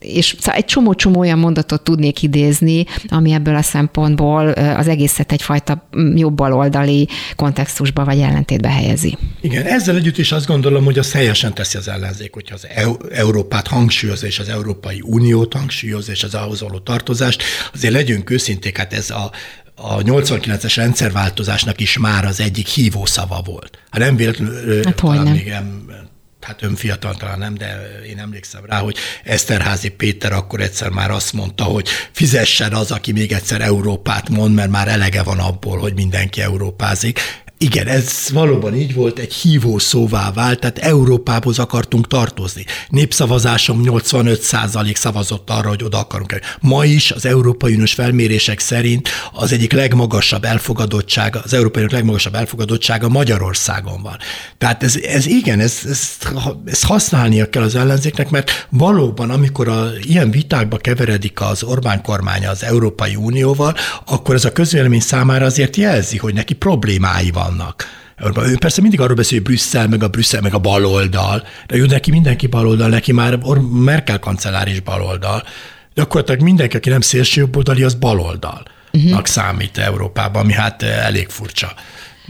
[0.00, 5.32] és szóval egy csomó csomó-csomó olyan mondatot tudnék idézni, ami ebből a szempontból az egészet
[5.32, 9.16] egyfajta mm, jobboldali kontextusba vagy ellentétbe helyezi.
[9.40, 12.66] Igen, ezzel együtt is azt gondolom, hogy az helyesen teszi az ellenzék, hogyha az
[13.12, 17.42] Európát hangsúlyozza, és az Európai Uniót hangsúlyozza, és az ahhoz való tartozást,
[17.74, 19.30] azért legyünk őszinték, hát ez a
[19.80, 23.78] a 89-es rendszerváltozásnak is már az egyik hívószava volt.
[23.90, 25.32] Hát nem véletlenül, hát talán nem.
[25.32, 25.52] még
[26.40, 31.10] hát ön fiatal talán nem, de én emlékszem rá, hogy Eszterházi Péter akkor egyszer már
[31.10, 35.78] azt mondta, hogy fizessen az, aki még egyszer Európát mond, mert már elege van abból,
[35.78, 37.20] hogy mindenki európázik.
[37.60, 42.64] Igen, ez valóban így volt, egy hívó szóvá vált, tehát Európához akartunk tartozni.
[42.88, 46.44] Népszavazásom 85% szavazott arra, hogy oda akarunk elni.
[46.60, 52.34] Ma is az Európai Uniós felmérések szerint az egyik legmagasabb elfogadottsága, az Európai Uniós legmagasabb
[52.34, 54.16] elfogadottsága Magyarországon van.
[54.58, 55.78] Tehát ez, ez igen, ez,
[56.64, 62.50] ez használnia kell az ellenzéknek, mert valóban, amikor a, ilyen vitákba keveredik az Orbán kormánya
[62.50, 63.74] az Európai Unióval,
[64.06, 67.84] akkor ez a közvélemény számára azért jelzi, hogy neki problémái van vannak.
[68.46, 71.86] Ő persze mindig arról beszél, hogy Brüsszel, meg a Brüsszel, meg a baloldal, de ő
[71.86, 73.38] neki mindenki baloldal, neki már
[73.72, 75.42] Merkel kancellár is baloldal.
[75.94, 79.24] Gyakorlatilag mindenki, aki nem szélsőjobboldali, az baloldalnak uh-huh.
[79.24, 81.72] számít Európában, ami hát elég furcsa.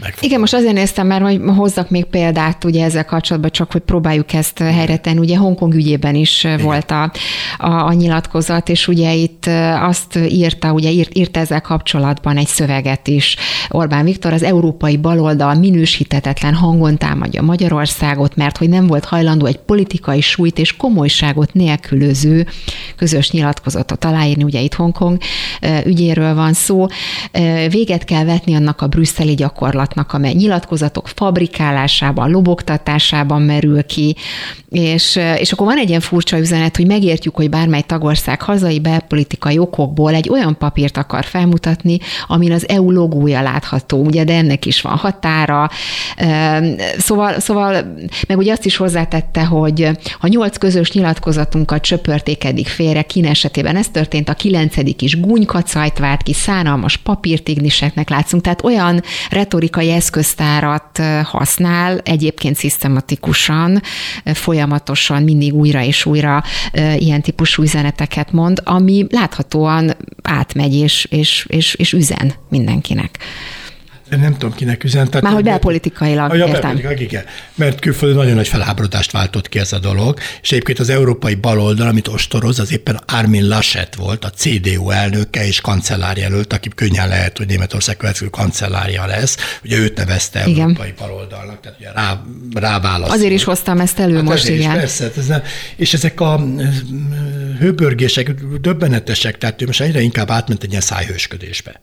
[0.01, 0.29] Megfogom.
[0.29, 4.33] Igen, most azért néztem, mert hogy hozzak még példát ugye ezzel kapcsolatban, csak hogy próbáljuk
[4.33, 5.19] ezt helyre tenni.
[5.19, 6.61] Ugye Hongkong ügyében is Igen.
[6.61, 7.11] volt a,
[7.57, 9.45] a, a nyilatkozat, és ugye itt
[9.81, 13.35] azt írta, ugye írt, írt ezzel kapcsolatban egy szöveget is.
[13.69, 19.57] Orbán Viktor az európai baloldal minősítetetlen hangon támadja Magyarországot, mert hogy nem volt hajlandó egy
[19.57, 22.47] politikai súlyt és komolyságot nélkülöző
[22.95, 25.17] közös nyilatkozatot aláírni, ugye itt Hongkong
[25.85, 26.85] ügyéről van szó.
[27.69, 34.15] Véget kell vetni annak a brüsszeli gyakorlat folyamatnak, amely nyilatkozatok fabrikálásában, lobogtatásában merül ki,
[34.69, 39.57] és, és akkor van egy ilyen furcsa üzenet, hogy megértjük, hogy bármely tagország hazai belpolitikai
[39.57, 41.97] okokból egy olyan papírt akar felmutatni,
[42.27, 45.69] amin az EU logója látható, ugye, de ennek is van határa.
[46.97, 47.95] Szóval, szóval
[48.27, 49.89] meg ugye azt is hozzátette, hogy
[50.19, 55.97] a nyolc közös nyilatkozatunkat csöpörték eddig félre, Kín esetében ez történt, a kilencedik is gúnykacajt
[55.97, 63.81] vált ki, szánalmas papírtigniseknek látszunk, tehát olyan retorikai politikai eszköztárat használ, egyébként szisztematikusan,
[64.25, 66.43] folyamatosan, mindig újra és újra
[66.97, 73.17] ilyen típusú üzeneteket mond, ami láthatóan átmegy és, és, és, és üzen mindenkinek
[74.09, 75.21] nem tudom, kinek üzentem.
[75.23, 77.23] Már hogy belpolitikailag, ja, belpolitikailag, igen.
[77.55, 81.87] Mert külföldön nagyon nagy felháborodást váltott ki ez a dolog, és egyébként az európai baloldal,
[81.87, 87.37] amit ostoroz, az éppen Armin Laschet volt, a CDU elnöke és kancellárjelölt, aki könnyen lehet,
[87.37, 89.37] hogy Németország következő kancellárja lesz.
[89.63, 90.61] Ugye őt nevezte igen.
[90.61, 92.21] európai baloldalnak, tehát ugye rá,
[92.53, 93.11] ráválaszt.
[93.11, 94.77] Azért is hoztam ezt elő hát most, igen.
[94.77, 95.41] Persze, hát ez nem,
[95.75, 96.43] és ezek a
[97.59, 98.31] hőbörgések
[98.61, 101.81] döbbenetesek, tehát ő most egyre inkább átment egy ilyen szájhősködésbe.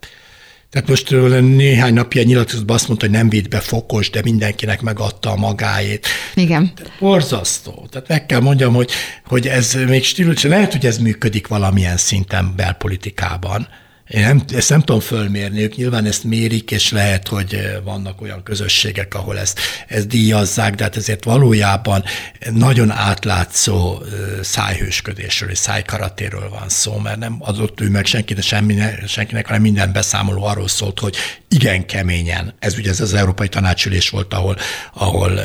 [0.76, 5.30] Tehát most néhány napja nyilatkozatban azt mondta, hogy nem vitt be fokos, de mindenkinek megadta
[5.30, 6.06] a magáét.
[6.34, 6.72] Igen.
[6.74, 7.86] Tehát borzasztó.
[7.90, 8.90] Tehát meg kell mondjam, hogy,
[9.26, 13.68] hogy ez még stílus, lehet, hogy ez működik valamilyen szinten belpolitikában,
[14.08, 18.42] én nem, ezt nem tudom fölmérni, ők nyilván ezt mérik, és lehet, hogy vannak olyan
[18.42, 22.04] közösségek, ahol ezt, ezt díjazzák, de hát ezért valójában
[22.50, 24.02] nagyon átlátszó
[24.42, 29.92] szájhősködésről és szájkaratéről van szó, mert nem adott ő meg senkinek, semminek, senkinek, hanem minden
[29.92, 31.16] beszámoló arról szólt, hogy
[31.48, 34.56] igen keményen, ez ugye ez az Európai Tanácsülés volt, ahol,
[34.94, 35.36] ahol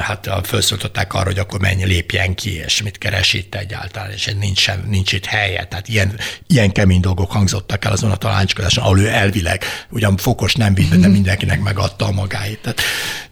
[0.00, 4.58] hát felszólították arra, hogy akkor mennyi lépjen ki, és mit keres itt egyáltalán, és nincs,
[4.58, 5.64] sem, nincs itt helye.
[5.64, 10.54] Tehát ilyen, ilyen kemény dolgok hangzottak el azon a tanácskozáson, ahol ő elvileg ugyan fokos
[10.54, 12.58] nem vitt, de mindenkinek megadta a magáit.
[12.58, 12.80] Tehát,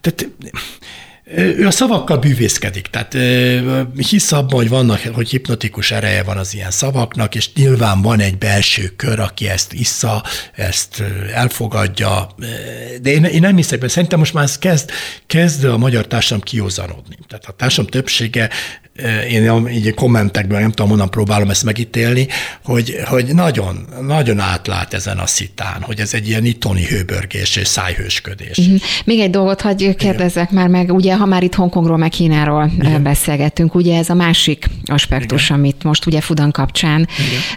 [0.00, 0.28] tehát
[1.36, 3.16] ő a szavakkal bűvészkedik, tehát
[3.96, 8.38] hisz abban, hogy vannak, hogy hipnotikus ereje van az ilyen szavaknak, és nyilván van egy
[8.38, 10.22] belső kör, aki ezt issza,
[10.54, 11.02] ezt
[11.34, 12.28] elfogadja,
[13.02, 14.90] de én, én nem hiszek, mert szerintem most már ez kezd,
[15.26, 17.18] kezd a magyar társadalom kiózanodni.
[17.28, 18.50] Tehát a társadalom többsége
[19.30, 22.26] én így kommentekben, nem tudom, honnan próbálom ezt megítélni,
[22.64, 27.66] hogy, hogy nagyon, nagyon átlát ezen a szitán, hogy ez egy ilyen itoni hőbörgés és
[27.66, 28.58] szájhősködés.
[28.58, 28.80] Uh-huh.
[29.04, 30.62] Még egy dolgot hagyj kérdezzek Igen.
[30.62, 33.02] már meg, ugye ha már itt Hongkongról meg Kínáról Igen.
[33.02, 35.58] beszélgettünk, ugye ez a másik aspektus, Igen.
[35.58, 37.08] amit most ugye Fudan kapcsán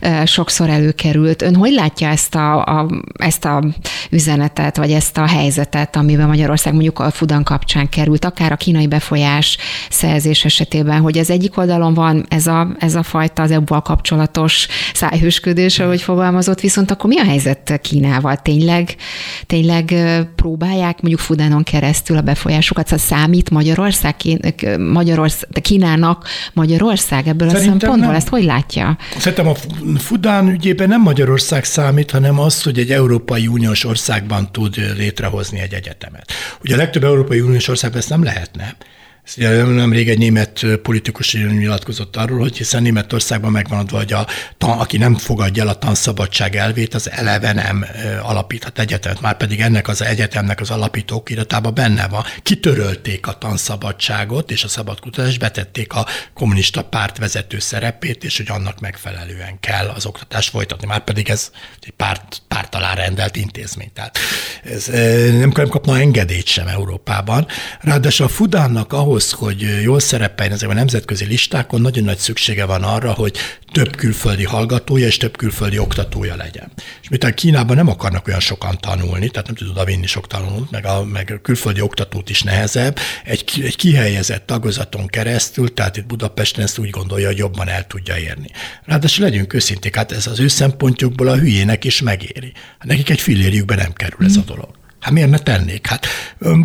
[0.02, 0.26] Igen.
[0.26, 1.42] sokszor előkerült.
[1.42, 3.64] Ön hogy látja ezt a, a, ezt a
[4.10, 8.88] üzenetet, vagy ezt a helyzetet, amiben Magyarország mondjuk a Fudan kapcsán került, akár a kínai
[8.88, 9.58] befolyás
[9.90, 14.68] szerzés esetében, hogy az egyik oldalon van ez a, ez a fajta az eu kapcsolatos
[14.94, 18.36] szájhősködés, ahogy fogalmazott, viszont akkor mi a helyzet Kínával?
[18.36, 18.96] Tényleg,
[19.46, 19.96] tényleg
[20.36, 22.88] próbálják mondjuk Fudánon keresztül a befolyásukat?
[22.88, 24.16] Szóval számít Magyarország,
[24.78, 28.08] Magyarország Kínának Magyarország ebből Szerintem a szempontból?
[28.08, 28.16] Nem.
[28.16, 28.98] Ezt hogy látja?
[29.18, 29.56] Szerintem a
[29.98, 35.74] Fudán ügyében nem Magyarország számít, hanem az, hogy egy Európai Uniós országban tud létrehozni egy
[35.74, 36.32] egyetemet.
[36.64, 38.76] Ugye a legtöbb Európai Uniós országban ezt nem lehetne,
[39.36, 44.28] Nemrég egy német politikus nyilatkozott arról, hogy hiszen Németországban megvan adva, hogy a,
[44.60, 47.86] aki nem fogadja el a tanszabadság elvét, az eleve nem
[48.22, 52.24] alapíthat egyetemet, már pedig ennek az egyetemnek az alapítók iratában benne van.
[52.44, 58.80] Kitörölték a tanszabadságot, és a szabadkutatást betették a kommunista párt vezető szerepét, és hogy annak
[58.80, 60.88] megfelelően kell az oktatást folytatni.
[60.88, 63.92] Már pedig ez egy párt, párt alá rendelt intézmény.
[63.94, 64.18] Tehát
[64.64, 64.86] ez
[65.38, 67.48] nem kapna engedélyt sem Európában.
[67.82, 72.66] Ráadásul a Fudánnak ahhoz, ahhoz, hogy jól szerepeljen ezekben a nemzetközi listákon, nagyon nagy szüksége
[72.66, 73.38] van arra, hogy
[73.72, 76.72] több külföldi hallgatója és több külföldi oktatója legyen.
[77.02, 80.72] És miután Kínában nem akarnak olyan sokan tanulni, tehát nem tud oda vinni sok tanulót,
[80.72, 86.06] meg a, meg a külföldi oktatót is nehezebb, egy, egy kihelyezett tagozaton keresztül, tehát itt
[86.06, 88.50] Budapesten ezt úgy gondolja, hogy jobban el tudja érni.
[88.86, 92.52] Ráadásul legyünk őszinték, hát ez az ő szempontjukból a hülyének is megéri.
[92.80, 94.85] Hát nekik egy fillérjükbe nem kerül ez a dolog.
[95.06, 95.88] Hát miért ne tennék?
[95.88, 96.08] Hát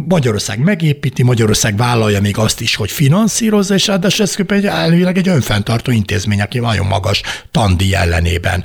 [0.08, 5.28] Magyarország megépíti, Magyarország vállalja még azt is, hogy finanszírozza, és ráadásul ez egy elvileg egy
[5.28, 8.64] önfenntartó intézmény, aki nagyon magas tandi ellenében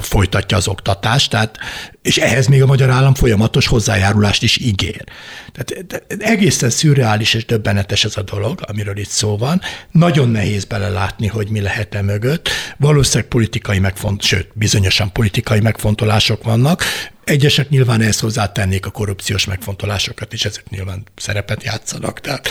[0.00, 1.58] folytatja az oktatást, tehát,
[2.02, 5.04] és ehhez még a magyar állam folyamatos hozzájárulást is ígér.
[5.52, 9.60] Tehát egészen szürreális és döbbenetes ez a dolog, amiről itt szó van.
[9.90, 12.48] Nagyon nehéz belelátni, hogy mi lehet e mögött.
[12.76, 16.82] Valószínűleg politikai megfont, sőt, bizonyosan politikai megfontolások vannak.
[17.24, 22.20] Egyesek nyilván ehhez hozzátennék a korrupciós megfontolásokat is, ezek nyilván szerepet játszanak.
[22.20, 22.48] Tehát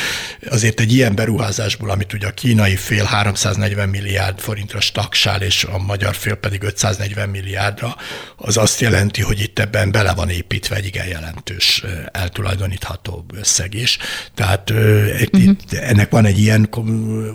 [0.49, 5.77] azért egy ilyen beruházásból, amit ugye a kínai fél 340 milliárd forintra staksál, és a
[5.77, 7.95] magyar fél pedig 540 milliárdra,
[8.37, 13.97] az azt jelenti, hogy itt ebben bele van építve egy igen jelentős eltulajdonítható összeg is.
[14.35, 15.55] Tehát uh-huh.
[15.69, 16.69] ennek van egy ilyen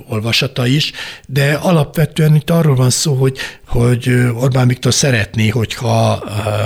[0.09, 0.93] olvasata is,
[1.27, 5.97] de alapvetően itt arról van szó, hogy, hogy Orbán Viktor szeretné, hogyha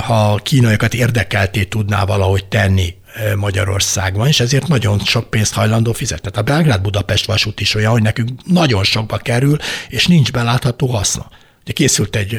[0.07, 2.95] ha Kína kínaiakat érdekelté tudná valahogy tenni
[3.37, 6.31] Magyarországban, és ezért nagyon sok pénzt hajlandó fizetni.
[6.31, 9.57] Tehát a Belgrád-Budapest vasút is olyan, hogy nekünk nagyon sokba kerül,
[9.89, 11.31] és nincs belátható haszna.
[11.63, 12.35] Ugye készült egy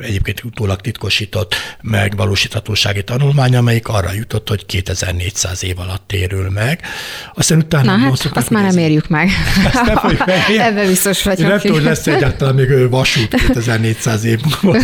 [0.00, 6.80] egyébként utólag titkosított megvalósíthatósági tanulmány, amelyik arra jutott, hogy 2400 év alatt térül meg.
[7.34, 9.30] Aztán utána Na, hát, azt már nem érjük meg.
[9.72, 10.28] Ezt nem fogjuk
[10.68, 11.48] Ebben biztos vagyok.
[11.48, 14.80] Nem tudom, hogy lesz egyáltalán még vasút 2400 év múlva.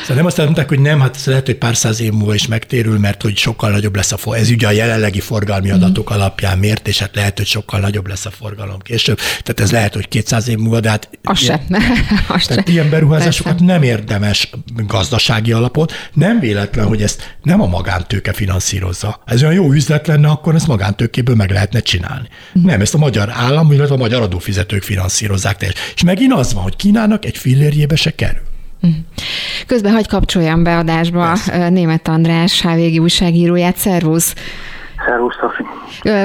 [0.00, 2.98] Szóval nem azt mondták, hogy nem, hát lehet, hogy pár száz év múlva is megtérül,
[2.98, 4.36] mert hogy sokkal nagyobb lesz a for.
[4.36, 5.76] Ez ugye a jelenlegi forgalmi mhm.
[5.76, 6.14] adatok mm.
[6.14, 9.16] alapján mért, és hát lehet, hogy sokkal nagyobb lesz a forgalom később.
[9.16, 11.08] Tehát ez lehet, hogy 200 év múlva, de hát...
[11.22, 11.76] Az ilyen, se.
[12.34, 12.72] Az tehát se.
[12.72, 13.72] ilyen beruházásokat Persze.
[13.72, 14.50] nem érdemes
[14.86, 15.92] gazdasági alapot.
[16.12, 19.20] Nem véletlen, hogy ezt nem a magántőke finanszírozza.
[19.24, 22.28] Ez olyan jó üzlet lenne, akkor ezt magántőkéből meg lehetne csinálni.
[22.58, 22.64] Mm.
[22.64, 25.66] Nem, ezt a magyar állam, illetve a magyar adófizetők finanszírozzák.
[25.94, 28.42] És megint az van, hogy Kínának egy fillérjébe se kerül.
[28.80, 28.92] Mhm.
[29.66, 31.68] Közben hagy kapcsoljam be adásba Persze.
[31.68, 33.76] Német András, HVG újságíróját.
[33.76, 34.34] Szervusz!
[35.06, 35.62] Szervusz, Szofi.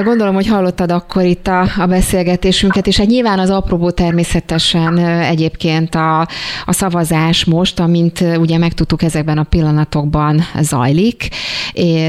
[0.04, 5.94] Gondolom, hogy hallottad akkor itt a, a beszélgetésünket, és hát nyilván az apróbó természetesen egyébként
[5.94, 6.20] a,
[6.64, 11.28] a szavazás most, amint ugye megtudtuk ezekben a pillanatokban zajlik.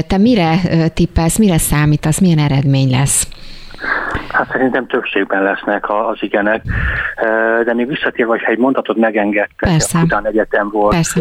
[0.06, 0.58] Te mire
[0.94, 3.28] tippelsz, mire számítasz, milyen eredmény lesz?
[4.28, 6.62] Hát szerintem többségben lesznek az igenek,
[7.64, 11.20] de még visszatérve, hogy egy mondatot megengedtek, után egyetem volt Persze.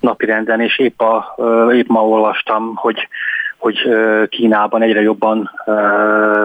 [0.00, 1.36] napirenden, és épp, a,
[1.72, 3.08] épp ma olvastam, hogy
[3.58, 3.88] hogy
[4.28, 5.50] Kínában egyre jobban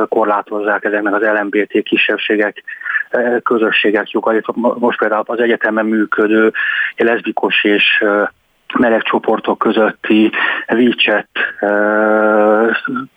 [0.09, 2.63] korlátozzák ezeknek az LMBT kisebbségek,
[3.43, 4.45] közösségek jogait.
[4.55, 6.53] Most például az egyetemen működő
[6.95, 8.03] leszbikos és
[8.79, 10.31] meleg csoportok közötti
[10.69, 11.27] WeChat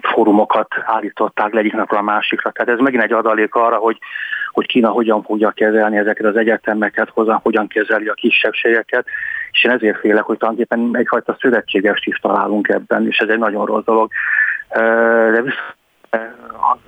[0.03, 2.51] fórumokat állították le egyik napra a másikra.
[2.51, 3.99] Tehát ez megint egy adalék arra, hogy,
[4.55, 9.07] hogy Kína hogyan fogja kezelni ezeket az egyetemeket, hozzá, hogyan kezeli a kisebbségeket,
[9.51, 13.67] és én ezért félek, hogy tulajdonképpen egyfajta szövetségest is találunk ebben, és ez egy nagyon
[13.67, 14.11] rossz dolog.
[15.33, 15.75] De viszont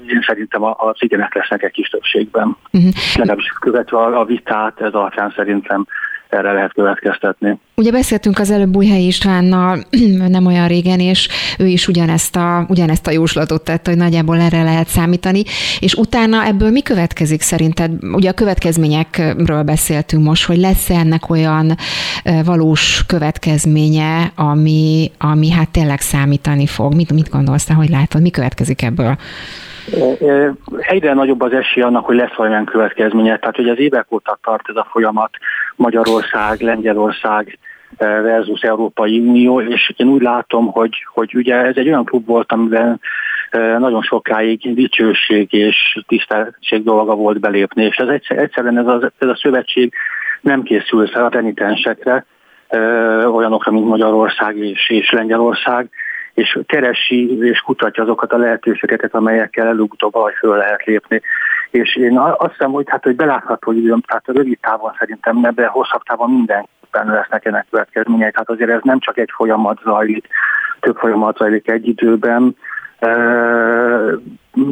[0.07, 2.57] én szerintem az igenek lesznek egy kis többségben.
[2.73, 2.93] Uh-huh.
[3.15, 5.87] Legalábbis követve a vitát, ez alapján szerintem
[6.29, 7.59] erre lehet következtetni.
[7.75, 9.79] Ugye beszéltünk az előbb Újhelyi Istvánnal
[10.29, 11.29] nem olyan régen, és
[11.59, 15.43] ő is ugyanezt a, ugyanezt a jóslatot tette, hogy nagyjából erre lehet számítani,
[15.81, 17.91] és utána ebből mi következik szerinted?
[18.13, 21.77] Ugye a következményekről beszéltünk most, hogy lesz-e ennek olyan
[22.45, 26.95] valós következménye, ami, ami hát tényleg számítani fog?
[26.95, 28.23] Mit, mit gondolsz te, hogy látod?
[28.23, 29.17] Mi következik ebből?
[30.79, 33.39] Egyre nagyobb az esély annak, hogy lesz valamilyen következménye.
[33.39, 35.31] Tehát, hogy az évek óta tart ez a folyamat
[35.77, 37.59] Magyarország, Lengyelország
[37.99, 42.53] versus Európai Unió, és én úgy látom, hogy, hogy ugye ez egy olyan klub volt,
[42.53, 43.01] amiben
[43.79, 49.39] nagyon sokáig dicsőség és tisztelség dolga volt belépni, és ez egyszerűen ez a, ez a
[49.43, 49.93] szövetség
[50.41, 52.25] nem készül fel a renitensekre,
[53.33, 55.89] olyanokra, mint Magyarország és, és Lengyelország,
[56.37, 61.21] és keresi és kutatja azokat a lehetőségeket, amelyekkel előbb-utóbb valahogy föl lehet lépni.
[61.71, 65.67] És én azt hiszem, hogy, hát, hogy belátható időm, tehát rövid távon szerintem ne, de
[65.67, 68.31] hosszabb távon mindenképpen lesznek ennek következményei.
[68.31, 70.27] Tehát azért ez nem csak egy folyamat zajlik,
[70.81, 72.57] több folyamat zajlik egy időben,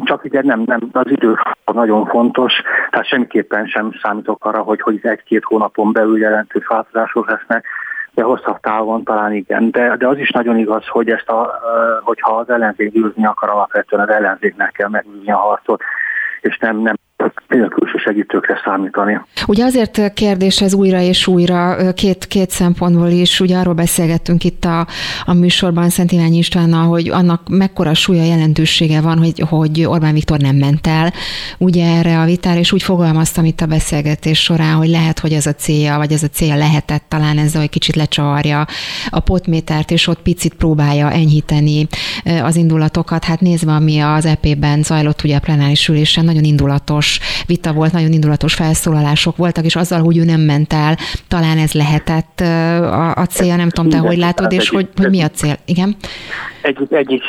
[0.04, 1.34] csak ugye nem, nem, az idő
[1.72, 2.52] nagyon fontos,
[2.90, 7.66] tehát semmiképpen sem számítok arra, hogy, hogy egy-két hónapon belül jelentős változások lesznek,
[8.14, 9.70] de hosszabb távon talán igen.
[9.70, 11.60] De, de az is nagyon igaz, hogy ezt a,
[12.02, 15.82] hogyha az ellenzék győzni akar, alapvetően az ellenzéknek kell megvívni a harcot,
[16.40, 16.94] és nem, nem
[17.62, 19.20] a külső segítőkre számítani.
[19.46, 24.64] Ugye azért kérdés ez újra és újra két, két szempontból is, ugye arról beszélgettünk itt
[24.64, 24.86] a,
[25.24, 30.38] a műsorban Szent Irányi Istvánnal, hogy annak mekkora súlya jelentősége van, hogy, hogy Orbán Viktor
[30.38, 31.12] nem ment el
[31.58, 35.46] ugye erre a vitára, és úgy fogalmaztam itt a beszélgetés során, hogy lehet, hogy ez
[35.46, 38.66] a célja, vagy ez a célja lehetett talán ezzel, hogy kicsit lecsavarja
[39.10, 41.86] a potmétert, és ott picit próbálja enyhíteni
[42.42, 43.24] az indulatokat.
[43.24, 48.12] Hát nézve, ami az EP-ben zajlott ugye a plenáris ülésen, nagyon indulatos vita volt, nagyon
[48.12, 50.96] indulatos felszólalások voltak, és azzal, hogy ő nem ment el,
[51.28, 55.22] talán ez lehetett a, a célja, nem tudom, te hogy látod, és hogy, hogy mi
[55.22, 55.54] a cél?
[55.64, 55.94] Igen?
[56.62, 57.22] Egyik, egyik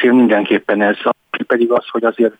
[0.00, 0.96] cél mindenképpen ez,
[1.46, 2.34] pedig az, hogy azért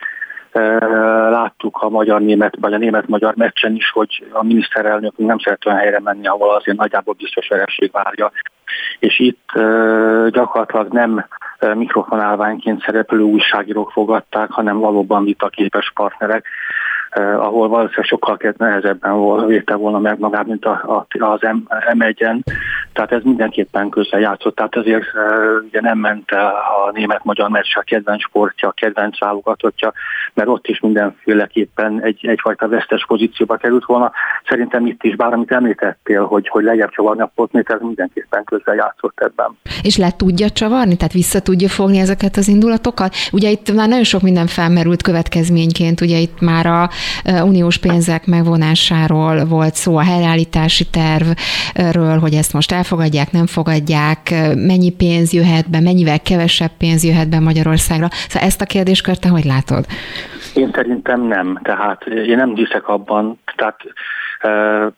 [1.30, 6.00] láttuk a magyar-német, vagy a német-magyar meccsen is, hogy a miniszterelnök nem szeret olyan helyre
[6.00, 8.32] menni, ahol azért nagyjából biztos vereség várja.
[8.98, 9.50] És itt
[10.30, 11.26] gyakorlatilag nem
[11.74, 16.46] mikrofonálványként szereplő újságírók fogadták, hanem valóban vitaképes partnerek,
[17.10, 22.40] eh, ahol valószínűleg sokkal nehezebben volt, véte volna meg magát, mint a, a, az M1-en.
[22.92, 24.56] Tehát ez mindenképpen közel játszott.
[24.56, 29.92] Tehát ezért eh, ugye nem ment a német-magyar meccs a kedvenc sportja, a kedvenc válogatottja,
[30.34, 34.12] mert ott is mindenféleképpen egy, egyfajta vesztes pozícióba került volna.
[34.48, 38.74] Szerintem itt is, bár amit említettél, hogy, hogy lejjebb csavarni a potmét, ez mindenképpen közel
[38.74, 39.58] játszott ebben.
[39.82, 40.96] És le tudja csavarni?
[40.96, 43.14] Tehát vissza tudja fogni ezeket az indulatokat?
[43.32, 46.90] Ugye itt már nagyon sok minden felmerült következményként, ugye itt már a
[47.42, 54.90] uniós pénzek megvonásáról volt szó, a helyreállítási tervről, hogy ezt most elfogadják, nem fogadják, mennyi
[54.90, 58.08] pénz jöhet be, mennyivel kevesebb pénz jöhet be Magyarországra.
[58.10, 59.86] Szóval ezt a kérdéskört te hogy látod?
[60.54, 61.60] Én szerintem nem.
[61.62, 63.80] Tehát én nem hiszek abban, tehát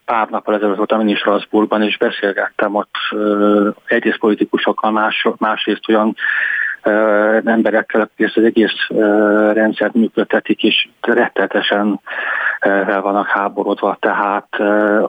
[0.04, 2.94] pár nappal ezelőtt voltam én is Strasbourgban, és beszélgettem ott
[3.86, 6.16] egyrészt politikusokkal, más, másrészt olyan
[7.44, 8.86] emberekkel, akik ezt az egész
[9.52, 12.00] rendszert működtetik, és rettetesen
[12.60, 13.96] fel vannak háborodva.
[14.00, 14.48] Tehát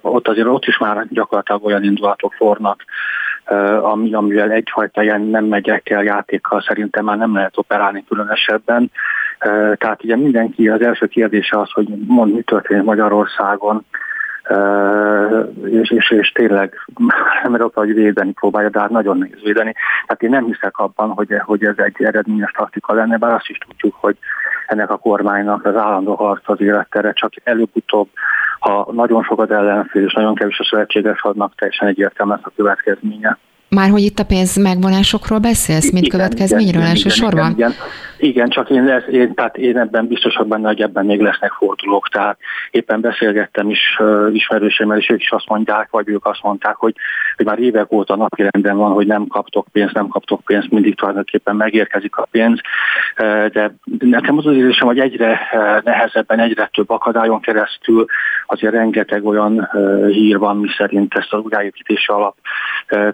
[0.02, 2.84] ott azért ott is már gyakorlatilag olyan indulatok fornak,
[3.82, 8.92] ami, amivel egyfajta ilyen nem megyekkel, játékkal szerintem már nem lehet operálni különösebben.
[9.76, 13.86] Tehát ugye mindenki, az első kérdése az, hogy mond, mi történik Magyarországon,
[15.66, 16.74] és, és, és tényleg
[17.44, 19.74] arra, hogy védeni próbálja, de hát nagyon nehéz védeni.
[20.06, 23.58] Tehát én nem hiszek abban, hogy, hogy ez egy eredményes taktika lenne, bár azt is
[23.58, 24.18] tudjuk, hogy
[24.68, 28.08] ennek a kormánynak az állandó harc az élettere csak előbb-utóbb,
[28.60, 33.38] ha nagyon sokat ellenfél és nagyon kevés a szövetséges adnak, teljesen egyértelmű lesz a következménye.
[33.74, 37.52] Már hogy itt a pénz megvonásokról beszélsz, mint igen, következményről igen, elsősorban?
[37.52, 37.74] Igen, igen,
[38.24, 42.10] igen, csak én, ez, én, tehát én ebben biztosak benne, hogy ebben még lesznek fordulók.
[42.10, 42.38] Tehát
[42.72, 46.96] éppen beszélgettem is uh, ismerősemmel, és ők is azt mondják, vagy ők azt mondták, hogy,
[47.36, 51.56] hogy már évek óta napirenden van, hogy nem kaptok pénzt, nem kaptok pénzt, mindig tulajdonképpen
[51.56, 52.60] megérkezik a pénz.
[53.18, 58.06] Uh, de nekem az az érzésem, hogy egyre uh, nehezebben, egyre több akadályon keresztül
[58.48, 62.36] azért rengeteg olyan uh, hír van, mi szerint ezt az újjáépítési alap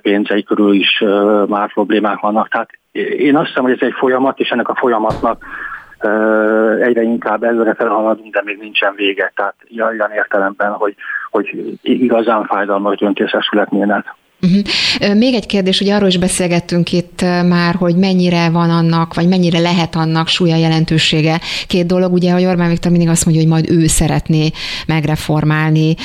[0.02, 1.04] pénzei körül is
[1.48, 2.48] már problémák vannak.
[2.50, 2.70] Tehát
[3.18, 5.46] én azt hiszem, hogy ez egy folyamat, és ennek a folyamatnak
[6.80, 9.32] egyre inkább előre felhaladunk, de még nincsen vége.
[9.36, 10.96] Tehát olyan értelemben, hogy,
[11.32, 14.16] hogy igazán fájdalmas döntések születnének.
[14.42, 15.18] Uh-huh.
[15.18, 19.60] Még egy kérdés, hogy arról is beszélgettünk itt már, hogy mennyire van annak, vagy mennyire
[19.60, 21.42] lehet annak súlya jelentősége.
[21.68, 24.50] Két dolog, ugye, hogy Orbán Viktor mindig azt mondja, hogy majd ő szeretné
[24.86, 25.96] megreformálni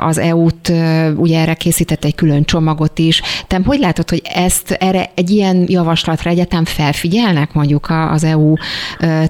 [0.00, 0.72] az EU-t,
[1.16, 3.22] ugye erre készített egy külön csomagot is.
[3.46, 8.54] Te hogy látod, hogy ezt erre egy ilyen javaslatra egyetem felfigyelnek mondjuk az EU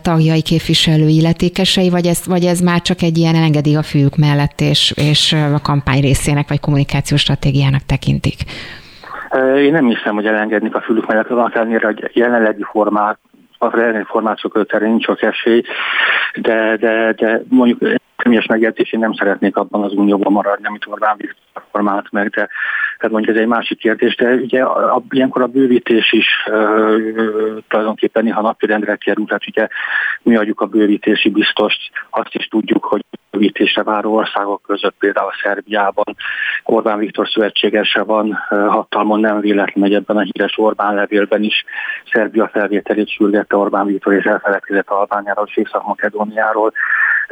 [0.03, 4.61] tagjai, képviselő illetékesei, vagy ez, vagy ez már csak egy ilyen elengedi a fűjük mellett,
[4.61, 8.36] és, és a kampány részének, vagy kommunikációs stratégiának tekintik?
[8.45, 9.65] Működik?
[9.65, 13.19] Én nem hiszem, hogy elengednék a fülük mellett, van ellenére, hogy jelenlegi formát,
[13.59, 15.63] a jelenlegi formációk terén nincs sok esély,
[16.35, 21.17] de, de, de mondjuk személyes megjegyzés, én nem szeretnék abban az unióban maradni, amit Orbán
[21.17, 22.49] Viktor formált meg, de
[22.99, 26.97] tehát mondjuk ez egy másik kérdés, de ugye a, a, ilyenkor a bővítés is ö,
[27.69, 29.69] tulajdonképpen néha napirendre kerül, tehát ugye
[30.23, 35.39] mi adjuk a bővítési biztost, azt is tudjuk, hogy bővítésre váró országok között, például a
[35.43, 36.17] Szerbiában
[36.65, 41.65] Orbán Viktor szövetségese van, hatalmon nem véletlen, hogy ebben a híres Orbán levélben is
[42.13, 46.73] Szerbia felvételét sürgette Orbán Viktor és elfeledkezett Albániáról és Észak-Makedóniáról.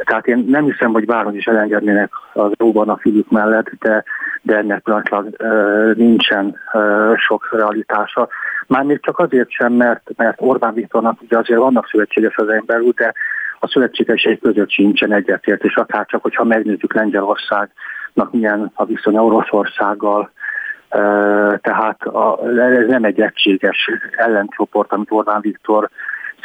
[0.03, 4.03] Tehát én nem hiszem, hogy bárhogy is elengednének az EU-ban a fülük mellett, de,
[4.41, 5.35] de ennek pillanatlag
[5.97, 6.57] nincsen
[7.15, 8.27] sok realitása.
[8.67, 13.13] Mármint csak azért sem, mert, mert Orbán Viktornak ugye azért vannak szövetséges az belül, de
[13.59, 20.31] a szövetségesei között sincsen egyetért, és akár csak, hogyha megnézzük Lengyelországnak milyen a viszony Oroszországgal,
[21.61, 25.89] tehát a, ez nem egy egységes ellencsoport, amit Orbán Viktor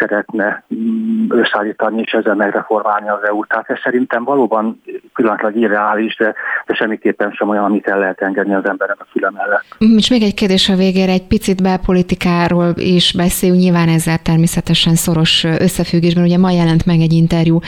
[0.01, 3.49] szeretne mm, összeállítani és ezzel megreformálni az EU-t.
[3.49, 4.83] Tehát ez szerintem valóban
[5.15, 6.35] pillanatlag irreális, de,
[6.67, 9.65] de semmiképpen sem olyan, amit el lehet engedni az emberek a füle mellett.
[9.97, 15.45] És még egy kérdés a végére, egy picit belpolitikáról is beszéljünk, nyilván ezzel természetesen szoros
[15.45, 16.25] összefüggésben.
[16.25, 17.59] Ugye ma jelent meg egy interjú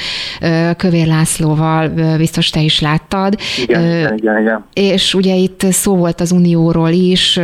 [0.76, 3.34] Kövér Lászlóval, biztos te is láttad.
[3.62, 4.64] Igen, igen, igen, igen.
[4.72, 7.40] És ugye itt szó volt az Unióról is,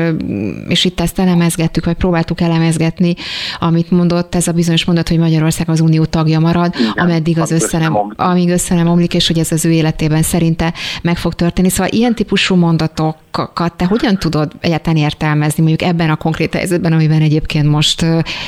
[0.69, 3.15] és itt ezt elemezgettük, vagy próbáltuk elemezgetni,
[3.59, 7.39] amit mondott ez a bizonyos bizonyos mondat, hogy Magyarország az unió tagja marad, Igen, ameddig
[7.39, 10.73] az össze nem, amíg össze nem omlik, és hogy ez az ő életében szerinte
[11.03, 11.69] meg fog történni.
[11.69, 17.23] Szóval ilyen típusú mondatokat te hogyan tudod egyáltalán értelmezni, mondjuk ebben a konkrét helyzetben, amiben
[17.23, 18.05] egyébként most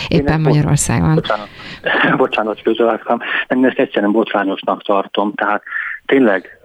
[0.08, 1.14] éppen Magyarország van?
[1.14, 1.48] Bocsánat,
[2.24, 3.20] bocsánat közöltem.
[3.48, 5.32] Én ezt egyszerűen botrányosnak tartom.
[5.34, 5.62] Tehát
[6.06, 6.58] tényleg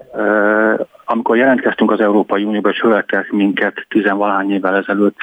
[1.06, 5.16] amikor jelentkeztünk az Európai Unióba, és követtek minket tizenvalány évvel ezelőtt,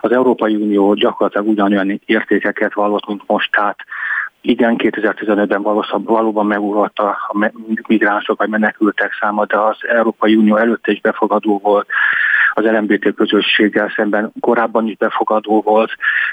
[0.00, 3.78] az Európai Unió gyakorlatilag ugyanolyan értékeket vallott, mint most, tehát
[4.40, 5.62] igen, 2015-ben
[6.04, 7.18] valóban megugrott a
[7.86, 11.86] migránsok vagy menekültek száma, de az Európai Unió előtte is befogadó volt,
[12.52, 15.90] az LMBT közösséggel szemben korábban is befogadó volt,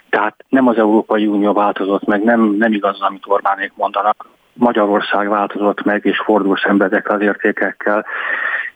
[0.10, 4.26] tehát nem az Európai Unió változott meg, nem, nem igaz, amit Orbánék mondanak.
[4.54, 8.06] Magyarország változott meg, és fordul szembe ezekkel az értékekkel,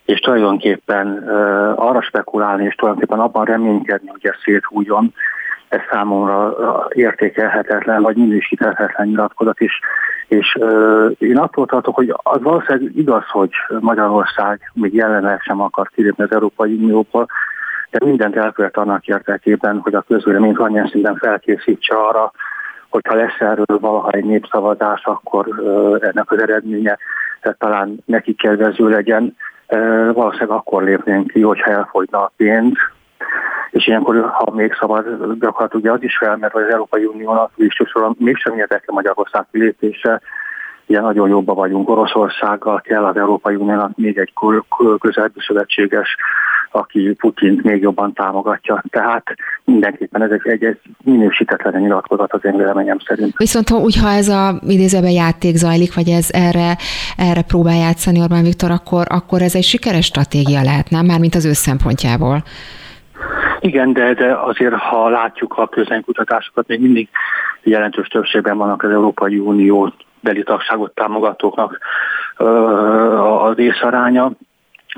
[0.08, 5.14] és tulajdonképpen uh, arra spekulálni, és tulajdonképpen abban reménykedni, hogy ez széthújjon,
[5.68, 6.56] ez számomra
[6.92, 9.80] értékelhetetlen, vagy minősíthetetlen nyilatkozat is.
[10.28, 15.88] És uh, én attól tartok, hogy az valószínűleg igaz, hogy Magyarország még jelenleg sem akar
[15.94, 17.26] kilépni az Európai Unióból,
[17.90, 22.32] de mindent elkövet annak érdekében, hogy a közvélemény annyian szinten felkészítse arra,
[22.88, 26.98] hogyha lesz erről valaha egy népszavazás, akkor uh, ennek az eredménye
[27.40, 29.36] tehát talán neki kedvező legyen.
[30.12, 32.72] Valószínűleg akkor lépnénk ki, hogyha elfogyna a pénz,
[33.70, 35.04] és ilyenkor, ha még szabad,
[35.40, 40.20] gyakorlatilag ugye az is felmerül, hogy az Európai Uniónak végsősorban mégsem érdeke Magyarország kilépése,
[40.86, 44.32] ugye nagyon jobban vagyunk Oroszországgal, kell az Európai Uniónak még egy
[44.98, 46.16] közelbbi szövetséges,
[46.70, 48.82] aki Putyint még jobban támogatja.
[48.90, 49.24] Tehát
[49.64, 53.36] mindenképpen ez egy, egy minősítetlen nyilatkozat az én véleményem szerint.
[53.36, 56.76] Viszont hogyha ez a idézőben játék zajlik, vagy ez erre,
[57.16, 61.06] erre próbál játszani Orbán Viktor, akkor, akkor ez egy sikeres stratégia lehet, nem?
[61.06, 62.42] Mármint az ő szempontjából.
[63.60, 67.08] Igen, de, de azért, ha látjuk a közönkutatásokat, még mindig
[67.62, 71.78] jelentős többségben vannak az Európai Unió beli tagságot támogatóknak
[73.40, 74.30] az részaránya,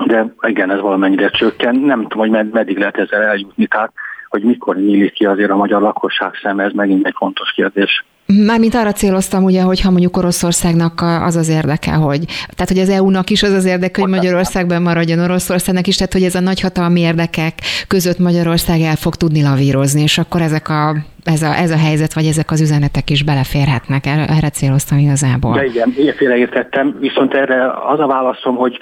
[0.05, 1.75] de igen, ez valamennyire csökken.
[1.75, 3.91] Nem tudom, hogy med- meddig lehet ezzel eljutni, tehát
[4.27, 8.05] hogy mikor nyílik ki azért a magyar lakosság szeme, ez megint egy fontos kérdés.
[8.45, 12.89] Mármint arra céloztam, ugye, hogy ha mondjuk Oroszországnak az az érdeke, hogy, tehát hogy az
[12.89, 16.99] EU-nak is az az érdeke, hogy Magyarországban maradjon Oroszországnak is, tehát hogy ez a nagyhatalmi
[16.99, 17.53] érdekek
[17.87, 22.13] között Magyarország el fog tudni lavírozni, és akkor ezek a ez a, ez a helyzet,
[22.13, 24.05] vagy ezek az üzenetek is beleférhetnek.
[24.05, 25.53] Erre, erre céloztam igazából.
[25.53, 28.79] De igen, félreértettem, viszont erre az a válaszom, hogy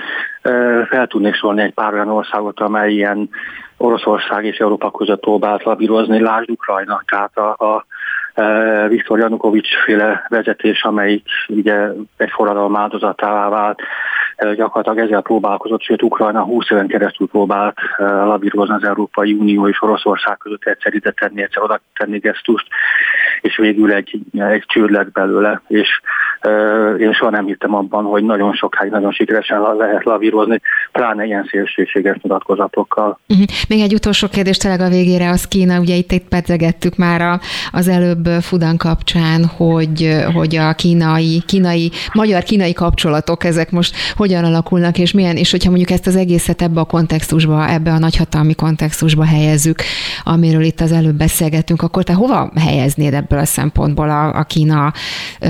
[0.89, 3.29] fel tudnék sorolni egy pár olyan országot, amely ilyen
[3.77, 7.85] Oroszország és Európa között próbált labírozni, lásd Ukrajna, tehát a, a
[8.87, 11.87] Viktor Janukovics féle vezetés, amelyik ugye
[12.17, 13.79] egy forradalom áldozatává vált,
[14.39, 20.37] gyakorlatilag ezzel próbálkozott, sőt Ukrajna 20 éven keresztül próbált labírozni az Európai Unió és Oroszország
[20.37, 22.67] között egyszer ide tenni, egyszer oda tenni gesztust,
[23.41, 25.87] és végül egy, egy csőd belőle, és
[26.99, 30.61] én soha nem hittem abban, hogy nagyon sokáig, nagyon sikeresen lehet lavírozni,
[30.91, 33.19] pláne ilyen szélsőséges nyilatkozatokkal.
[33.29, 33.45] Uh-huh.
[33.69, 37.39] Még egy utolsó kérdés tényleg a végére, az Kína, ugye itt, itt pedzegettük már
[37.71, 44.97] az előbb Fudan kapcsán, hogy, hogy a kínai, kínai, magyar-kínai kapcsolatok, ezek most hogyan alakulnak,
[44.97, 49.25] és milyen, és hogyha mondjuk ezt az egészet ebbe a kontextusba, ebbe a nagyhatalmi kontextusba
[49.25, 49.79] helyezzük,
[50.23, 54.91] amiről itt az előbb beszélgettünk, akkor te hova helyeznéd ebből a szempontból a, a Kína
[55.41, 55.47] ö,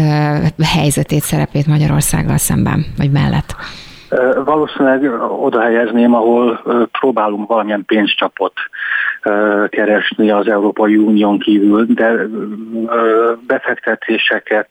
[0.64, 3.56] helyzetét, szerepét Magyarországgal szemben, vagy mellett?
[4.46, 5.12] Valószínűleg
[5.42, 6.62] oda helyezném, ahol
[7.00, 8.54] próbálunk valamilyen pénzcsapot
[9.70, 12.28] keresni az Európai Unión kívül, de
[13.48, 14.68] befektetéseket,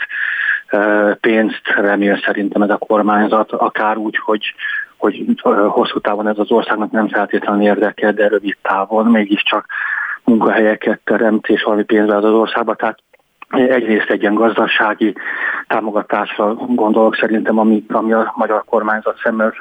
[1.20, 4.54] pénzt remél szerintem ez a kormányzat, akár úgy, hogy
[4.98, 5.24] hogy
[5.68, 9.66] hosszú távon ez az országnak nem feltétlenül érdekel, de rövid távon mégiscsak
[10.28, 12.74] munkahelyeket teremt és valami pénzbe az, országba.
[12.74, 12.98] Tehát
[13.48, 15.14] egyrészt egy ilyen gazdasági
[15.66, 19.52] támogatásra gondolok szerintem, ami, ami a magyar kormányzat szemmel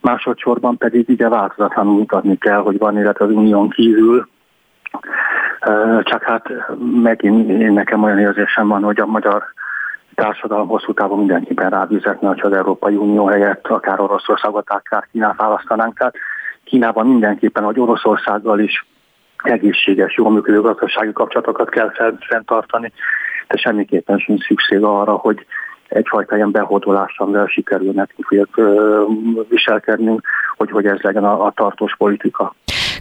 [0.00, 4.28] másodszorban pedig ugye változatlanul mutatni kell, hogy van élet az unión kívül,
[6.02, 6.48] csak hát
[7.02, 9.44] megint én nekem olyan érzésem van, hogy a magyar
[10.14, 15.98] társadalom hosszú távon mindenképpen rábízetne, hogy az Európai Unió helyett akár Oroszországot, akár Kínát választanánk.
[15.98, 16.14] Tehát
[16.64, 18.86] Kínában mindenképpen, hogy Oroszországgal is
[19.36, 21.92] egészséges, jól működő gazdasági kapcsolatokat kell
[22.28, 22.92] fenntartani,
[23.48, 25.46] de semmiképpen sem szükség arra, hogy
[25.88, 28.46] egyfajta ilyen behódolással sikerül nekünk
[29.48, 30.22] viselkednünk,
[30.56, 32.54] hogy, hogy ez legyen a, a tartós politika.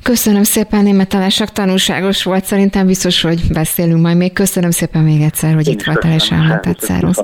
[0.04, 2.44] Köszönöm szépen, német tanásak tanulságos volt.
[2.44, 4.34] Szerintem biztos, hogy beszélünk majd még.
[4.34, 6.80] Köszönöm szépen még egyszer, hogy Én itt voltál és elmondtad.
[6.80, 7.22] Szervusz.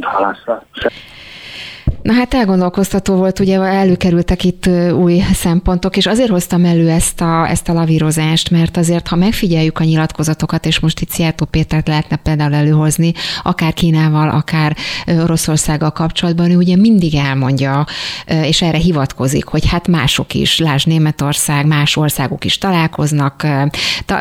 [2.02, 7.50] Na hát elgondolkoztató volt, ugye előkerültek itt új szempontok, és azért hoztam elő ezt a,
[7.50, 12.16] ezt a lavírozást, mert azért, ha megfigyeljük a nyilatkozatokat, és most itt Szijjártó Pétert lehetne
[12.16, 13.14] például előhozni,
[13.44, 14.76] akár Kínával, akár
[15.08, 17.86] Oroszországgal kapcsolatban, ő ugye mindig elmondja,
[18.26, 23.48] és erre hivatkozik, hogy hát mások is, lásd Németország, más országok is találkoznak,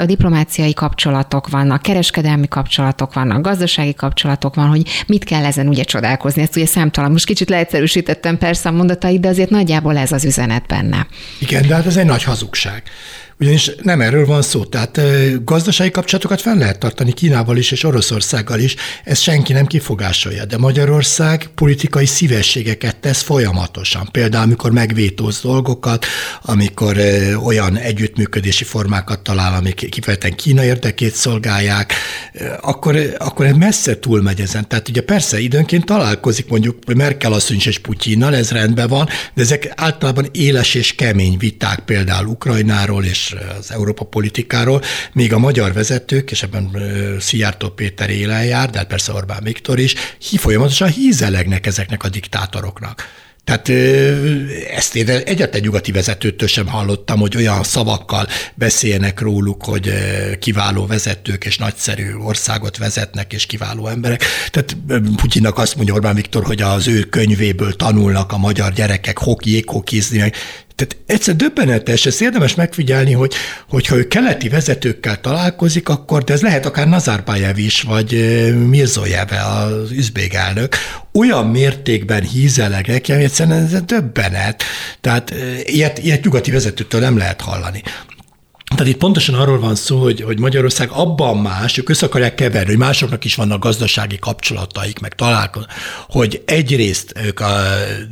[0.06, 6.42] diplomáciai kapcsolatok vannak, kereskedelmi kapcsolatok vannak, gazdasági kapcsolatok van, hogy mit kell ezen ugye csodálkozni.
[6.42, 10.24] Ezt ugye számtalan, most kicsit lehet leegyszerűsítettem persze a mondatait, de azért nagyjából ez az
[10.24, 11.06] üzenet benne.
[11.38, 12.82] Igen, de hát ez egy nagy hazugság.
[13.40, 14.64] Ugyanis nem erről van szó.
[14.64, 15.00] Tehát
[15.44, 20.44] gazdasági kapcsolatokat fel lehet tartani Kínával is és Oroszországgal is, ezt senki nem kifogásolja.
[20.44, 24.08] De Magyarország politikai szívességeket tesz folyamatosan.
[24.12, 26.06] Például, amikor megvétóz dolgokat,
[26.42, 26.96] amikor
[27.44, 31.92] olyan együttműködési formákat talál, amik kifejezetten Kína érdekét szolgálják,
[32.60, 34.68] akkor, akkor messze túlmegy ezen.
[34.68, 39.72] Tehát ugye persze időnként találkozik mondjuk Merkel asszony és Putyinnal, ez rendben van, de ezek
[39.76, 44.82] általában éles és kemény viták például Ukrajnáról és az Európa politikáról,
[45.12, 46.76] még a magyar vezetők, és ebben
[47.20, 53.08] Szijjártó Péter élen jár, de hát persze Orbán Viktor is, folyamatosan hízelegnek ezeknek a diktátoroknak.
[53.44, 53.68] Tehát
[54.76, 59.92] ezt én egyetlen nyugati vezetőtől sem hallottam, hogy olyan szavakkal beszéljenek róluk, hogy
[60.38, 64.24] kiváló vezetők és nagyszerű országot vezetnek, és kiváló emberek.
[64.50, 64.76] Tehát
[65.16, 70.18] Putyinnak azt mondja Orbán Viktor, hogy az ő könyvéből tanulnak a magyar gyerekek hoki, jéghokizni,
[70.18, 70.34] meg
[70.80, 73.34] tehát egyszer döbbenetes, ezt érdemes megfigyelni, hogy
[73.68, 78.12] hogyha ő keleti vezetőkkel találkozik, akkor, de ez lehet akár Nazarbayev is, vagy
[78.68, 80.76] Mirzojeve, az üzbég elnök,
[81.12, 84.62] olyan mértékben hízelegek, hogy egyszerűen ez döbbenet.
[85.00, 87.82] Tehát ilyet, ilyet nyugati vezetőtől nem lehet hallani.
[88.76, 92.68] Tehát itt pontosan arról van szó, hogy, hogy Magyarország abban más, ők össze akarják keverni,
[92.68, 95.72] hogy másoknak is vannak gazdasági kapcsolataik, meg találkoznak,
[96.08, 97.60] hogy egyrészt ők a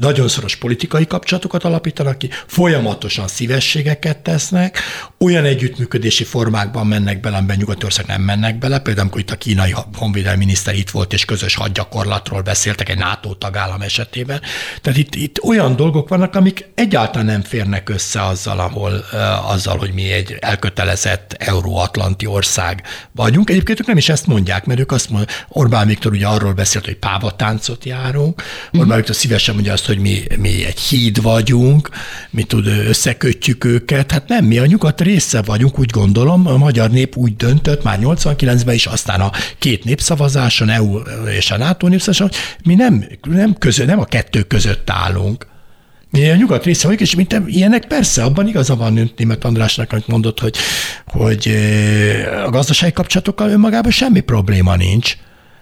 [0.01, 4.79] nagyon szoros politikai kapcsolatokat alapítanak ki, folyamatosan szívességeket tesznek,
[5.19, 9.75] olyan együttműködési formákban mennek bele, amiben Nyugatország nem mennek bele, például amikor itt a kínai
[9.95, 14.41] honvédelmi miniszter itt volt, és közös hadgyakorlatról beszéltek egy NATO tagállam esetében.
[14.83, 19.05] Tehát itt, itt olyan dolgok vannak, amik egyáltalán nem férnek össze azzal, ahol,
[19.47, 23.51] azzal, hogy mi egy elkötelezett euróatlanti ország vagyunk.
[23.51, 26.85] Egyébként ők nem is ezt mondják, mert ők azt mondják, Orbán Viktor ugye arról beszélt,
[26.85, 28.43] hogy pávatáncot járunk,
[28.73, 28.97] Orbán mm.
[28.97, 31.89] Viktor szívesen mondja azt, hogy mi, mi egy híd vagyunk,
[32.31, 34.13] mi tud, összekötjük őket.
[34.13, 37.99] Hát nem, mi a nyugat része vagyunk, úgy gondolom, a magyar nép úgy döntött már
[38.03, 40.99] 89-ben is, aztán a két népszavazáson, EU
[41.37, 42.31] és a NATO népszavazáson,
[42.65, 45.47] mi nem, nem, közö, nem a kettő között állunk.
[46.11, 50.07] Mi a nyugat része vagyunk, és mint ilyenek persze, abban igaza van Német Andrásnak, amit
[50.07, 50.57] mondott, hogy,
[51.07, 51.49] hogy
[52.45, 55.17] a gazdasági kapcsolatokkal önmagában semmi probléma nincs.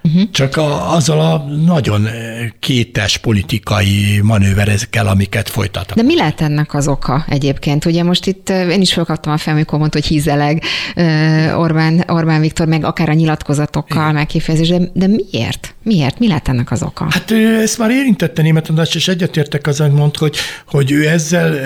[0.07, 0.31] Uh-huh.
[0.31, 2.09] Csak a, azzal a nagyon
[2.61, 5.97] kétes politikai manőverezkel, amiket folytatnak.
[5.97, 7.85] De mi lehet ennek az oka egyébként?
[7.85, 10.62] Ugye most itt én is felkaptam a fel, amikor mondta, hogy hízeleg
[11.57, 15.74] Orbán, Orbán Viktor, meg akár a nyilatkozatokkal megkifejezés, de, de miért?
[15.83, 16.19] Miért?
[16.19, 17.07] Mi lehet ennek az oka?
[17.11, 17.31] Hát
[17.62, 21.59] ezt már érintette német András, és egyetértek azon, mond, hogy, hogy ő ezzel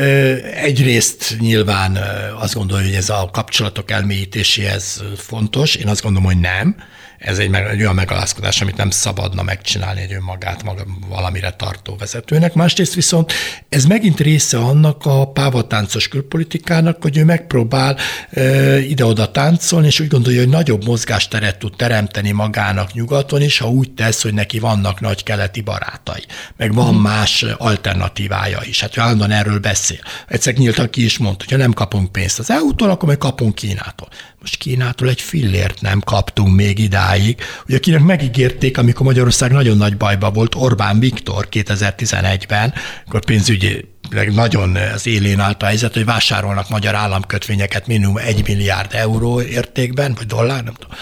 [0.54, 1.98] egyrészt nyilván
[2.40, 6.76] azt gondolja, hogy ez a kapcsolatok elmélyítéséhez fontos, én azt gondolom, hogy nem,
[7.20, 12.54] ez egy, egy olyan megalázkodás, amit nem szabadna megcsinálni egy önmagát maga, valamire tartó vezetőnek.
[12.54, 13.32] Másrészt viszont
[13.68, 17.96] ez megint része annak a pávatáncos külpolitikának, hogy ő megpróbál
[18.30, 23.68] e, ide-oda táncolni, és úgy gondolja, hogy nagyobb mozgásteret tud teremteni magának nyugaton is, ha
[23.68, 26.24] úgy tesz, hogy neki vannak nagy keleti barátai,
[26.56, 27.00] meg van hmm.
[27.00, 28.80] más alternatívája is.
[28.80, 30.00] Hát ő állandóan erről beszél.
[30.28, 33.54] Egyszer nyíltan ki is mondta, hogy ha nem kapunk pénzt az EU-tól, akkor meg kapunk
[33.54, 34.08] Kínától.
[34.40, 37.40] Most Kínától egy fillért nem kaptunk még idáig.
[37.66, 42.72] Ugye akinek megígérték, amikor Magyarország nagyon nagy bajba volt, Orbán Viktor 2011-ben,
[43.06, 43.88] akkor pénzügyi
[44.34, 50.14] nagyon az élén állt a helyzet, hogy vásárolnak magyar államkötvényeket minimum egy milliárd euró értékben,
[50.14, 50.96] vagy dollár, nem tudom.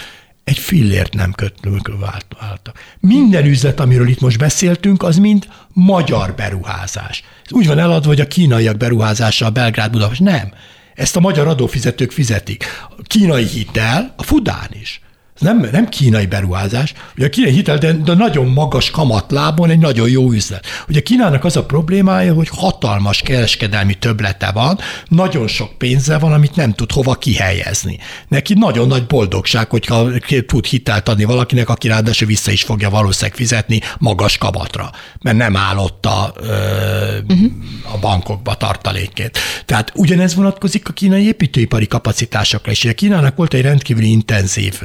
[0.45, 1.91] Egy fillért nem kötünk,
[2.41, 2.79] váltak.
[3.01, 7.23] Minden üzlet, amiről itt most beszéltünk, az mind magyar beruházás.
[7.45, 10.21] Ez úgy van eladva, hogy a kínaiak beruházása a Belgrád-Budapest.
[10.21, 10.53] Nem.
[10.99, 12.65] Ezt a magyar adófizetők fizetik.
[12.97, 15.01] A kínai hitel, a Fudán is
[15.39, 20.09] nem, nem kínai beruházás, ugye a kínai hitel, de, de nagyon magas kamatlábon egy nagyon
[20.09, 20.67] jó üzlet.
[20.89, 24.79] Ugye Kínának az a problémája, hogy hatalmas kereskedelmi töblete van,
[25.09, 27.99] nagyon sok pénze van, amit nem tud hova kihelyezni.
[28.29, 30.09] Neki nagyon nagy boldogság, hogyha
[30.47, 34.91] tud hitelt adni valakinek, aki ráadásul vissza is fogja valószínűleg fizetni magas kabatra,
[35.21, 36.47] mert nem állott a, ö,
[37.29, 37.53] uh-huh.
[37.95, 39.39] a bankokba tartalékét.
[39.65, 42.85] Tehát ugyanez vonatkozik a kínai építőipari kapacitásokra is.
[42.85, 44.81] Ugye Kínának volt egy rendkívüli intenzív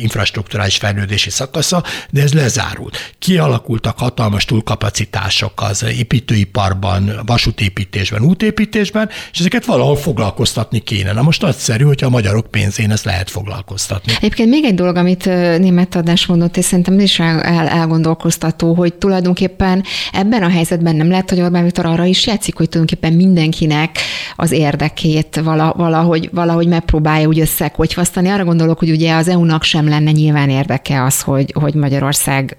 [0.00, 3.14] infrastruktúrális fejlődési szakasza, de ez lezárult.
[3.18, 11.12] Kialakultak hatalmas túlkapacitások az építőiparban, vasútépítésben, útépítésben, és ezeket valahol foglalkoztatni kéne.
[11.12, 14.12] Na most nagyszerű, hogyha a magyarok pénzén ezt lehet foglalkoztatni.
[14.16, 15.24] Egyébként még egy dolog, amit
[15.58, 21.30] német adás mondott, és szerintem is el, elgondolkoztató, hogy tulajdonképpen ebben a helyzetben nem lehet,
[21.30, 23.98] hogy Orbán Viktor arra is játszik, hogy tulajdonképpen mindenkinek
[24.36, 28.28] az érdekét valahogy, valahogy megpróbálja úgy összekocsvasztani.
[28.28, 32.56] Arra gondolok, hogy ugye az EU-nak sem lenne nyilván érdeke az, hogy, hogy Magyarország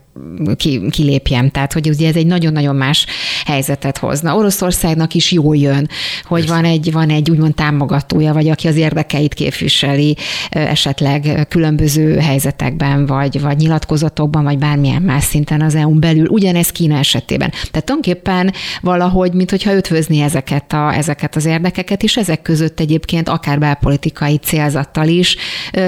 [0.56, 1.50] ki, kilépjem.
[1.50, 3.06] Tehát, hogy ugye ez egy nagyon-nagyon más
[3.46, 4.36] helyzetet hozna.
[4.36, 5.90] Oroszországnak is jól jön,
[6.24, 10.18] hogy van egy, van egy úgymond támogatója, vagy aki az érdekeit képviseli
[10.50, 16.28] esetleg különböző helyzetekben, vagy, vagy nyilatkozatokban, vagy bármilyen más szinten az EU-n belül.
[16.28, 17.50] Ugyanez Kína esetében.
[17.50, 23.30] Tehát tulajdonképpen valahogy, mint hogyha ötvözni ezeket, a, ezeket az érdekeket, és ezek között egyébként
[23.30, 25.36] akár belpolitikai célzattal is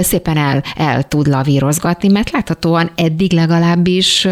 [0.02, 4.28] szépen el, el tud lavírozgatni, mert láthatóan eddig legalábbis is,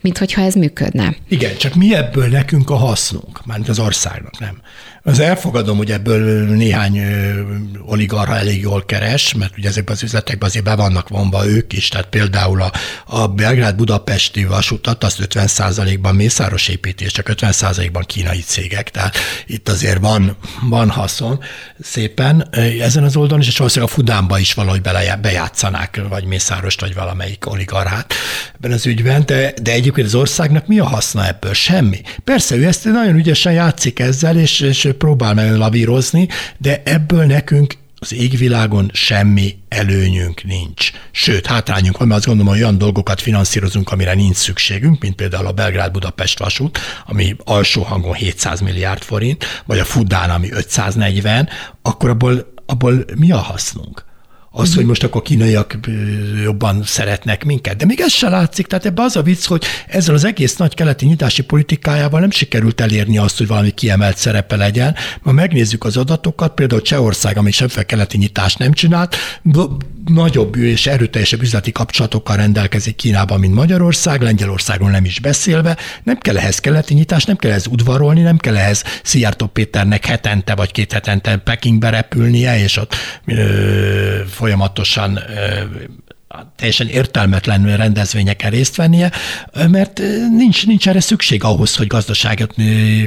[0.00, 1.16] mint hogyha ez működne.
[1.28, 4.60] Igen, csak mi ebből nekünk a hasznunk, mármint az országnak, nem.
[5.02, 7.02] Az elfogadom, hogy ebből néhány
[7.86, 11.88] oligarha elég jól keres, mert ugye ezekben az üzletekben azért be vannak vonva ők is,
[11.88, 12.72] tehát például a,
[13.06, 17.52] a Belgrád-Budapesti vasutat azt 50 ban mészáros építés, csak 50
[17.92, 19.16] ban kínai cégek, tehát
[19.46, 20.36] itt azért van,
[20.68, 21.40] van haszon
[21.80, 22.48] szépen
[22.80, 27.50] ezen az oldalon, és valószínűleg a Fudánba is valahogy bele, bejátszanák, vagy Mészárost, vagy valamelyik
[27.50, 28.14] oligarchát
[28.54, 31.52] ebben az ügyben, de, de egyébként az országnak mi a haszna ebből?
[31.52, 32.00] Semmi.
[32.24, 36.28] Persze, ő ezt nagyon ügyesen játszik ezzel, és, és próbál meg lavírozni,
[36.58, 40.90] de ebből nekünk az égvilágon semmi előnyünk nincs.
[41.10, 45.46] Sőt, hátrányunk van, mert azt gondolom, hogy olyan dolgokat finanszírozunk, amire nincs szükségünk, mint például
[45.46, 51.48] a Belgrád-Budapest vasút, ami alsó hangon 700 milliárd forint, vagy a Fudán, ami 540,
[51.82, 54.06] akkor abból, abból mi a hasznunk?
[54.50, 55.78] Az, hogy most akkor kínaiak
[56.42, 57.76] jobban szeretnek minket.
[57.76, 60.74] De még ez se látszik, tehát ebbe az a vicc, hogy ezzel az egész nagy
[60.74, 64.94] keleti nyitási politikájával nem sikerült elérni azt, hogy valami kiemelt szerepe legyen.
[65.22, 69.16] Ma megnézzük az adatokat, például Csehország, ami semmiféle keleti nyitást nem csinált,
[70.04, 75.76] nagyobb és erőteljesebb üzleti kapcsolatokkal rendelkezik Kínában, mint Magyarország, Lengyelországon nem is beszélve.
[76.02, 80.54] Nem kell ehhez keleti nyitás, nem kell ehhez udvarolni, nem kell ehhez Szijjártó Péternek hetente
[80.54, 82.94] vagy két hetente Pekingbe repülnie, és ott
[83.26, 85.18] ö, folyamatosan
[86.56, 89.12] teljesen értelmetlen rendezvényeken részt vennie,
[89.70, 90.00] mert
[90.36, 92.46] nincs, nincs erre szükség ahhoz, hogy gazdasági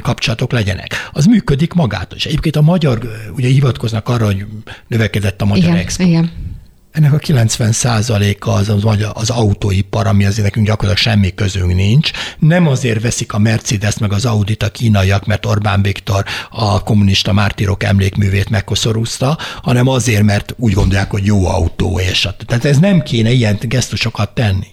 [0.02, 1.08] kapcsolatok legyenek.
[1.12, 2.16] Az működik magától.
[2.16, 3.00] És egyébként a magyar,
[3.36, 4.46] ugye hivatkoznak arra, hogy
[4.88, 6.08] növekedett a magyar igen, export.
[6.08, 6.51] Igen
[6.92, 12.10] ennek a 90 százaléka az, az, az autóipar, ami azért nekünk gyakorlatilag semmi közünk nincs.
[12.38, 17.32] Nem azért veszik a Mercedes meg az Audit a kínaiak, mert Orbán Viktor a kommunista
[17.32, 23.02] mártírok emlékművét megkoszorúzta, hanem azért, mert úgy gondolják, hogy jó autó, és tehát ez nem
[23.02, 24.66] kéne ilyen gesztusokat tenni.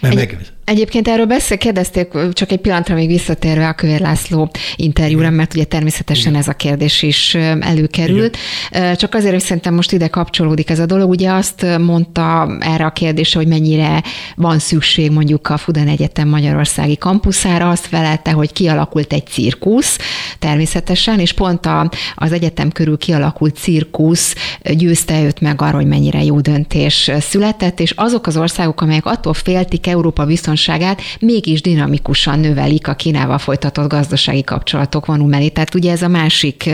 [0.00, 0.26] Mert Egy...
[0.26, 5.54] meg Egyébként erről beszél, kérdezték, csak egy pillanatra még visszatérve a Kövér László interjúra, mert
[5.54, 8.36] ugye természetesen ez a kérdés is előkerült.
[8.70, 8.96] Igen.
[8.96, 11.10] Csak azért, hogy szerintem most ide kapcsolódik ez a dolog.
[11.10, 14.02] Ugye azt mondta erre a kérdésre, hogy mennyire
[14.36, 19.98] van szükség mondjuk a Fudan Egyetem Magyarországi kampuszára, azt felelte, hogy kialakult egy cirkusz,
[20.38, 26.24] természetesen, és pont a, az egyetem körül kialakult cirkusz győzte őt meg arra, hogy mennyire
[26.24, 32.40] jó döntés született, és azok az országok, amelyek attól féltik Európa biztonságát, biztonságát mégis dinamikusan
[32.40, 35.50] növelik a Kínával folytatott gazdasági kapcsolatok vonumeli.
[35.50, 36.70] Tehát ugye ez a másik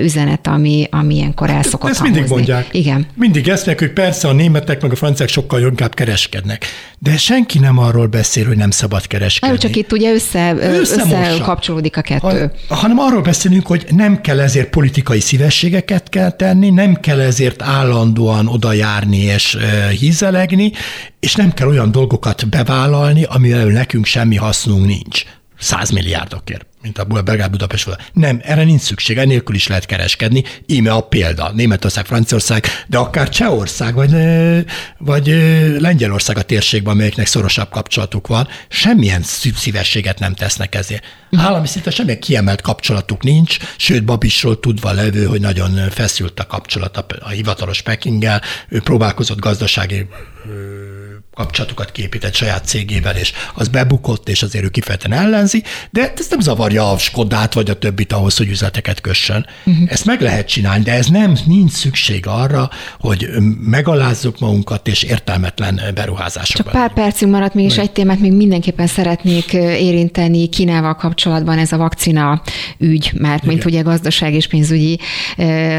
[0.00, 2.68] üzenet, ami, ami ilyenkor el szokott Ezt mindig mondják.
[2.70, 3.06] Igen.
[3.14, 6.66] Mindig ezt mondják, hogy persze a németek meg a franciák sokkal inkább kereskednek.
[6.98, 9.48] De senki nem arról beszél, hogy nem szabad kereskedni.
[9.48, 12.50] Nem, csak itt ugye össze, összekapcsolódik a kettő.
[12.68, 17.62] Ha, hanem arról beszélünk, hogy nem kell ezért politikai szívességeket kell tenni, nem kell ezért
[17.62, 19.58] állandóan oda járni és
[19.98, 20.72] hízelegni,
[21.20, 22.91] és nem kell olyan dolgokat bevállalni,
[23.28, 25.24] amivel nekünk semmi hasznunk nincs.
[25.58, 28.10] 100 milliárdokért mint a Belgrád Budapest volt.
[28.12, 30.44] Nem, erre nincs szükség, enélkül is lehet kereskedni.
[30.66, 31.50] Íme a példa.
[31.54, 34.14] Németország, Franciaország, de akár Csehország, vagy,
[34.98, 35.26] vagy
[35.78, 39.22] Lengyelország a térségben, amelyeknek szorosabb kapcsolatuk van, semmilyen
[39.54, 41.04] szívességet nem tesznek ezért.
[41.36, 46.96] Állami szinten semmilyen kiemelt kapcsolatuk nincs, sőt Babisról tudva levő, hogy nagyon feszült a kapcsolat
[46.96, 50.06] a, a hivatalos Pekinggel, ő próbálkozott gazdasági
[51.34, 56.40] kapcsolatokat képített saját cégével, és az bebukott, és azért ő kifejezetten ellenzi, de ez nem
[56.40, 59.46] zavarja a Skodát vagy a többit ahhoz, hogy üzleteket kössön.
[59.64, 59.92] Uh-huh.
[59.92, 63.28] Ezt meg lehet csinálni, de ez nem, nincs szükség arra, hogy
[63.60, 66.72] megalázzuk magunkat, és értelmetlen beruházásokban.
[66.72, 71.72] Csak pár percünk maradt még, és egy témát még mindenképpen szeretnék érinteni Kínával kapcsolatban, ez
[71.72, 72.42] a vakcina
[72.78, 74.98] ügy, mert mint ugye gazdaság és pénzügyi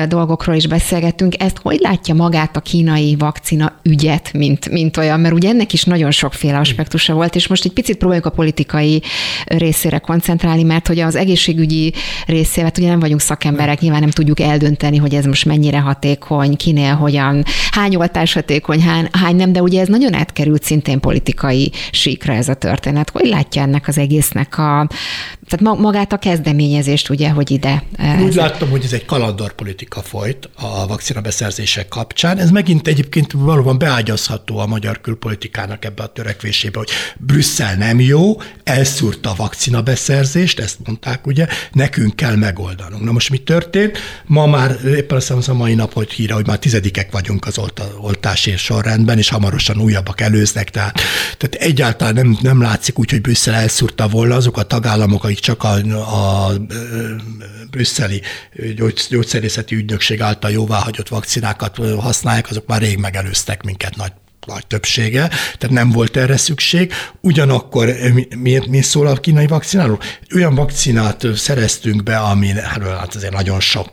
[0.08, 5.34] dolgokról is beszélgettünk, ezt hogy látja magát a kínai vakcina ügyet, mint, mint olyan, mert
[5.34, 9.02] ugye ennek is nagyon sokféle aspektusa volt, és most egy picit próbáljuk a politikai
[9.46, 11.94] részére koncentrálni, mert hogy az egészségügyi
[12.26, 16.94] részével ugye nem vagyunk szakemberek, nyilván nem tudjuk eldönteni, hogy ez most mennyire hatékony, kinél
[16.94, 22.34] hogyan, hány oltás hatékony, hány, hány nem, de ugye ez nagyon átkerült szintén politikai síkra
[22.34, 23.10] ez a történet.
[23.10, 24.88] Hogy látja ennek az egésznek a
[25.48, 27.84] tehát magát a kezdeményezést, ugye, hogy ide.
[28.22, 32.38] Úgy ez láttam, hogy ez egy kalandorpolitika folyt a vakcina beszerzések kapcsán.
[32.38, 35.02] Ez megint egyébként valóban beágyazható a magyar
[35.34, 41.48] külpolitikának ebbe a törekvésébe, hogy Brüsszel nem jó, elszúrta a vakcina beszerzést, ezt mondták, ugye,
[41.72, 43.04] nekünk kell megoldanunk.
[43.04, 43.98] Na most mi történt?
[44.26, 47.60] Ma már éppen azt hiszem, a mai nap, hogy híre, hogy már tizedikek vagyunk az
[47.98, 51.00] oltási sorrendben, és hamarosan újabbak előznek, tehát,
[51.38, 55.64] tehát egyáltalán nem, nem látszik úgy, hogy Brüsszel elszúrta volna azok a tagállamok, akik csak
[55.64, 55.74] a,
[56.46, 56.52] a
[57.72, 58.22] brüsszeli
[59.10, 64.12] gyógyszerészeti ügynökség által jóváhagyott vakcinákat használják, azok már rég megelőztek minket nagy
[64.46, 66.94] nagy többsége, tehát nem volt erre szükség.
[67.22, 67.96] Ugyanakkor
[68.38, 70.00] miért mi szól a kínai vakcináról?
[70.36, 73.90] Olyan vakcinát szereztünk be, ami hát azért nagyon sok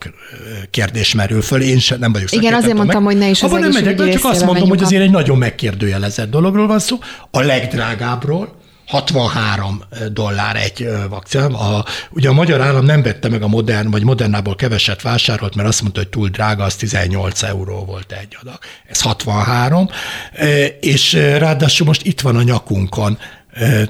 [0.71, 1.61] kérdés merül föl.
[1.61, 3.13] Én sem nem vagyok Igen, azért mondtam, meg.
[3.13, 6.67] hogy ne is az nem megyek csak azt mondom, hogy azért egy nagyon megkérdőjelezett dologról
[6.67, 6.99] van szó.
[7.31, 8.60] A legdrágábbról,
[8.91, 11.59] 63 dollár egy vakcina.
[11.59, 15.69] A, ugye a magyar állam nem vette meg a modern, vagy modernából keveset vásárolt, mert
[15.69, 18.59] azt mondta, hogy túl drága, az 18 euró volt egy adag.
[18.87, 19.89] Ez 63,
[20.81, 23.19] és ráadásul most itt van a nyakunkon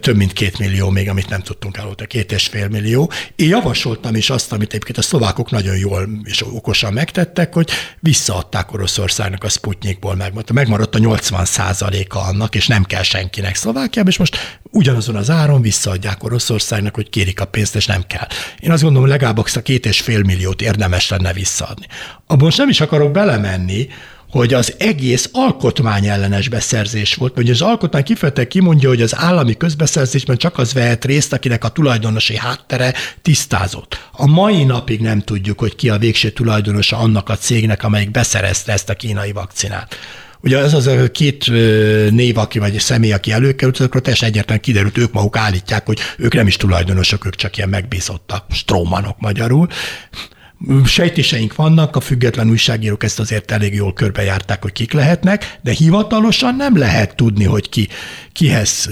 [0.01, 3.11] több mint két millió még, amit nem tudtunk a két és fél millió.
[3.37, 7.71] Én javasoltam is azt, amit egyébként a szlovákok nagyon jól és okosan megtettek, hogy
[8.01, 11.47] visszaadták Oroszországnak a Sputnikból, megmaradt, megmaradt a 80
[11.81, 17.11] a annak, és nem kell senkinek Szlovákiában, és most ugyanazon az áron visszaadják Oroszországnak, hogy
[17.11, 18.27] kérik a pénzt, és nem kell.
[18.61, 21.87] Én azt gondolom, legalább a két és fél milliót érdemes lenne visszaadni.
[22.27, 23.89] Abban most nem is akarok belemenni,
[24.31, 29.57] hogy az egész alkotmány ellenes beszerzés volt, hogy az alkotmány kifejezetten kimondja, hogy az állami
[29.57, 34.09] közbeszerzésben csak az vehet részt, akinek a tulajdonosi háttere tisztázott.
[34.13, 38.73] A mai napig nem tudjuk, hogy ki a végső tulajdonosa annak a cégnek, amelyik beszerezte
[38.73, 39.97] ezt a kínai vakcinát.
[40.43, 41.47] Ugye ez az a két
[42.11, 46.35] név, aki vagy személy, aki előkerült, akkor teljesen egyértelműen kiderült, ők maguk állítják, hogy ők
[46.35, 49.69] nem is tulajdonosok, ők csak ilyen megbízottak, strómanok magyarul.
[50.85, 56.55] Sejtéseink vannak, a független újságírók ezt azért elég jól körbejárták, hogy kik lehetnek, de hivatalosan
[56.55, 57.89] nem lehet tudni, hogy ki,
[58.33, 58.89] kihez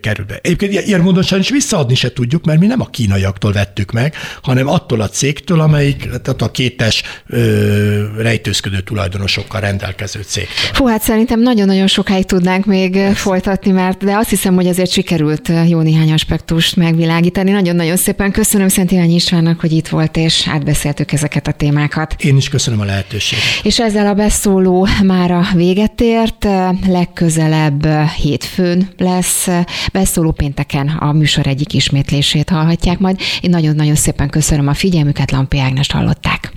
[0.00, 0.38] kerül be.
[0.42, 4.68] Egyébként ilyen módon is visszaadni se tudjuk, mert mi nem a kínaiaktól vettük meg, hanem
[4.68, 10.70] attól a cégtől, amelyik tehát a kétes ö, rejtőzködő tulajdonosokkal rendelkező cégtől.
[10.72, 13.16] Fú, hát szerintem nagyon-nagyon sokáig tudnánk még Ezt.
[13.16, 17.50] folytatni, mert de azt hiszem, hogy azért sikerült jó néhány aspektust megvilágítani.
[17.50, 22.14] Nagyon-nagyon szépen köszönöm Szent Iványi Istvánnak, hogy itt volt, és átbeszéltük ezeket a témákat.
[22.18, 23.44] Én is köszönöm a lehetőséget.
[23.62, 26.46] És ezzel a beszóló már a véget ért.
[26.86, 27.86] Legközelebb
[28.16, 29.48] hétfőn lesz
[29.92, 33.20] beszóló pénteken a műsor egyik ismétlését hallhatják majd.
[33.40, 36.52] Én nagyon-nagyon szépen köszönöm a figyelmüket, Lampi Ágnest hallották.